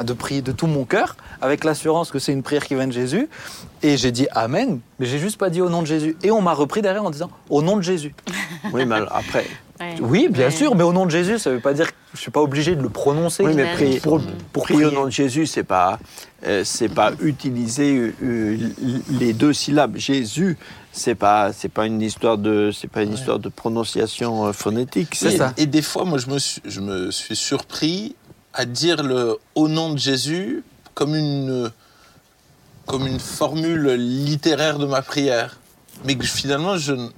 de 0.03 0.11
prier 0.11 0.41
de 0.41 0.51
tout 0.51 0.67
mon 0.67 0.83
cœur, 0.83 1.15
avec 1.41 1.63
l'assurance 1.63 2.11
que 2.11 2.19
c'est 2.19 2.33
une 2.33 2.43
prière 2.43 2.65
qui 2.67 2.75
vient 2.75 2.87
de 2.87 2.91
Jésus. 2.91 3.29
Et 3.81 3.95
j'ai 3.95 4.11
dit 4.11 4.27
Amen, 4.33 4.81
mais 4.99 5.05
j'ai 5.05 5.19
juste 5.19 5.37
pas 5.37 5.49
dit 5.49 5.61
au 5.61 5.69
nom 5.69 5.81
de 5.83 5.87
Jésus. 5.87 6.17
Et 6.21 6.31
on 6.31 6.41
m'a 6.41 6.53
repris 6.53 6.81
derrière 6.81 7.05
en 7.05 7.09
disant 7.09 7.29
au 7.49 7.61
nom 7.61 7.77
de 7.77 7.81
Jésus. 7.81 8.13
Oui, 8.73 8.85
mais 8.85 8.97
après, 9.09 9.45
Ouais. 9.79 9.95
Oui, 10.01 10.27
bien 10.29 10.45
Ouais. 10.45 10.51
sûr, 10.51 10.75
mais 10.75 10.83
au 10.83 10.91
nom 10.91 11.05
de 11.05 11.11
Jésus, 11.11 11.39
ça 11.39 11.51
veut 11.51 11.61
pas 11.61 11.73
dire 11.73 11.87
que 11.87 11.93
je 12.13 12.19
suis 12.19 12.31
pas 12.31 12.41
obligé 12.41 12.75
de 12.75 12.81
le 12.81 12.89
prononcer. 12.89 13.43
oui, 13.45 13.53
mais 13.55 13.71
prier, 13.73 13.99
pour, 14.01 14.19
pour 14.51 14.63
prier 14.63 14.85
au 14.85 14.91
nom 14.91 15.05
de 15.05 15.09
Jésus, 15.11 15.45
c'est 15.47 15.63
pas, 15.63 15.99
euh, 16.45 16.63
c'est 16.65 16.89
pas 16.89 17.13
utiliser 17.21 18.13
euh, 18.21 18.57
les 19.11 19.31
deux 19.33 19.53
syllabes. 19.53 19.95
Jésus, 19.97 20.57
c'est 20.91 21.15
pas, 21.15 21.53
c'est 21.53 21.69
pas 21.69 21.85
une 21.85 22.01
histoire 22.01 22.37
de, 22.37 22.71
c'est 22.77 22.89
pas 22.89 23.03
une 23.03 23.13
histoire 23.13 23.39
de 23.39 23.47
prononciation 23.47 24.47
euh, 24.47 24.51
phonétique. 24.53 25.15
C'est 25.15 25.27
Oui, 25.29 25.37
ça. 25.37 25.53
Et 25.55 25.65
des 25.65 25.81
fois, 25.81 26.03
moi, 26.03 26.17
je 26.17 26.27
me 26.27 26.39
suis, 26.39 26.61
je 26.65 26.81
me 26.81 27.09
suis 27.11 27.35
surpris 27.37 28.15
à 28.53 28.65
dire 28.65 29.01
le 29.03 29.37
au 29.55 29.69
nom 29.69 29.93
de 29.93 29.97
Jésus 29.99 30.63
comme 30.93 31.15
une, 31.15 31.71
comme 32.85 33.07
une 33.07 33.19
formule 33.19 33.91
littéraire 33.93 34.77
de 34.77 34.85
ma 34.85 35.01
prière. 35.01 35.57
Mais 36.05 36.15
que 36.15 36.25
finalement, 36.25 36.77
je, 36.77 36.93
ne- 36.93 37.09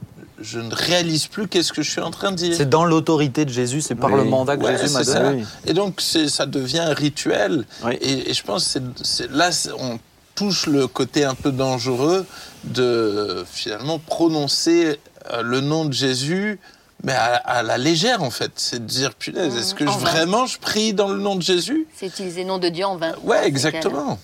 je 0.42 0.60
ne 0.60 0.74
réalise 0.74 1.28
plus 1.28 1.48
qu'est-ce 1.48 1.72
que 1.74 1.82
je 1.82 1.90
suis 1.92 2.02
en 2.02 2.12
train 2.12 2.32
de 2.32 2.36
dire. 2.38 2.56
C'est 2.56 2.70
dans 2.70 2.86
l'autorité 2.86 3.46
de 3.46 3.50
Jésus, 3.52 3.82
c'est 3.82 3.96
par 3.96 4.12
Oui. 4.12 4.18
le 4.18 4.24
mandat 4.26 4.58
que 4.58 4.64
Ouais, 4.64 4.78
Jésus 4.78 4.94
m'a 4.94 5.04
donné. 5.04 5.46
Et 5.66 5.74
donc, 5.74 6.02
ça 6.02 6.46
devient 6.46 6.80
un 6.80 6.94
rituel. 6.94 7.66
Oui. 7.86 7.94
Et, 8.02 8.30
et 8.30 8.34
je 8.34 8.44
pense 8.44 8.66
que 8.66 8.70
c'est- 8.70 9.04
c'est- 9.06 9.32
là, 9.32 9.50
on 9.80 10.00
touche 10.36 10.66
le 10.68 10.88
côté 10.88 11.24
un 11.26 11.36
peu 11.36 11.52
dangereux 11.52 12.26
de 12.64 13.44
finalement 13.52 14.00
prononcer 14.00 15.00
euh, 15.32 15.42
le 15.44 15.62
nom 15.62 15.86
de 15.86 15.94
Jésus, 15.94 16.60
mais 17.04 17.14
à, 17.14 17.36
à 17.36 17.64
la 17.64 17.78
légère, 17.78 18.24
en 18.24 18.32
fait. 18.32 18.52
C'est 18.56 18.80
de 18.80 18.86
dire, 18.90 19.14
punaise, 19.14 19.56
est-ce 19.56 19.76
que 19.76 19.86
je- 19.86 19.92
vraiment 20.00 20.46
je 20.48 20.58
prie 20.58 20.94
dans 20.94 21.10
le 21.10 21.20
nom 21.20 21.36
de 21.36 21.42
Jésus? 21.44 21.86
C'est 21.96 22.08
utiliser 22.08 22.42
le 22.42 22.48
nom 22.48 22.58
de 22.58 22.70
Dieu 22.70 22.86
en 22.86 22.96
vain. 22.98 23.14
Ouais, 23.24 23.46
exactement. 23.48 24.18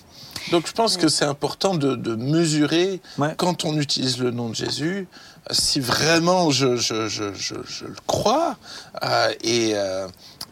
Donc 0.50 0.66
je 0.66 0.72
pense 0.72 0.96
que 0.96 1.08
c'est 1.08 1.24
important 1.24 1.74
de, 1.74 1.94
de 1.94 2.14
mesurer 2.14 3.00
Ouais. 3.18 3.34
quand 3.36 3.64
on 3.64 3.76
utilise 3.78 4.18
le 4.18 4.30
nom 4.30 4.48
de 4.48 4.54
Jésus, 4.54 5.06
euh, 5.50 5.54
si 5.54 5.80
vraiment 5.80 6.50
je, 6.50 6.76
je, 6.76 7.08
je, 7.08 7.34
je, 7.34 7.54
je 7.66 7.84
le 7.84 7.94
crois. 8.06 8.56
euh, 9.04 9.32
et, 9.42 9.72
euh, 9.74 10.08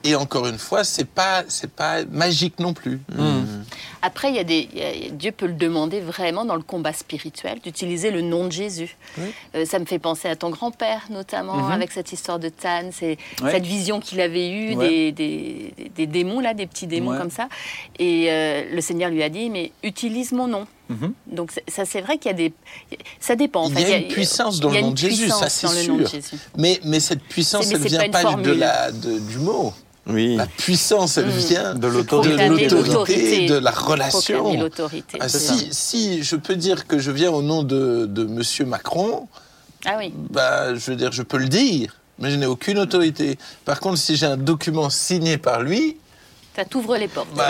et 0.07 0.15
encore 0.15 0.47
une 0.47 0.59
fois, 0.59 0.85
c'est 0.85 1.05
pas 1.09 1.45
c'est 1.49 1.71
pas 1.71 2.05
magique 2.05 2.59
non 2.61 2.73
plus. 2.75 3.01
Mm. 3.15 3.63
Après, 4.03 4.29
il 4.31 4.37
y 4.37 4.39
a 4.39 4.45
des, 4.45 4.69
il 4.73 4.79
y 4.79 4.83
a- 4.83 5.11
Dieu 5.11 5.33
peut 5.33 5.47
le 5.47 5.55
demander 5.55 6.01
vraiment 6.01 6.45
dans 6.45 6.55
le 6.55 6.63
combat 6.63 6.93
spirituel, 6.93 7.59
d'utiliser 7.61 8.11
le 8.11 8.21
nom 8.21 8.47
de 8.47 8.53
Jésus. 8.53 8.97
Euh, 9.55 9.65
ça 9.65 9.79
me 9.79 9.85
fait 9.85 9.99
penser 9.99 10.29
à 10.29 10.37
ton 10.37 10.51
grand-père, 10.51 11.03
notamment, 11.11 11.57
Mhm. 11.57 11.73
avec 11.73 11.91
cette 11.93 12.13
histoire 12.13 12.39
de 12.39 12.49
Tan, 12.49 12.91
c'est 12.93 13.17
Ouais. 13.43 13.51
cette 13.51 13.67
vision 13.67 13.99
qu'il 14.01 14.21
avait 14.21 14.49
eue 14.51 14.75
Ouais. 14.77 14.89
des, 14.89 15.13
des, 15.13 15.75
des- 15.97 16.07
démons, 16.07 16.39
là, 16.41 16.55
des 16.55 16.67
petits 16.67 16.87
démons 16.87 17.13
Ouais. 17.13 17.19
comme 17.19 17.31
ça. 17.31 17.49
Et 17.99 18.27
euh, 18.31 18.65
le 18.73 18.81
Seigneur 18.81 19.11
lui 19.11 19.23
a 19.23 19.29
dit, 19.29 19.51
mais 19.51 19.73
utilise 19.83 20.33
mon 20.33 20.47
nom. 20.47 20.67
Donc 21.27 21.51
c'est- 21.51 21.65
ça, 21.69 21.85
c'est 21.85 22.01
vrai 22.01 22.17
qu'il 22.17 22.31
y 22.31 22.35
a 22.35 22.37
des... 22.37 22.53
Ça 23.19 23.35
dépend. 23.35 23.65
en 23.65 23.71
Il 23.71 23.81
y 23.81 23.93
a 23.93 23.97
une 23.97 24.07
puissance 24.07 24.61
dans 24.61 24.69
il 24.69 24.75
y 24.75 24.77
a 24.77 24.81
le 24.83 24.83
nom 24.85 24.89
une 24.91 24.95
de 24.95 24.99
Jésus, 25.01 25.27
ça, 25.29 25.47
puissance 25.47 25.53
c'est 25.53 25.67
dans 25.67 25.73
le 25.73 25.87
nom 25.89 25.97
de 25.97 26.05
sûr. 26.07 26.21
Jésus. 26.21 26.37
Mais, 26.57 26.79
mais 26.85 27.01
cette 27.01 27.25
puissance, 27.25 27.69
elle 27.73 27.83
c'est 27.83 27.89
vient 27.89 27.99
pas 27.99 28.05
une 28.07 28.13
pas, 28.13 28.23
de 28.23 28.29
formule. 28.29 28.59
la, 28.59 28.93
de- 28.93 29.19
du 29.19 29.39
mot. 29.39 29.75
Oui. 30.09 30.37
La 30.37 30.47
puissance, 30.47 31.19
elle 31.19 31.27
Mm. 31.27 31.31
vient 31.31 31.75
De 31.75 31.81
de 31.81 31.87
l'autorité. 31.89 32.49
L'autorité. 32.49 33.47
de 33.47 33.57
la 33.57 33.71
relation. 33.73 34.53
Ah, 35.19 35.29
si, 35.29 35.69
si 35.73 36.23
je 36.23 36.37
peux 36.37 36.55
dire 36.57 36.87
que 36.87 36.99
je 36.99 37.11
viens 37.11 37.31
au 37.31 37.43
nom 37.43 37.63
de, 37.65 38.07
de 38.07 38.25
Monsieur 38.25 38.65
Macron, 38.65 39.27
Ah 39.85 39.97
oui. 39.99 40.13
bah, 40.31 40.75
je 40.75 40.91
veux 40.91 40.97
dire, 40.97 41.11
je 41.13 41.23
peux 41.23 41.39
le 41.39 41.49
dire, 41.49 41.97
mais 42.21 42.31
je 42.31 42.37
n'ai 42.37 42.47
aucune 42.47 42.79
autorité. 42.79 43.37
Par 43.65 43.81
contre, 43.81 43.99
si 43.99 44.15
j'ai 44.17 44.27
un 44.27 44.37
document 44.37 44.91
signé 44.91 45.39
par 45.39 45.63
lui, 45.63 45.97
Ça 46.57 46.65
t'ouvre 46.65 46.97
les 46.97 47.07
portes. 47.09 47.29
bah, 47.37 47.45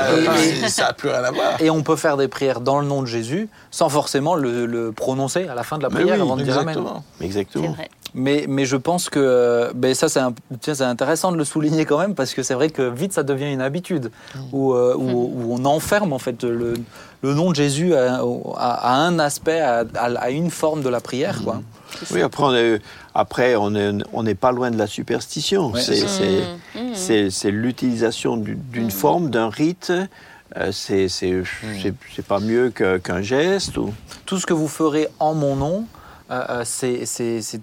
Et- 0.65 0.69
ça 0.69 0.87
n'a 0.89 0.93
plus 0.93 1.09
rien 1.09 1.23
à 1.23 1.31
voir. 1.31 1.61
Et 1.61 1.71
on 1.71 1.83
peut 1.83 1.95
faire 1.97 2.17
des 2.17 2.27
prières 2.29 2.61
dans 2.61 2.81
le 2.81 2.87
nom 2.87 3.03
de 3.03 3.07
Jésus 3.07 3.49
sans 3.71 3.89
forcément 3.89 4.35
le, 4.35 4.67
le 4.67 4.91
prononcer 4.93 5.47
à 5.49 5.55
la 5.55 5.63
fin 5.63 5.79
de 5.79 5.85
la 5.85 5.89
Mais 5.91 6.01
prière 6.01 6.17
oui, 6.17 6.23
avant 6.23 6.37
de 6.37 6.43
dire 6.43 6.59
Amen. 6.59 6.77
Exactement. 7.21 7.71
Vrai. 7.71 7.89
Mais, 8.15 8.47
mais 8.49 8.65
je 8.65 8.77
pense 8.77 9.09
que 9.11 9.21
euh, 9.21 9.73
ben 9.75 9.95
ça, 9.95 10.09
c'est 10.09 10.21
un- 10.21 10.33
tiens, 10.61 10.75
c'est 10.75 10.85
intéressant 10.85 11.31
de 11.33 11.37
le 11.37 11.45
souligner 11.45 11.85
quand 11.85 11.99
même, 11.99 12.15
parce 12.15 12.33
que 12.35 12.43
c'est 12.43 12.55
vrai 12.55 12.71
que 12.71 12.83
vite, 12.89 13.13
ça 13.13 13.23
devient 13.23 13.53
une 13.53 13.61
habitude, 13.61 14.11
où, 14.53 14.73
euh, 14.73 14.95
où- 14.97 15.33
où 15.37 15.55
on 15.55 15.65
enferme 15.67 16.13
en 16.15 16.19
fait 16.19 16.43
le, 16.43 16.75
le 17.23 17.35
nom 17.35 17.51
de 17.51 17.57
Jésus 17.57 17.95
à, 17.95 18.21
à- 18.57 18.93
à 18.93 18.95
un 18.97 19.19
aspect, 19.19 19.61
à, 19.61 19.85
à- 19.97 20.15
à 20.19 20.31
une 20.31 20.51
forme 20.51 20.83
de 20.83 20.89
la 20.89 21.01
prière. 21.01 21.43
Quoi. 21.45 21.61
Oui, 22.11 22.23
après, 22.23 22.43
on 22.45 22.55
est, 22.55 22.81
après, 23.15 23.57
on 23.57 23.75
est- 23.75 24.03
on 24.13 24.23
n'est 24.23 24.35
pas 24.35 24.53
loin 24.53 24.71
de 24.71 24.79
la 24.79 24.87
superstition. 24.87 25.71
Ouais. 25.73 25.81
C'est- 25.81 26.07
c'est- 26.95 27.49
Mmh, 27.51 27.55
l'utilisation 27.55 28.37
du- 28.37 28.55
d'une 28.57 28.91
forme, 28.91 29.31
d'un 29.31 29.49
rite. 29.51 29.93
Euh, 30.57 30.71
c'est 30.73 31.09
pas 32.27 32.41
mieux 32.41 32.71
qu'un 32.71 33.21
geste. 33.23 33.77
Ou... 33.79 33.93
Tout 34.25 34.39
ce 34.39 34.47
que 34.47 34.55
vous 34.55 34.69
ferez 34.69 35.09
en 35.19 35.35
mon 35.35 35.57
nom, 35.57 35.87
euh, 36.31 36.43
euh, 36.51 36.63
c'est 36.65 37.05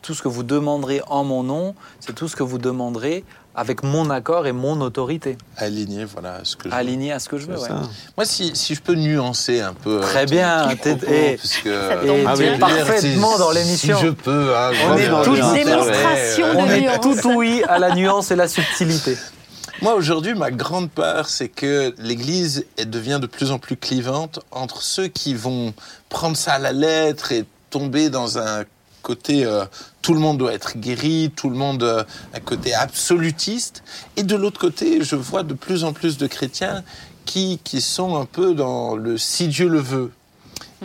tout 0.01 0.13
ce 0.13 0.21
que 0.21 0.27
vous 0.27 0.43
demanderez 0.43 1.01
en 1.07 1.23
mon 1.23 1.43
nom, 1.43 1.75
c'est 1.99 2.13
tout 2.13 2.27
ce 2.27 2.35
que 2.35 2.43
vous 2.43 2.57
demanderez 2.57 3.23
avec 3.55 3.83
mon 3.83 4.09
accord 4.09 4.47
et 4.47 4.51
mon 4.51 4.81
autorité, 4.81 5.37
Aligné, 5.57 6.05
voilà 6.05 6.39
ce 6.43 6.55
que 6.55 6.69
je 6.69 6.73
aligné 6.73 7.11
à 7.11 7.19
ce 7.19 7.29
que 7.29 7.37
je 7.37 7.45
veux. 7.45 7.57
Ouais. 7.59 7.69
Moi, 8.17 8.25
si, 8.25 8.55
si 8.55 8.73
je 8.73 8.81
peux 8.81 8.95
nuancer 8.95 9.59
un 9.61 9.73
peu. 9.73 9.99
Très 10.01 10.23
euh, 10.23 10.25
bien, 10.25 10.67
t'es- 10.81 10.95
propos, 10.95 11.13
et- 11.13 11.37
parce 11.37 11.57
que, 11.57 11.69
Et 11.69 12.03
bien. 12.23 12.33
tu 12.35 12.43
es 12.43 12.53
veux 12.53 12.59
parfaitement 12.59 13.37
dans 13.37 13.51
l'émission. 13.51 13.97
Si 13.97 14.05
je 14.05 14.09
peux, 14.09 14.55
hein, 14.55 14.71
On 14.89 14.97
est 14.97 15.23
tous 15.23 15.35
je- 15.35 15.53
démonstration 15.53 16.47
Ouais, 16.47 16.53
de 16.53 16.87
On 16.87 16.93
est 16.95 16.99
tout 17.01 17.29
oui 17.35 17.61
à 17.67 17.77
la 17.79 17.93
nuance 17.93 18.31
et 18.31 18.35
la 18.35 18.47
subtilité. 18.47 19.17
Moi, 19.81 19.95
aujourd'hui, 19.95 20.33
ma 20.33 20.49
grande 20.49 20.89
peur, 20.89 21.27
c'est 21.27 21.49
que 21.49 21.93
l'Église 21.97 22.65
elle 22.77 22.89
devient 22.89 23.19
de 23.21 23.27
plus 23.27 23.51
en 23.51 23.59
plus 23.59 23.75
clivante 23.75 24.39
entre 24.51 24.81
ceux 24.81 25.07
qui 25.07 25.33
vont 25.33 25.73
prendre 26.09 26.37
ça 26.37 26.53
à 26.53 26.59
la 26.59 26.71
lettre 26.71 27.31
et 27.33 27.43
tomber 27.69 28.09
dans 28.09 28.37
un 28.37 28.63
côté 29.03 29.45
euh, 29.45 29.65
tout 30.01 30.15
le 30.15 30.19
monde 30.19 30.39
doit 30.39 30.53
être 30.53 30.77
guéri, 30.77 31.31
tout 31.35 31.49
le 31.49 31.55
monde 31.55 31.83
euh, 31.83 32.03
un 32.33 32.39
côté 32.39 32.73
absolutiste, 32.73 33.83
et 34.17 34.23
de 34.23 34.35
l'autre 34.35 34.59
côté, 34.59 35.03
je 35.03 35.15
vois 35.15 35.43
de 35.43 35.53
plus 35.53 35.83
en 35.83 35.93
plus 35.93 36.17
de 36.17 36.25
chrétiens 36.25 36.83
qui, 37.25 37.59
qui 37.63 37.81
sont 37.81 38.15
un 38.15 38.25
peu 38.25 38.55
dans 38.55 38.95
le 38.95 39.19
si 39.19 39.47
Dieu 39.47 39.67
le 39.67 39.79
veut. 39.79 40.11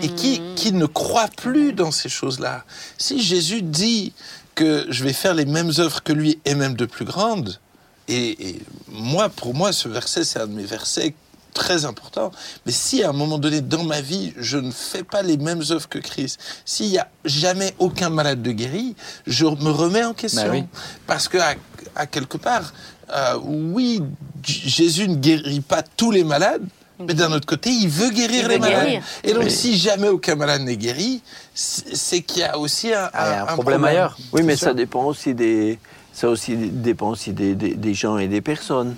Et 0.00 0.10
qui, 0.10 0.40
qui 0.54 0.70
ne 0.72 0.86
croient 0.86 1.26
plus 1.26 1.72
dans 1.72 1.90
ces 1.90 2.08
choses-là. 2.08 2.64
Si 2.98 3.20
Jésus 3.20 3.62
dit 3.62 4.12
que 4.54 4.86
je 4.90 5.02
vais 5.02 5.12
faire 5.12 5.34
les 5.34 5.44
mêmes 5.44 5.72
œuvres 5.78 6.04
que 6.04 6.12
lui 6.12 6.38
et 6.44 6.54
même 6.54 6.74
de 6.74 6.84
plus 6.84 7.04
grandes, 7.04 7.58
et, 8.06 8.48
et 8.48 8.62
moi, 8.92 9.28
pour 9.28 9.54
moi, 9.54 9.72
ce 9.72 9.88
verset, 9.88 10.22
c'est 10.22 10.38
un 10.38 10.46
de 10.46 10.52
mes 10.52 10.64
versets 10.64 11.14
très 11.58 11.84
important. 11.84 12.30
Mais 12.64 12.72
si 12.72 13.02
à 13.02 13.10
un 13.10 13.12
moment 13.12 13.38
donné 13.38 13.60
dans 13.60 13.84
ma 13.84 14.00
vie, 14.00 14.32
je 14.38 14.56
ne 14.58 14.70
fais 14.70 15.02
pas 15.02 15.22
les 15.22 15.36
mêmes 15.36 15.62
œuvres 15.70 15.88
que 15.88 15.98
Christ, 15.98 16.38
s'il 16.64 16.88
n'y 16.90 16.98
a 16.98 17.08
jamais 17.24 17.74
aucun 17.78 18.10
malade 18.10 18.40
de 18.42 18.52
guéri, 18.52 18.94
je 19.26 19.44
me 19.44 19.70
remets 19.70 20.04
en 20.04 20.14
question. 20.14 20.44
Bah 20.44 20.50
oui. 20.52 20.64
Parce 21.06 21.26
que 21.28 21.38
à, 21.38 21.54
à 21.96 22.06
quelque 22.06 22.38
part, 22.38 22.72
euh, 23.14 23.38
oui, 23.42 24.00
Jésus 24.44 25.08
ne 25.08 25.16
guérit 25.16 25.60
pas 25.60 25.82
tous 25.82 26.10
les 26.10 26.24
malades. 26.24 26.62
Mais 27.00 27.14
d'un 27.14 27.30
autre 27.32 27.46
côté, 27.46 27.70
il 27.70 27.88
veut 27.88 28.10
guérir 28.10 28.44
Il 28.46 28.48
les 28.48 28.58
malades. 28.58 28.84
guérir. 28.84 29.02
Et 29.22 29.32
donc, 29.32 29.44
Oui. 29.44 29.50
si 29.52 29.78
jamais 29.78 30.08
aucun 30.08 30.34
malade 30.34 30.62
n'est 30.62 30.76
guéri, 30.76 31.22
c'est 31.54 32.22
qu'il 32.22 32.40
y 32.40 32.44
a 32.44 32.58
aussi 32.58 32.92
un, 32.92 33.08
Ah, 33.12 33.42
un 33.42 33.46
problème 33.54 33.84
ailleurs. 33.84 34.16
Oui, 34.32 34.42
mais 34.42 34.56
ça 34.56 34.74
dépend 34.74 35.04
aussi 35.04 35.32
des, 35.32 35.78
ça 36.12 36.28
aussi 36.28 36.56
dépend 36.56 37.10
aussi 37.10 37.32
des, 37.32 37.54
des- 37.54 37.74
des 37.76 37.94
gens 37.94 38.18
et 38.18 38.26
des 38.26 38.40
personnes. 38.40 38.96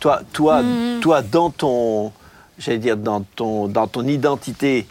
Toi, 0.00 0.20
toi, 0.32 0.62
toi, 1.00 1.22
dans 1.22 1.50
ton, 1.50 2.12
j'allais 2.58 2.78
dire 2.78 2.96
dans 2.96 3.22
ton, 3.22 3.66
dans 3.68 3.86
ton 3.88 4.06
identité 4.06 4.86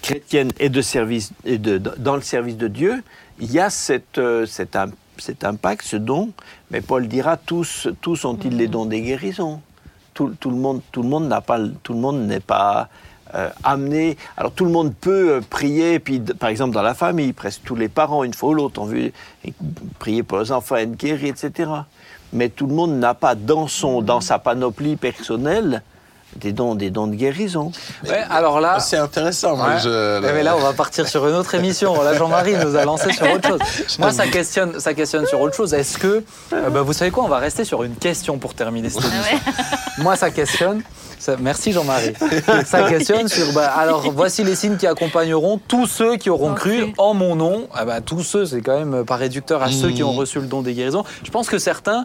chrétienne 0.00 0.50
et 0.58 0.68
de 0.70 0.80
service 0.80 1.32
et 1.44 1.58
de, 1.58 1.76
dans 1.78 2.16
le 2.16 2.22
service 2.22 2.56
de 2.56 2.68
Dieu, 2.68 3.02
il 3.40 3.52
y 3.52 3.60
a 3.60 3.68
cette, 3.70 4.18
euh, 4.18 4.46
cet, 4.46 4.74
im- 4.76 4.90
cet 5.18 5.44
impact, 5.44 5.84
ce 5.84 5.96
don. 5.96 6.30
Mais 6.70 6.80
Paul 6.80 7.08
dira 7.08 7.36
tous, 7.36 7.88
tous 8.00 8.24
ont-ils 8.24 8.56
les 8.56 8.68
dons 8.68 8.86
des 8.86 9.02
guérisons? 9.02 9.60
Tout, 10.14 10.34
tout 10.40 10.50
le 10.50 10.56
monde, 10.56 10.80
tout 10.92 11.02
le 11.02 11.08
monde 11.08 11.28
n'a 11.28 11.40
pas, 11.40 11.58
tout 11.82 11.92
le 11.92 11.98
monde 12.00 12.26
n'est 12.26 12.40
pas 12.40 12.88
euh, 13.34 13.50
amené. 13.62 14.16
Alors 14.36 14.52
tout 14.52 14.64
le 14.64 14.70
monde 14.70 14.94
peut 14.94 15.32
euh, 15.36 15.40
prier, 15.40 15.98
puis 15.98 16.20
par 16.20 16.48
exemple 16.48 16.72
dans 16.74 16.82
la 16.82 16.94
famille, 16.94 17.32
presque 17.34 17.62
tous 17.64 17.76
les 17.76 17.88
parents, 17.88 18.24
une 18.24 18.34
fois 18.34 18.50
ou 18.50 18.54
l'autre, 18.54 18.80
ont 18.80 18.86
vu 18.86 19.12
prier 19.98 20.22
pour 20.22 20.38
les 20.38 20.52
enfants, 20.52 20.76
être 20.76 20.96
guéris, 20.96 21.28
etc. 21.28 21.70
Mais 22.32 22.48
tout 22.48 22.66
le 22.66 22.74
monde 22.74 22.98
n'a 22.98 23.14
pas 23.14 23.34
dans 23.34 23.68
son, 23.68 24.02
dans 24.02 24.20
sa 24.20 24.38
panoplie 24.38 24.96
personnelle 24.96 25.82
des 26.36 26.52
dons, 26.52 26.74
des 26.74 26.90
dons 26.90 27.06
de 27.06 27.14
guérison. 27.14 27.72
Ouais, 28.08 28.22
alors 28.30 28.60
là, 28.60 28.80
C'est 28.80 28.96
intéressant. 28.96 29.56
moi, 29.56 29.68
Ouais. 29.68 29.78
je- 29.82 30.20
ben 30.20 30.42
là, 30.44 30.56
on 30.56 30.60
va 30.60 30.72
partir 30.72 31.06
sur 31.08 31.26
une 31.28 31.34
autre 31.34 31.54
émission. 31.54 32.00
Là, 32.02 32.14
Jean-Marie 32.14 32.54
nous 32.64 32.74
a 32.76 32.84
lancé 32.84 33.12
sur 33.12 33.30
autre 33.30 33.48
chose. 33.48 33.58
Moi, 33.98 34.12
ça 34.12 34.26
questionne, 34.26 34.80
ça 34.80 34.94
questionne 34.94 35.26
sur 35.26 35.40
autre 35.40 35.54
chose. 35.54 35.74
Est-ce 35.74 35.98
que, 35.98 36.24
euh, 36.52 36.70
bah, 36.70 36.82
vous 36.82 36.92
savez 36.92 37.10
quoi, 37.10 37.24
on 37.24 37.28
va 37.28 37.38
rester 37.38 37.64
sur 37.64 37.82
une 37.82 37.94
question 37.96 38.38
pour 38.38 38.54
terminer 38.54 38.88
cette 38.90 39.04
émission. 39.04 39.38
Moi, 39.98 40.16
ça 40.16 40.30
questionne. 40.30 40.82
ça- 41.18 41.36
merci 41.38 41.72
Jean-Marie. 41.72 42.14
Ça 42.66 42.88
questionne 42.88 43.28
sur. 43.28 43.52
bah, 43.52 43.70
alors, 43.76 44.10
voici 44.12 44.42
les 44.42 44.56
signes 44.56 44.76
qui 44.76 44.86
accompagneront 44.86 45.58
tous 45.68 45.86
ceux 45.86 46.16
qui 46.16 46.30
auront 46.30 46.54
cru 46.54 46.92
en 46.98 47.14
mon 47.14 47.36
nom. 47.36 47.68
Ah 47.74 47.84
bah, 47.84 48.00
tous 48.00 48.22
ceux, 48.22 48.46
c'est 48.46 48.60
quand 48.62 48.76
même 48.78 49.04
pas 49.04 49.16
réducteur 49.16 49.62
à 49.62 49.70
ceux 49.70 49.90
qui 49.90 50.02
Mmh. 50.02 50.06
ont 50.06 50.12
reçu 50.12 50.40
le 50.40 50.46
don 50.46 50.62
des 50.62 50.72
guérisons. 50.74 51.04
Je 51.24 51.30
pense 51.30 51.48
que 51.48 51.58
certains 51.58 52.04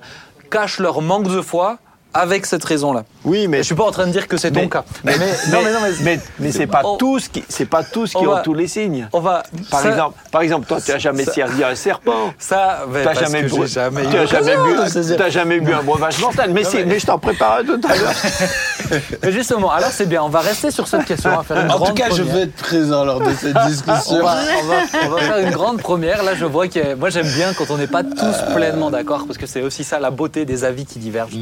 cachent 0.51 0.79
leur 0.79 1.01
manque 1.01 1.27
de 1.27 1.41
foi 1.41 1.77
avec 2.13 2.45
cette 2.45 2.63
raison-là. 2.63 3.03
Oui, 3.25 3.47
mais 3.47 3.57
Je 3.59 3.63
suis 3.63 3.75
pas 3.75 3.83
en 3.83 3.91
train 3.91 4.07
de 4.07 4.11
dire 4.11 4.27
que 4.27 4.37
c'est 4.37 4.51
ton 4.51 4.61
Mais- 4.61 4.69
cas. 4.69 4.83
Mais, 5.03 5.17
mais- 5.17 5.25
non, 5.51 5.59
mais 5.63 5.71
non, 5.73 5.79
mais, 5.83 5.89
mais, 6.01 6.19
mais 6.39 6.51
c'est 6.51 6.65
pas 6.67 6.81
On- 6.83 6.97
tous 6.97 7.27
qui, 7.27 7.43
c'est 7.47 7.65
pas 7.65 7.83
tous 7.83 8.15
on 8.15 8.19
qui 8.19 8.25
va- 8.25 8.31
ont 8.39 8.41
tous 8.43 8.53
les 8.53 8.67
signes. 8.67 9.07
on 9.13 9.19
va. 9.19 9.43
Par 9.69 9.81
ça- 9.81 9.89
exemple, 9.89 10.17
par 10.31 10.41
exemple, 10.41 10.65
toi, 10.67 10.79
tu 10.83 10.91
n'as 10.91 10.97
jamais 10.97 11.25
ça- 11.25 11.33
servi 11.33 11.63
un 11.63 11.75
serpent. 11.75 12.33
Ça, 12.39 12.85
ben, 12.91 12.99
T'as 13.03 13.13
parce 13.13 13.19
jamais, 13.19 13.43
bu, 13.43 13.67
jamais 13.67 14.03
eu 14.03 14.07
t'as 14.11 14.25
jamais 14.25 14.55
bu, 14.57 15.15
t'as 15.17 15.29
jamais 15.29 15.59
bu 15.59 15.73
un 15.73 15.83
breuvage 15.83 16.19
mortel. 16.19 16.51
Mais, 16.53 16.63
si, 16.63 16.77
mais- 16.77 16.85
mais 16.85 16.99
je 16.99 17.05
t'en 17.05 17.19
prépare 17.19 17.59
un 17.59 17.63
tout 17.65 17.81
à 17.87 17.95
l'heure. 17.95 18.13
Mais 19.23 19.31
justement, 19.33 19.69
alors 19.71 19.89
c'est 19.91 20.05
bien, 20.05 20.23
on 20.23 20.29
va 20.29 20.39
rester 20.39 20.71
sur 20.71 20.87
cette 20.87 21.03
question, 21.03 21.29
on 21.33 21.37
va 21.37 21.43
faire 21.43 21.59
une 21.59 21.69
En 21.71 21.79
tout 21.79 21.93
cas, 21.93 22.09
je 22.09 22.23
vais 22.23 22.43
être 22.43 22.55
présent 22.55 23.03
lors 23.03 23.19
de 23.19 23.31
cette 23.33 23.55
On 23.61 23.67
discussion. 23.67 24.23
va, 24.23 24.37
on, 24.63 24.65
va, 24.65 24.75
on 25.05 25.09
va 25.09 25.17
faire 25.21 25.37
une 25.39 25.51
grande 25.51 25.81
première. 25.81 26.23
Là, 26.23 26.35
je 26.35 26.45
vois 26.45 26.67
que 26.69 26.95
moi, 26.95 27.09
j'aime 27.09 27.27
bien 27.27 27.53
quand 27.53 27.65
on 27.69 27.77
n'est 27.77 27.87
pas 27.87 28.03
tous 28.03 28.53
pleinement 28.55 28.89
d'accord, 28.89 29.25
parce 29.27 29.37
que 29.37 29.45
c'est 29.45 29.61
aussi 29.61 29.83
ça 29.83 29.99
la 29.99 30.09
beauté 30.09 30.45
des 30.45 30.63
avis 30.63 30.85
qui 30.85 30.99
divergent. 30.99 31.35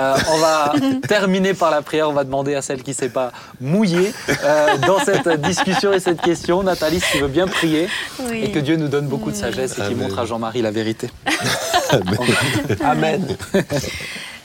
Euh, 0.00 0.16
on 0.32 0.38
va 0.38 0.72
terminer 1.08 1.54
par 1.54 1.70
la 1.70 1.82
prière. 1.82 2.08
On 2.08 2.12
va 2.12 2.24
demander 2.24 2.54
à 2.54 2.62
celle 2.62 2.82
qui 2.82 2.90
ne 2.90 2.94
s'est 2.96 3.10
pas 3.10 3.32
mouillée 3.60 4.12
euh, 4.44 4.78
dans 4.86 4.98
cette 4.98 5.28
discussion 5.42 5.92
et 5.92 6.00
cette 6.00 6.22
question. 6.22 6.62
Nathalie, 6.62 7.00
si 7.00 7.12
tu 7.12 7.18
veux 7.18 7.28
bien 7.28 7.46
prier 7.46 7.88
Oui. 8.20 8.44
et 8.44 8.50
que 8.50 8.58
Dieu 8.58 8.76
nous 8.76 8.88
donne 8.88 9.06
beaucoup 9.06 9.30
de 9.30 9.36
sagesse 9.36 9.78
et 9.78 9.82
qu'il 9.82 9.96
montre 9.96 10.18
à 10.18 10.24
Jean-Marie 10.24 10.62
la 10.62 10.70
vérité. 10.70 11.10
Amen. 12.82 13.26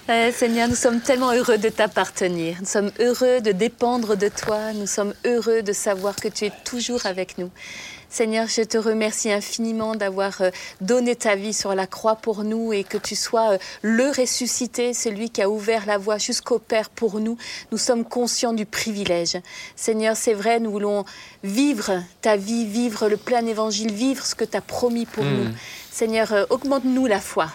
Euh, 0.08 0.32
Seigneur, 0.32 0.68
nous 0.68 0.76
sommes 0.76 1.00
tellement 1.00 1.32
heureux 1.32 1.58
de 1.58 1.70
t'appartenir. 1.70 2.58
Nous 2.60 2.68
sommes 2.68 2.92
heureux 3.00 3.42
de 3.42 3.52
dépendre 3.52 4.16
de 4.16 4.28
toi. 4.30 4.74
Nous 4.76 4.86
sommes 4.88 5.14
heureux 5.26 5.64
de 5.64 5.74
savoir 5.74 6.16
que 6.16 6.28
tu 6.28 6.46
es 6.46 6.52
toujours 6.64 7.06
avec 7.06 7.38
nous. 7.38 7.50
Seigneur, 8.10 8.48
je 8.48 8.62
te 8.62 8.78
remercie 8.78 9.32
infiniment 9.32 9.96
d'avoir 9.96 10.42
euh, 10.42 10.50
donné 10.82 11.16
ta 11.16 11.36
vie 11.36 11.54
sur 11.54 11.76
la 11.76 11.88
croix 11.88 12.16
pour 12.16 12.44
nous 12.44 12.74
et 12.74 12.84
que 12.84 12.98
tu 12.98 13.16
sois 13.16 13.54
euh, 13.54 13.58
le 13.82 14.10
ressuscité, 14.10 14.94
celui 14.94 15.30
qui 15.30 15.42
a 15.42 15.50
ouvert 15.50 15.86
la 15.86 15.98
voie 15.98 16.18
jusqu'au 16.18 16.60
Père 16.60 16.90
pour 16.90 17.20
nous. 17.20 17.38
Nous 17.72 17.78
sommes 17.78 18.06
conscients 18.06 18.54
du 18.54 18.66
privilège. 18.66 19.38
Seigneur, 19.76 20.16
c'est 20.16 20.34
vrai, 20.34 20.60
nous 20.60 20.72
voulons 20.72 21.06
vivre 21.44 22.04
ta 22.22 22.38
vie, 22.38 22.66
vivre 22.66 23.10
le 23.10 23.18
plein 23.18 23.46
évangile, 23.46 23.92
vivre 23.92 24.26
ce 24.26 24.36
que 24.36 24.46
tu 24.46 24.56
as 24.58 24.62
promis 24.62 25.06
pour 25.06 25.24
nous. 25.24 25.50
Seigneur, 25.96 26.34
euh, 26.34 26.44
augmente-nous 26.50 27.06
la 27.06 27.22
foi 27.22 27.48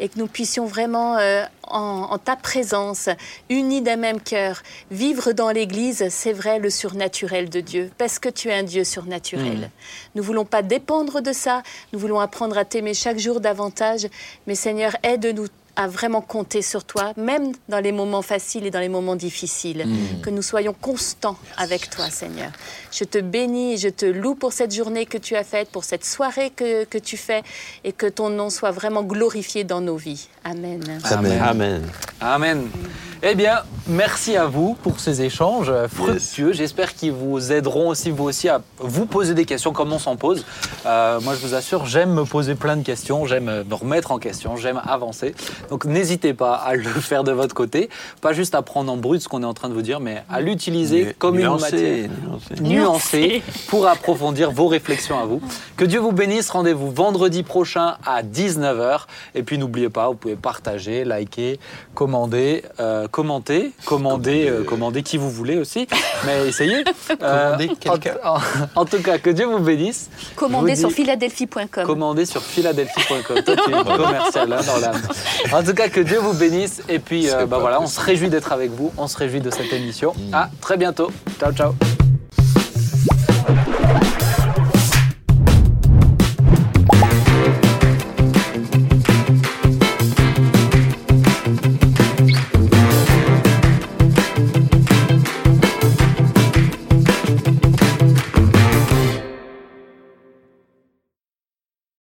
et 0.00 0.10
que 0.10 0.18
nous 0.18 0.26
puissions 0.26 0.66
vraiment, 0.66 1.16
euh, 1.16 1.44
en, 1.66 2.08
en 2.10 2.18
ta 2.18 2.36
présence, 2.36 3.08
unis 3.48 3.82
d'un 3.82 3.96
même 3.96 4.20
cœur, 4.20 4.62
vivre 4.90 5.32
dans 5.32 5.50
l'Église, 5.50 6.06
c'est 6.10 6.32
vrai, 6.32 6.58
le 6.58 6.70
surnaturel 6.70 7.48
de 7.48 7.60
Dieu, 7.60 7.90
parce 7.98 8.18
que 8.18 8.28
tu 8.28 8.48
es 8.48 8.54
un 8.54 8.62
Dieu 8.62 8.84
surnaturel. 8.84 9.70
Nous 10.14 10.22
voulons 10.22 10.44
pas 10.44 10.62
dépendre 10.62 11.20
de 11.20 11.32
ça, 11.32 11.62
nous 11.92 11.98
voulons 11.98 12.20
apprendre 12.20 12.56
à 12.56 12.64
t'aimer 12.64 12.94
chaque 12.94 13.18
jour 13.18 13.40
davantage, 13.40 14.06
mais 14.46 14.54
Seigneur, 14.54 14.96
aide-nous 15.02 15.48
à 15.76 15.86
vraiment 15.86 16.20
compter 16.20 16.62
sur 16.62 16.84
toi, 16.84 17.12
même 17.16 17.52
dans 17.68 17.80
les 17.80 17.92
moments 17.92 18.22
faciles 18.22 18.66
et 18.66 18.70
dans 18.70 18.80
les 18.80 18.88
moments 18.88 19.16
difficiles. 19.16 19.86
Que 20.22 20.30
nous 20.30 20.42
soyons 20.42 20.74
constants 20.80 21.36
avec 21.56 21.90
toi, 21.90 22.10
Seigneur. 22.10 22.50
Je 22.90 23.04
te 23.04 23.18
bénis 23.18 23.74
et 23.74 23.76
je 23.76 23.88
te 23.88 24.06
loue 24.06 24.34
pour 24.34 24.52
cette 24.52 24.74
journée 24.74 25.06
que 25.06 25.18
tu 25.18 25.36
as 25.36 25.44
faite, 25.44 25.68
pour 25.70 25.84
cette 25.84 26.04
soirée 26.04 26.50
que, 26.50 26.84
que 26.84 26.98
tu 26.98 27.16
fais, 27.16 27.42
et 27.84 27.92
que 27.92 28.06
ton 28.06 28.30
nom 28.30 28.50
soit 28.50 28.70
vraiment 28.70 29.02
glorifié 29.02 29.64
dans 29.64 29.80
nos 29.80 29.96
vies. 29.96 30.28
Amen. 30.44 30.82
Amen. 31.04 31.40
Amen. 31.42 31.82
Amen. 32.20 32.68
Eh 33.22 33.34
bien, 33.34 33.62
merci 33.88 34.36
à 34.36 34.46
vous 34.46 34.74
pour 34.82 35.00
ces 35.00 35.22
échanges 35.22 35.70
euh, 35.70 35.88
fructueux. 35.88 36.52
J'espère 36.52 36.94
qu'ils 36.94 37.12
vous 37.12 37.50
aideront 37.50 37.88
aussi, 37.88 38.10
vous 38.10 38.24
aussi, 38.24 38.48
à 38.48 38.62
vous 38.78 39.06
poser 39.06 39.34
des 39.34 39.44
questions 39.44 39.72
comme 39.72 39.92
on 39.92 39.98
s'en 39.98 40.16
pose. 40.16 40.44
Euh, 40.84 41.20
moi, 41.20 41.34
je 41.34 41.40
vous 41.40 41.54
assure, 41.54 41.86
j'aime 41.86 42.12
me 42.12 42.24
poser 42.24 42.54
plein 42.54 42.76
de 42.76 42.82
questions, 42.82 43.26
j'aime 43.26 43.64
me 43.64 43.74
remettre 43.74 44.12
en 44.12 44.18
question, 44.18 44.56
j'aime 44.56 44.80
avancer. 44.86 45.34
Donc, 45.70 45.84
n'hésitez 45.84 46.34
pas 46.34 46.54
à 46.54 46.74
le 46.74 46.82
faire 47.00 47.24
de 47.24 47.32
votre 47.32 47.54
côté. 47.54 47.88
Pas 48.20 48.32
juste 48.32 48.54
à 48.54 48.62
prendre 48.62 48.92
en 48.92 48.96
brut 48.96 49.20
ce 49.20 49.28
qu'on 49.28 49.42
est 49.42 49.46
en 49.46 49.54
train 49.54 49.68
de 49.68 49.74
vous 49.74 49.82
dire, 49.82 50.00
mais 50.00 50.22
à 50.30 50.40
l'utiliser 50.40 51.14
comme 51.18 51.38
une 51.38 51.48
matière 51.48 52.08
Nuancé, 52.08 52.10
nuancé. 52.60 52.62
nuancée 52.62 53.42
pour 53.68 53.86
approfondir 53.86 54.50
vos 54.50 54.66
réflexions 54.68 55.18
à 55.18 55.24
vous. 55.24 55.40
Que 55.76 55.84
Dieu 55.84 56.00
vous 56.00 56.12
bénisse. 56.12 56.50
Rendez-vous 56.50 56.90
vendredi 56.90 57.42
prochain 57.42 57.96
à 58.04 58.22
19h. 58.22 59.00
Et 59.34 59.42
puis 59.42 59.58
n'oubliez 59.58 59.88
pas, 59.90 60.08
vous 60.08 60.14
pouvez 60.14 60.36
partager, 60.36 61.04
liker, 61.04 61.58
commander, 61.94 62.62
euh, 62.80 63.08
commenter, 63.08 63.72
commander, 63.84 64.48
euh, 64.48 64.62
commander 64.64 65.02
qui 65.02 65.16
vous 65.18 65.30
voulez 65.30 65.56
aussi. 65.58 65.86
Mais 66.24 66.48
essayez. 66.48 66.84
Euh, 67.22 67.56
en, 67.86 68.34
en- 68.34 68.38
en 68.74 68.84
tout 68.84 69.00
cas, 69.00 69.18
que 69.18 69.30
Dieu 69.30 69.46
vous 69.46 69.58
bénisse. 69.60 70.10
Commandez 70.34 70.76
sur 70.76 70.90
philadelphie.com. 70.90 71.84
Commandez 71.86 72.26
sur 72.26 72.42
philadelphie.com. 72.42 73.42
Toi, 73.42 73.56
tu 73.56 73.70
es 73.70 73.84
commercial 73.96 74.52
hein, 74.52 74.60
dans 74.66 74.78
l'âme. 74.78 75.00
En 75.56 75.62
tout 75.62 75.72
cas, 75.72 75.88
que 75.88 76.00
Dieu 76.00 76.18
vous 76.18 76.34
bénisse. 76.34 76.82
Et 76.86 76.98
puis, 76.98 77.30
euh, 77.30 77.46
bah 77.46 77.56
voilà, 77.58 77.80
on 77.80 77.86
se 77.86 77.98
réjouit 77.98 78.28
d'être 78.28 78.52
avec 78.52 78.72
vous. 78.72 78.92
On 78.98 79.08
se 79.08 79.16
réjouit 79.16 79.40
de 79.40 79.50
cette 79.50 79.72
émission. 79.72 80.12
Mmh. 80.14 80.34
À 80.34 80.50
très 80.60 80.76
bientôt. 80.76 81.10
Ciao, 81.40 81.50
ciao. 81.50 81.72